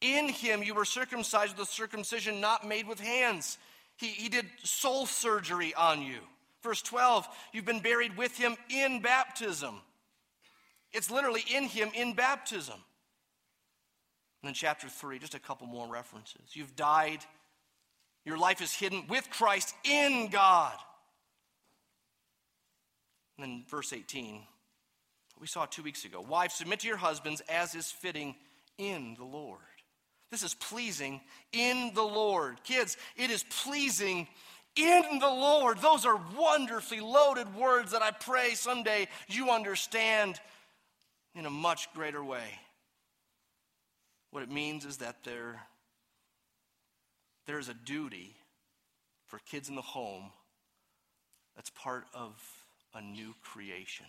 In 0.00 0.28
him 0.28 0.62
you 0.62 0.74
were 0.74 0.84
circumcised 0.84 1.56
with 1.56 1.68
a 1.68 1.70
circumcision 1.70 2.40
not 2.40 2.66
made 2.66 2.86
with 2.86 3.00
hands. 3.00 3.58
He, 3.96 4.08
he 4.08 4.28
did 4.28 4.46
soul 4.62 5.06
surgery 5.06 5.74
on 5.74 6.02
you. 6.02 6.18
Verse 6.62 6.82
12, 6.82 7.28
you've 7.52 7.64
been 7.64 7.80
buried 7.80 8.16
with 8.16 8.36
him 8.36 8.56
in 8.68 9.00
baptism. 9.00 9.76
It's 10.92 11.10
literally 11.10 11.44
in 11.54 11.64
him 11.64 11.90
in 11.94 12.14
baptism. 12.14 12.74
And 14.42 14.48
then 14.48 14.54
chapter 14.54 14.88
3, 14.88 15.18
just 15.18 15.34
a 15.34 15.38
couple 15.38 15.66
more 15.66 15.86
references. 15.88 16.54
You've 16.54 16.74
died, 16.74 17.20
your 18.26 18.36
life 18.36 18.60
is 18.60 18.74
hidden 18.74 19.04
with 19.08 19.30
Christ 19.30 19.74
in 19.84 20.28
God. 20.30 20.74
And 23.38 23.46
then 23.46 23.64
verse 23.70 23.92
18, 23.92 24.42
we 25.40 25.46
saw 25.46 25.64
two 25.64 25.82
weeks 25.82 26.04
ago. 26.04 26.20
Wives, 26.20 26.54
submit 26.54 26.80
to 26.80 26.88
your 26.88 26.96
husbands 26.96 27.40
as 27.48 27.74
is 27.74 27.90
fitting 27.90 28.34
in 28.78 29.14
the 29.16 29.24
Lord. 29.24 29.60
This 30.30 30.42
is 30.42 30.54
pleasing 30.54 31.20
in 31.52 31.92
the 31.94 32.02
Lord. 32.02 32.62
Kids, 32.64 32.96
it 33.16 33.30
is 33.30 33.44
pleasing 33.62 34.26
in 34.74 35.18
the 35.20 35.28
Lord. 35.28 35.78
Those 35.78 36.04
are 36.04 36.20
wonderfully 36.36 37.00
loaded 37.00 37.54
words 37.54 37.92
that 37.92 38.02
I 38.02 38.10
pray 38.10 38.54
someday 38.54 39.08
you 39.28 39.50
understand 39.50 40.40
in 41.34 41.46
a 41.46 41.50
much 41.50 41.92
greater 41.94 42.24
way. 42.24 42.58
What 44.30 44.42
it 44.42 44.50
means 44.50 44.84
is 44.84 44.98
that 44.98 45.22
there, 45.24 45.62
there's 47.46 47.68
a 47.68 47.74
duty 47.74 48.34
for 49.26 49.38
kids 49.50 49.68
in 49.68 49.74
the 49.74 49.82
home 49.82 50.30
that's 51.54 51.70
part 51.70 52.04
of 52.14 52.32
a 52.94 53.00
new 53.00 53.34
creation. 53.42 54.06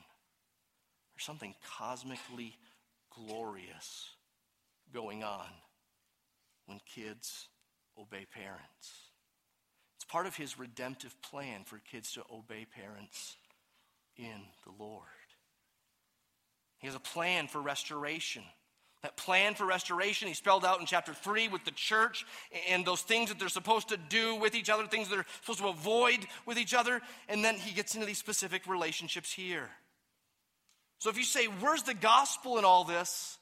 There's 1.13 1.25
something 1.25 1.55
cosmically 1.77 2.55
glorious 3.15 4.09
going 4.93 5.23
on 5.23 5.47
when 6.65 6.79
kids 6.85 7.47
obey 7.99 8.25
parents. 8.31 9.09
It's 9.95 10.05
part 10.05 10.27
of 10.27 10.35
his 10.35 10.59
redemptive 10.59 11.19
plan 11.21 11.63
for 11.65 11.79
kids 11.91 12.13
to 12.13 12.23
obey 12.31 12.65
parents 12.65 13.35
in 14.15 14.41
the 14.65 14.83
Lord. 14.83 15.03
He 16.79 16.87
has 16.87 16.95
a 16.95 16.99
plan 16.99 17.47
for 17.47 17.59
restoration. 17.61 18.43
That 19.03 19.15
plan 19.15 19.53
for 19.53 19.65
restoration 19.65 20.27
he 20.27 20.33
spelled 20.33 20.65
out 20.65 20.79
in 20.79 20.87
chapter 20.87 21.13
3 21.13 21.49
with 21.49 21.63
the 21.65 21.71
church 21.71 22.25
and 22.69 22.83
those 22.83 23.01
things 23.01 23.29
that 23.29 23.37
they're 23.37 23.47
supposed 23.47 23.89
to 23.89 23.97
do 23.97 24.35
with 24.35 24.55
each 24.55 24.69
other, 24.69 24.87
things 24.87 25.09
that 25.09 25.15
they're 25.15 25.25
supposed 25.41 25.59
to 25.59 25.67
avoid 25.67 26.25
with 26.47 26.57
each 26.57 26.73
other. 26.73 27.01
And 27.29 27.45
then 27.45 27.55
he 27.55 27.73
gets 27.73 27.93
into 27.93 28.07
these 28.07 28.17
specific 28.17 28.65
relationships 28.65 29.31
here. 29.31 29.69
So 30.99 31.11
if 31.11 31.17
you 31.17 31.23
say, 31.23 31.45
Where's 31.45 31.83
the 31.83 31.93
gospel 31.93 32.57
in 32.57 32.65
all 32.65 32.83
this? 32.83 33.37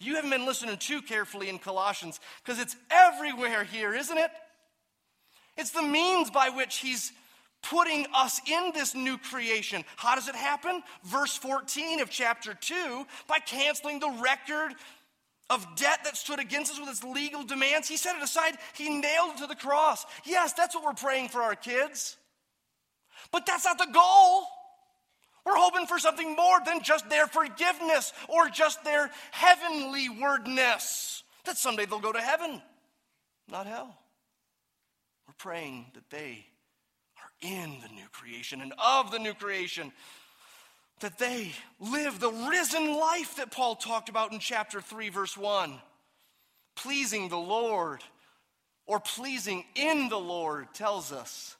You 0.00 0.16
haven't 0.16 0.30
been 0.30 0.46
listening 0.46 0.76
too 0.78 1.02
carefully 1.02 1.48
in 1.48 1.58
Colossians 1.58 2.20
because 2.44 2.60
it's 2.60 2.76
everywhere 2.90 3.64
here, 3.64 3.94
isn't 3.94 4.18
it? 4.18 4.30
It's 5.56 5.70
the 5.70 5.82
means 5.82 6.30
by 6.30 6.50
which 6.50 6.78
he's 6.78 7.12
putting 7.70 8.06
us 8.14 8.40
in 8.46 8.72
this 8.74 8.94
new 8.94 9.18
creation. 9.18 9.84
How 9.96 10.14
does 10.14 10.28
it 10.28 10.34
happen? 10.34 10.82
Verse 11.04 11.36
14 11.36 12.00
of 12.00 12.10
chapter 12.10 12.54
2 12.54 13.06
by 13.28 13.38
canceling 13.38 14.00
the 14.00 14.10
record 14.22 14.72
of 15.50 15.66
debt 15.76 16.00
that 16.04 16.16
stood 16.16 16.40
against 16.40 16.72
us 16.72 16.80
with 16.80 16.88
its 16.88 17.04
legal 17.04 17.44
demands. 17.44 17.88
He 17.88 17.96
set 17.96 18.16
it 18.16 18.22
aside, 18.22 18.56
he 18.74 18.88
nailed 18.88 19.32
it 19.34 19.38
to 19.38 19.46
the 19.46 19.54
cross. 19.54 20.04
Yes, 20.24 20.52
that's 20.52 20.74
what 20.74 20.84
we're 20.84 20.94
praying 20.94 21.28
for 21.28 21.42
our 21.42 21.54
kids. 21.54 22.16
But 23.30 23.46
that's 23.46 23.64
not 23.64 23.78
the 23.78 23.88
goal. 23.92 24.44
We're 25.44 25.56
hoping 25.56 25.86
for 25.86 25.98
something 25.98 26.34
more 26.34 26.58
than 26.64 26.82
just 26.82 27.08
their 27.10 27.26
forgiveness 27.26 28.12
or 28.28 28.48
just 28.48 28.82
their 28.82 29.10
heavenly 29.30 30.08
wordness. 30.08 31.22
That 31.44 31.58
someday 31.58 31.84
they'll 31.84 32.00
go 32.00 32.12
to 32.12 32.20
heaven, 32.20 32.62
not 33.50 33.66
hell. 33.66 33.94
We're 35.26 35.34
praying 35.36 35.86
that 35.94 36.08
they 36.08 36.46
in 37.40 37.76
the 37.82 37.88
new 37.94 38.08
creation 38.12 38.60
and 38.60 38.72
of 38.78 39.10
the 39.10 39.18
new 39.18 39.34
creation, 39.34 39.92
that 41.00 41.18
they 41.18 41.52
live 41.80 42.20
the 42.20 42.30
risen 42.30 42.94
life 42.94 43.36
that 43.36 43.50
Paul 43.50 43.76
talked 43.76 44.08
about 44.08 44.32
in 44.32 44.38
chapter 44.38 44.80
3, 44.80 45.08
verse 45.08 45.36
1. 45.36 45.74
Pleasing 46.76 47.28
the 47.28 47.36
Lord 47.36 48.00
or 48.86 49.00
pleasing 49.00 49.64
in 49.74 50.08
the 50.08 50.18
Lord 50.18 50.72
tells 50.74 51.12
us 51.12 51.56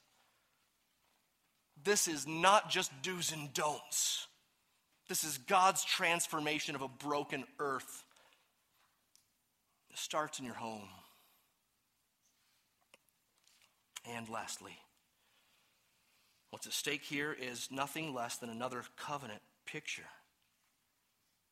this 1.82 2.08
is 2.08 2.26
not 2.26 2.70
just 2.70 2.90
do's 3.02 3.32
and 3.32 3.52
don'ts. 3.52 4.26
This 5.08 5.22
is 5.22 5.38
God's 5.38 5.84
transformation 5.84 6.74
of 6.74 6.82
a 6.82 6.88
broken 6.88 7.44
earth. 7.58 8.04
It 9.90 9.98
starts 9.98 10.38
in 10.38 10.46
your 10.46 10.54
home. 10.54 10.88
And 14.10 14.28
lastly, 14.28 14.76
what's 16.54 16.68
at 16.68 16.72
stake 16.72 17.02
here 17.02 17.36
is 17.36 17.66
nothing 17.72 18.14
less 18.14 18.36
than 18.36 18.48
another 18.48 18.84
covenant 18.96 19.40
picture. 19.66 20.06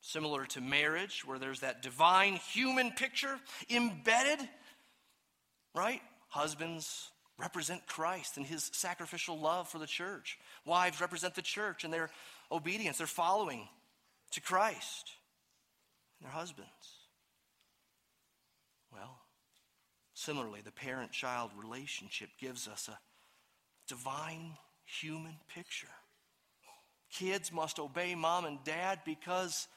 Similar 0.00 0.46
to 0.46 0.60
marriage, 0.60 1.24
where 1.26 1.40
there's 1.40 1.58
that 1.58 1.82
divine 1.82 2.34
human 2.52 2.92
picture 2.92 3.36
embedded, 3.68 4.48
right? 5.74 6.00
Husbands, 6.28 7.10
represent 7.36 7.84
Christ 7.88 8.36
and 8.36 8.46
his 8.46 8.70
sacrificial 8.72 9.36
love 9.36 9.68
for 9.68 9.80
the 9.80 9.88
church. 9.88 10.38
Wives 10.64 11.00
represent 11.00 11.34
the 11.34 11.42
church 11.42 11.82
and 11.82 11.92
their 11.92 12.08
obedience, 12.52 12.98
their 12.98 13.08
following 13.08 13.66
to 14.30 14.40
Christ 14.40 15.10
and 16.20 16.28
their 16.28 16.32
husbands. 16.32 16.70
Well, 18.92 19.18
similarly, 20.14 20.60
the 20.64 20.70
parent 20.70 21.10
child 21.10 21.50
relationship 21.60 22.28
gives 22.38 22.68
us 22.68 22.88
a 22.88 22.96
divine 23.88 24.52
human 25.00 25.36
picture. 25.54 25.88
Kids 27.12 27.52
must 27.52 27.78
obey 27.78 28.14
mom 28.14 28.44
and 28.44 28.58
dad 28.64 29.00
because, 29.04 29.68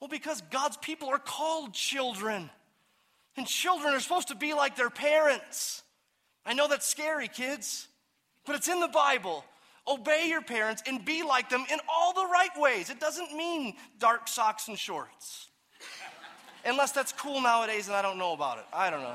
well, 0.00 0.08
because 0.08 0.42
God's 0.50 0.76
people 0.76 1.08
are 1.08 1.18
called 1.18 1.74
children. 1.74 2.50
And 3.36 3.46
children 3.46 3.94
are 3.94 4.00
supposed 4.00 4.28
to 4.28 4.34
be 4.34 4.54
like 4.54 4.76
their 4.76 4.90
parents. 4.90 5.82
I 6.44 6.52
know 6.52 6.68
that's 6.68 6.86
scary, 6.86 7.28
kids, 7.28 7.88
but 8.44 8.56
it's 8.56 8.68
in 8.68 8.80
the 8.80 8.88
Bible. 8.88 9.44
Obey 9.88 10.26
your 10.28 10.42
parents 10.42 10.82
and 10.86 11.04
be 11.04 11.22
like 11.22 11.48
them 11.48 11.64
in 11.72 11.78
all 11.88 12.12
the 12.12 12.26
right 12.26 12.50
ways. 12.56 12.90
It 12.90 13.00
doesn't 13.00 13.32
mean 13.36 13.74
dark 13.98 14.28
socks 14.28 14.68
and 14.68 14.78
shorts. 14.78 15.48
Unless 16.64 16.92
that's 16.92 17.12
cool 17.12 17.40
nowadays 17.40 17.88
and 17.88 17.96
I 17.96 18.02
don't 18.02 18.18
know 18.18 18.34
about 18.34 18.58
it. 18.58 18.64
I 18.72 18.90
don't 18.90 19.02
know. 19.02 19.14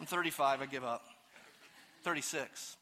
I'm 0.00 0.06
35, 0.06 0.62
I 0.62 0.66
give 0.66 0.84
up. 0.84 1.04
36. 2.02 2.76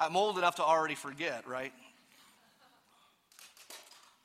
I'm 0.00 0.16
old 0.16 0.38
enough 0.38 0.56
to 0.56 0.64
already 0.64 0.96
forget, 0.96 1.46
right? 1.46 1.72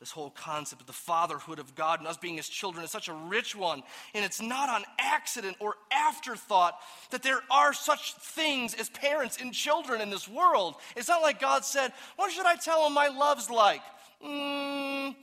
this 0.05 0.11
whole 0.11 0.29
concept 0.29 0.81
of 0.81 0.85
the 0.87 0.93
fatherhood 0.93 1.57
of 1.57 1.73
God 1.73 1.97
and 1.97 2.07
us 2.07 2.15
being 2.15 2.35
his 2.35 2.47
children 2.47 2.85
is 2.85 2.91
such 2.91 3.07
a 3.07 3.13
rich 3.13 3.55
one. 3.55 3.81
And 4.13 4.23
it's 4.23 4.39
not 4.39 4.69
on 4.69 4.83
accident 4.99 5.57
or 5.59 5.73
afterthought 5.91 6.77
that 7.09 7.23
there 7.23 7.39
are 7.49 7.73
such 7.73 8.13
things 8.15 8.75
as 8.75 8.87
parents 8.89 9.39
and 9.41 9.51
children 9.51 10.01
in 10.01 10.11
this 10.11 10.27
world. 10.27 10.75
It's 10.95 11.07
not 11.07 11.23
like 11.23 11.41
God 11.41 11.65
said, 11.65 11.91
What 12.17 12.31
should 12.31 12.45
I 12.45 12.55
tell 12.55 12.83
them 12.83 12.93
my 12.93 13.07
love's 13.07 13.49
like? 13.49 13.81
Mm, 14.23 15.15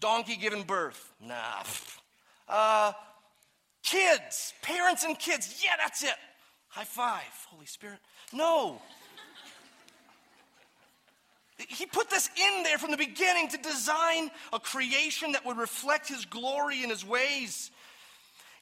donkey 0.00 0.34
giving 0.34 0.64
birth. 0.64 1.12
Nah. 1.24 1.62
Uh, 2.48 2.92
kids, 3.84 4.54
parents 4.60 5.04
and 5.04 5.16
kids. 5.16 5.62
Yeah, 5.64 5.76
that's 5.78 6.02
it. 6.02 6.16
High 6.66 6.82
five, 6.82 7.46
Holy 7.48 7.66
Spirit. 7.66 7.98
No. 8.32 8.80
He 11.66 11.86
put 11.86 12.08
this 12.08 12.30
in 12.36 12.62
there 12.62 12.78
from 12.78 12.92
the 12.92 12.96
beginning 12.96 13.48
to 13.48 13.58
design 13.58 14.30
a 14.52 14.60
creation 14.60 15.32
that 15.32 15.44
would 15.44 15.56
reflect 15.56 16.08
His 16.08 16.24
glory 16.24 16.82
and 16.82 16.90
His 16.90 17.04
ways. 17.04 17.70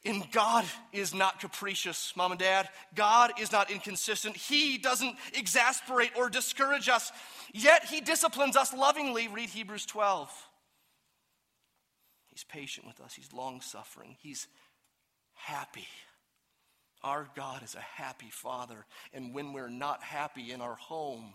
And 0.05 0.31
God 0.31 0.65
is 0.93 1.13
not 1.13 1.41
capricious, 1.41 2.13
mom 2.17 2.33
and 2.33 2.41
dad. 2.41 2.69
God 2.95 3.33
is 3.41 3.51
not 3.53 3.71
inconsistent. 3.71 4.37
He 4.37 4.79
doesn't 4.79 5.17
exasperate 5.35 6.13
or 6.17 6.31
discourage 6.31 6.89
us, 6.89 7.11
yet 7.53 7.85
He 7.85 8.01
disciplines 8.01 8.57
us 8.57 8.73
lovingly. 8.73 9.29
Read 9.29 9.51
Hebrews 9.51 9.85
12. 9.87 10.31
He's 12.29 12.45
patient 12.45 12.87
with 12.87 13.01
us, 13.01 13.15
He's 13.15 13.33
long 13.33 13.61
suffering, 13.61 14.17
He's 14.21 14.47
happy. 15.35 15.89
Our 17.03 17.29
God 17.35 17.63
is 17.63 17.75
a 17.75 17.81
happy 17.81 18.31
Father. 18.31 18.87
And 19.13 19.35
when 19.35 19.53
we're 19.53 19.69
not 19.69 20.03
happy 20.03 20.51
in 20.51 20.61
our 20.61 20.75
home, 20.77 21.35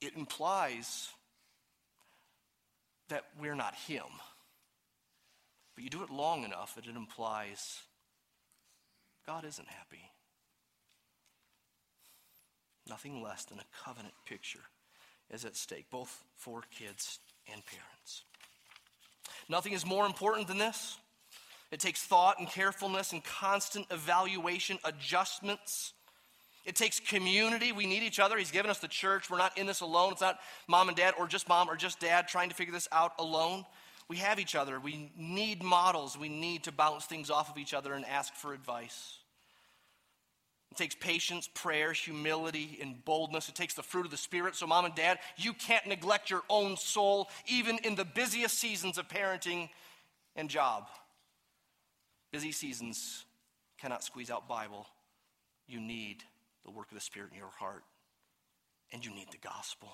it 0.00 0.16
implies 0.16 1.08
that 3.08 3.24
we're 3.40 3.54
not 3.54 3.74
Him. 3.74 4.04
But 5.74 5.84
you 5.84 5.90
do 5.90 6.02
it 6.02 6.10
long 6.10 6.44
enough 6.44 6.74
that 6.76 6.86
it 6.86 6.96
implies 6.96 7.80
God 9.26 9.44
isn't 9.44 9.68
happy. 9.68 10.10
Nothing 12.88 13.22
less 13.22 13.44
than 13.44 13.58
a 13.58 13.84
covenant 13.84 14.14
picture 14.26 14.60
is 15.30 15.44
at 15.44 15.56
stake, 15.56 15.86
both 15.90 16.22
for 16.36 16.62
kids 16.70 17.18
and 17.50 17.62
parents. 17.64 18.24
Nothing 19.48 19.72
is 19.72 19.86
more 19.86 20.06
important 20.06 20.48
than 20.48 20.58
this. 20.58 20.98
It 21.70 21.80
takes 21.80 22.02
thought 22.02 22.38
and 22.38 22.48
carefulness 22.48 23.12
and 23.12 23.24
constant 23.24 23.86
evaluation, 23.90 24.78
adjustments 24.84 25.94
it 26.64 26.76
takes 26.76 26.98
community. 26.98 27.72
We 27.72 27.86
need 27.86 28.02
each 28.02 28.18
other. 28.18 28.38
He's 28.38 28.50
given 28.50 28.70
us 28.70 28.78
the 28.78 28.88
church. 28.88 29.28
We're 29.28 29.38
not 29.38 29.56
in 29.58 29.66
this 29.66 29.80
alone. 29.80 30.12
It's 30.12 30.22
not 30.22 30.38
mom 30.66 30.88
and 30.88 30.96
dad 30.96 31.14
or 31.18 31.26
just 31.26 31.48
mom 31.48 31.68
or 31.68 31.76
just 31.76 32.00
dad 32.00 32.26
trying 32.26 32.48
to 32.48 32.54
figure 32.54 32.72
this 32.72 32.88
out 32.90 33.12
alone. 33.18 33.64
We 34.08 34.16
have 34.18 34.38
each 34.38 34.54
other. 34.54 34.80
We 34.80 35.12
need 35.16 35.62
models. 35.62 36.18
We 36.18 36.28
need 36.28 36.64
to 36.64 36.72
bounce 36.72 37.04
things 37.04 37.30
off 37.30 37.50
of 37.50 37.58
each 37.58 37.74
other 37.74 37.92
and 37.92 38.04
ask 38.04 38.34
for 38.34 38.54
advice. 38.54 39.18
It 40.70 40.78
takes 40.78 40.94
patience, 40.94 41.48
prayer, 41.54 41.92
humility, 41.92 42.78
and 42.80 43.04
boldness. 43.04 43.48
It 43.48 43.54
takes 43.54 43.74
the 43.74 43.82
fruit 43.82 44.06
of 44.06 44.10
the 44.10 44.16
Spirit. 44.16 44.56
So, 44.56 44.66
mom 44.66 44.86
and 44.86 44.94
dad, 44.94 45.18
you 45.36 45.52
can't 45.52 45.86
neglect 45.86 46.30
your 46.30 46.42
own 46.50 46.76
soul, 46.76 47.28
even 47.46 47.78
in 47.84 47.94
the 47.94 48.04
busiest 48.04 48.58
seasons 48.58 48.98
of 48.98 49.06
parenting 49.06 49.68
and 50.34 50.50
job. 50.50 50.88
Busy 52.32 52.50
seasons 52.50 53.24
cannot 53.78 54.02
squeeze 54.02 54.30
out 54.30 54.48
Bible. 54.48 54.86
You 55.68 55.80
need 55.80 56.24
the 56.64 56.70
work 56.70 56.90
of 56.90 56.94
the 56.94 57.00
Spirit 57.00 57.30
in 57.32 57.38
your 57.38 57.52
heart. 57.58 57.84
And 58.92 59.04
you 59.04 59.12
need 59.14 59.28
the 59.30 59.38
gospel. 59.38 59.92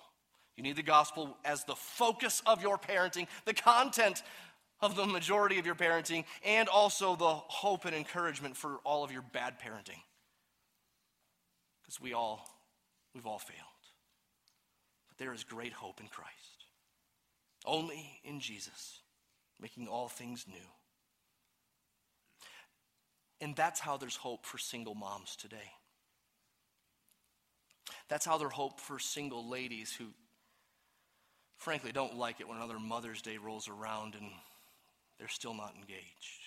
You 0.56 0.62
need 0.62 0.76
the 0.76 0.82
gospel 0.82 1.36
as 1.44 1.64
the 1.64 1.74
focus 1.74 2.42
of 2.46 2.62
your 2.62 2.76
parenting, 2.76 3.26
the 3.44 3.54
content 3.54 4.22
of 4.82 4.96
the 4.96 5.06
majority 5.06 5.58
of 5.58 5.66
your 5.66 5.74
parenting, 5.74 6.24
and 6.44 6.68
also 6.68 7.16
the 7.16 7.24
hope 7.24 7.84
and 7.84 7.94
encouragement 7.94 8.56
for 8.56 8.76
all 8.84 9.04
of 9.04 9.12
your 9.12 9.22
bad 9.22 9.58
parenting. 9.60 10.00
Because 11.82 12.00
we 12.00 12.12
all, 12.12 12.46
we've 13.14 13.26
all 13.26 13.38
failed. 13.38 13.58
But 15.08 15.18
there 15.18 15.32
is 15.32 15.44
great 15.44 15.72
hope 15.72 16.00
in 16.00 16.08
Christ. 16.08 16.66
Only 17.64 18.20
in 18.24 18.40
Jesus, 18.40 19.00
making 19.60 19.86
all 19.86 20.08
things 20.08 20.46
new. 20.48 20.56
And 23.40 23.56
that's 23.56 23.80
how 23.80 23.96
there's 23.96 24.16
hope 24.16 24.44
for 24.44 24.58
single 24.58 24.94
moms 24.94 25.36
today. 25.36 25.72
That's 28.10 28.26
how 28.26 28.36
there's 28.36 28.52
hope 28.52 28.80
for 28.80 28.98
single 28.98 29.48
ladies 29.48 29.94
who, 29.94 30.06
frankly, 31.56 31.92
don't 31.92 32.16
like 32.16 32.40
it 32.40 32.48
when 32.48 32.56
another 32.58 32.80
Mother's 32.80 33.22
Day 33.22 33.38
rolls 33.38 33.68
around 33.68 34.16
and 34.16 34.30
they're 35.18 35.28
still 35.28 35.54
not 35.54 35.74
engaged. 35.76 36.42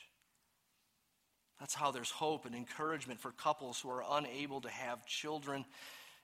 That's 1.62 1.74
how 1.74 1.92
there's 1.92 2.12
hope 2.12 2.46
and 2.46 2.54
encouragement 2.54 3.22
for 3.22 3.32
couples 3.32 3.80
who 3.80 3.90
are 3.90 4.04
unable 4.12 4.60
to 4.62 4.70
have 4.70 5.06
children, 5.06 5.64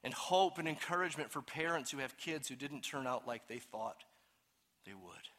and 0.04 0.14
hope 0.14 0.58
and 0.58 0.68
encouragement 0.68 1.32
for 1.32 1.42
parents 1.42 1.92
who 1.92 2.00
have 2.00 2.18
kids 2.18 2.50
who 2.50 2.56
didn't 2.56 2.82
turn 2.82 3.08
out 3.08 3.28
like 3.28 3.48
they 3.48 3.60
thought 3.60 4.04
they 4.86 4.94
would. 4.94 5.30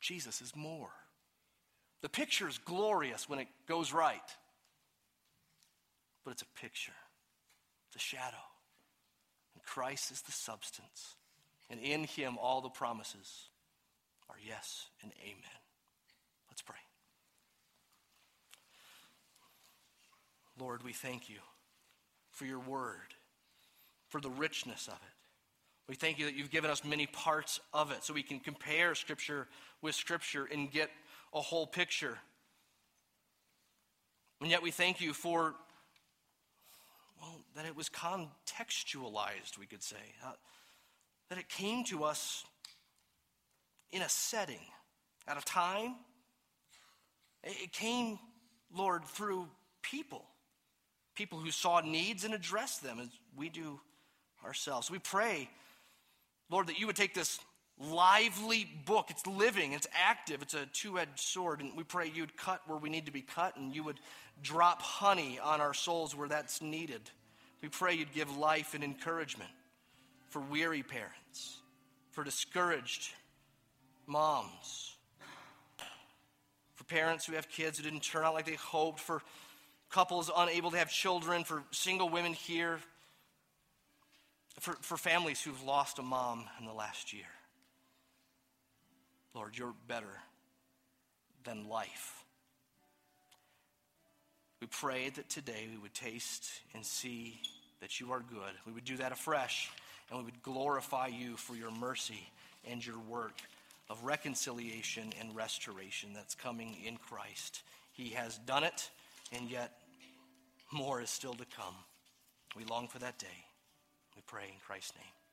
Jesus 0.00 0.40
is 0.40 0.54
more. 0.54 0.90
The 2.02 2.08
picture 2.08 2.48
is 2.48 2.58
glorious 2.58 3.28
when 3.28 3.40
it 3.40 3.48
goes 3.66 3.92
right, 3.92 4.20
but 6.24 6.30
it's 6.32 6.42
a 6.42 6.60
picture, 6.60 6.92
it's 7.88 7.96
a 7.96 8.06
shadow. 8.06 8.36
Christ 9.66 10.10
is 10.10 10.22
the 10.22 10.32
substance, 10.32 11.16
and 11.68 11.80
in 11.80 12.04
him 12.04 12.38
all 12.40 12.60
the 12.60 12.68
promises 12.68 13.48
are 14.30 14.36
yes 14.46 14.86
and 15.02 15.12
amen. 15.22 15.60
Let's 16.48 16.62
pray. 16.62 16.76
Lord, 20.58 20.82
we 20.82 20.92
thank 20.92 21.28
you 21.28 21.36
for 22.30 22.46
your 22.46 22.60
word, 22.60 23.14
for 24.08 24.20
the 24.20 24.30
richness 24.30 24.86
of 24.88 24.94
it. 24.94 25.16
We 25.88 25.94
thank 25.94 26.18
you 26.18 26.24
that 26.24 26.34
you've 26.34 26.50
given 26.50 26.70
us 26.70 26.84
many 26.84 27.06
parts 27.06 27.60
of 27.72 27.92
it 27.92 28.02
so 28.02 28.14
we 28.14 28.22
can 28.22 28.40
compare 28.40 28.94
Scripture 28.94 29.46
with 29.82 29.94
Scripture 29.94 30.48
and 30.50 30.70
get 30.70 30.90
a 31.32 31.40
whole 31.40 31.66
picture. 31.66 32.18
And 34.40 34.50
yet 34.50 34.62
we 34.62 34.70
thank 34.70 35.00
you 35.00 35.12
for 35.12 35.54
well, 37.20 37.40
that 37.54 37.66
it 37.66 37.76
was 37.76 37.88
contextualized, 37.88 39.58
we 39.58 39.66
could 39.66 39.82
say. 39.82 39.96
Uh, 40.24 40.32
that 41.28 41.38
it 41.38 41.48
came 41.48 41.84
to 41.84 42.04
us 42.04 42.44
in 43.90 44.02
a 44.02 44.08
setting, 44.08 44.60
at 45.26 45.38
a 45.38 45.44
time. 45.44 45.96
It 47.42 47.72
came, 47.72 48.18
Lord, 48.74 49.04
through 49.04 49.48
people. 49.82 50.24
People 51.14 51.38
who 51.38 51.50
saw 51.50 51.80
needs 51.80 52.24
and 52.24 52.34
addressed 52.34 52.82
them 52.82 52.98
as 53.00 53.08
we 53.36 53.48
do 53.48 53.80
ourselves. 54.44 54.90
We 54.90 54.98
pray, 54.98 55.48
Lord, 56.50 56.66
that 56.68 56.78
you 56.78 56.86
would 56.86 56.96
take 56.96 57.14
this 57.14 57.40
lively 57.78 58.68
book. 58.84 59.10
It's 59.10 59.26
living, 59.26 59.72
it's 59.72 59.86
active, 59.94 60.42
it's 60.42 60.54
a 60.54 60.66
two 60.66 60.98
edged 60.98 61.18
sword. 61.18 61.60
And 61.60 61.76
we 61.76 61.84
pray 61.84 62.10
you'd 62.12 62.36
cut 62.36 62.62
where 62.66 62.78
we 62.78 62.88
need 62.88 63.06
to 63.06 63.12
be 63.12 63.22
cut 63.22 63.56
and 63.56 63.74
you 63.74 63.84
would 63.84 64.00
drop 64.42 64.82
honey 64.82 65.38
on 65.42 65.60
our 65.60 65.74
souls 65.74 66.14
where 66.14 66.28
that's 66.28 66.62
needed. 66.62 67.02
We 67.62 67.68
pray 67.68 67.94
you'd 67.94 68.12
give 68.12 68.36
life 68.36 68.74
and 68.74 68.84
encouragement 68.84 69.50
for 70.28 70.40
weary 70.40 70.82
parents, 70.82 71.58
for 72.12 72.24
discouraged 72.24 73.12
moms, 74.06 74.94
for 76.74 76.84
parents 76.84 77.24
who 77.24 77.34
have 77.34 77.48
kids 77.48 77.78
who 77.78 77.84
didn't 77.84 78.02
turn 78.02 78.24
out 78.24 78.34
like 78.34 78.46
they 78.46 78.54
hoped, 78.54 79.00
for 79.00 79.22
couples 79.90 80.30
unable 80.36 80.70
to 80.70 80.76
have 80.76 80.90
children, 80.90 81.44
for 81.44 81.62
single 81.70 82.08
women 82.08 82.32
here, 82.32 82.78
for, 84.60 84.74
for 84.80 84.96
families 84.96 85.40
who've 85.40 85.62
lost 85.62 85.98
a 85.98 86.02
mom 86.02 86.44
in 86.60 86.66
the 86.66 86.72
last 86.72 87.12
year. 87.12 87.24
Lord, 89.36 89.56
you're 89.58 89.74
better 89.86 90.22
than 91.44 91.68
life. 91.68 92.24
We 94.62 94.66
pray 94.66 95.10
that 95.10 95.28
today 95.28 95.68
we 95.70 95.76
would 95.76 95.92
taste 95.92 96.48
and 96.74 96.84
see 96.84 97.38
that 97.80 98.00
you 98.00 98.12
are 98.12 98.20
good. 98.20 98.52
We 98.66 98.72
would 98.72 98.86
do 98.86 98.96
that 98.96 99.12
afresh, 99.12 99.70
and 100.08 100.18
we 100.18 100.24
would 100.24 100.42
glorify 100.42 101.08
you 101.08 101.36
for 101.36 101.54
your 101.54 101.70
mercy 101.70 102.30
and 102.66 102.84
your 102.84 102.98
work 102.98 103.34
of 103.90 104.02
reconciliation 104.02 105.12
and 105.20 105.36
restoration 105.36 106.10
that's 106.14 106.34
coming 106.34 106.74
in 106.84 106.96
Christ. 106.96 107.62
He 107.92 108.08
has 108.10 108.38
done 108.38 108.64
it, 108.64 108.90
and 109.32 109.50
yet 109.50 109.72
more 110.72 111.02
is 111.02 111.10
still 111.10 111.34
to 111.34 111.44
come. 111.56 111.74
We 112.56 112.64
long 112.64 112.88
for 112.88 113.00
that 113.00 113.18
day. 113.18 113.44
We 114.16 114.22
pray 114.26 114.44
in 114.44 114.58
Christ's 114.66 114.94
name. 114.96 115.25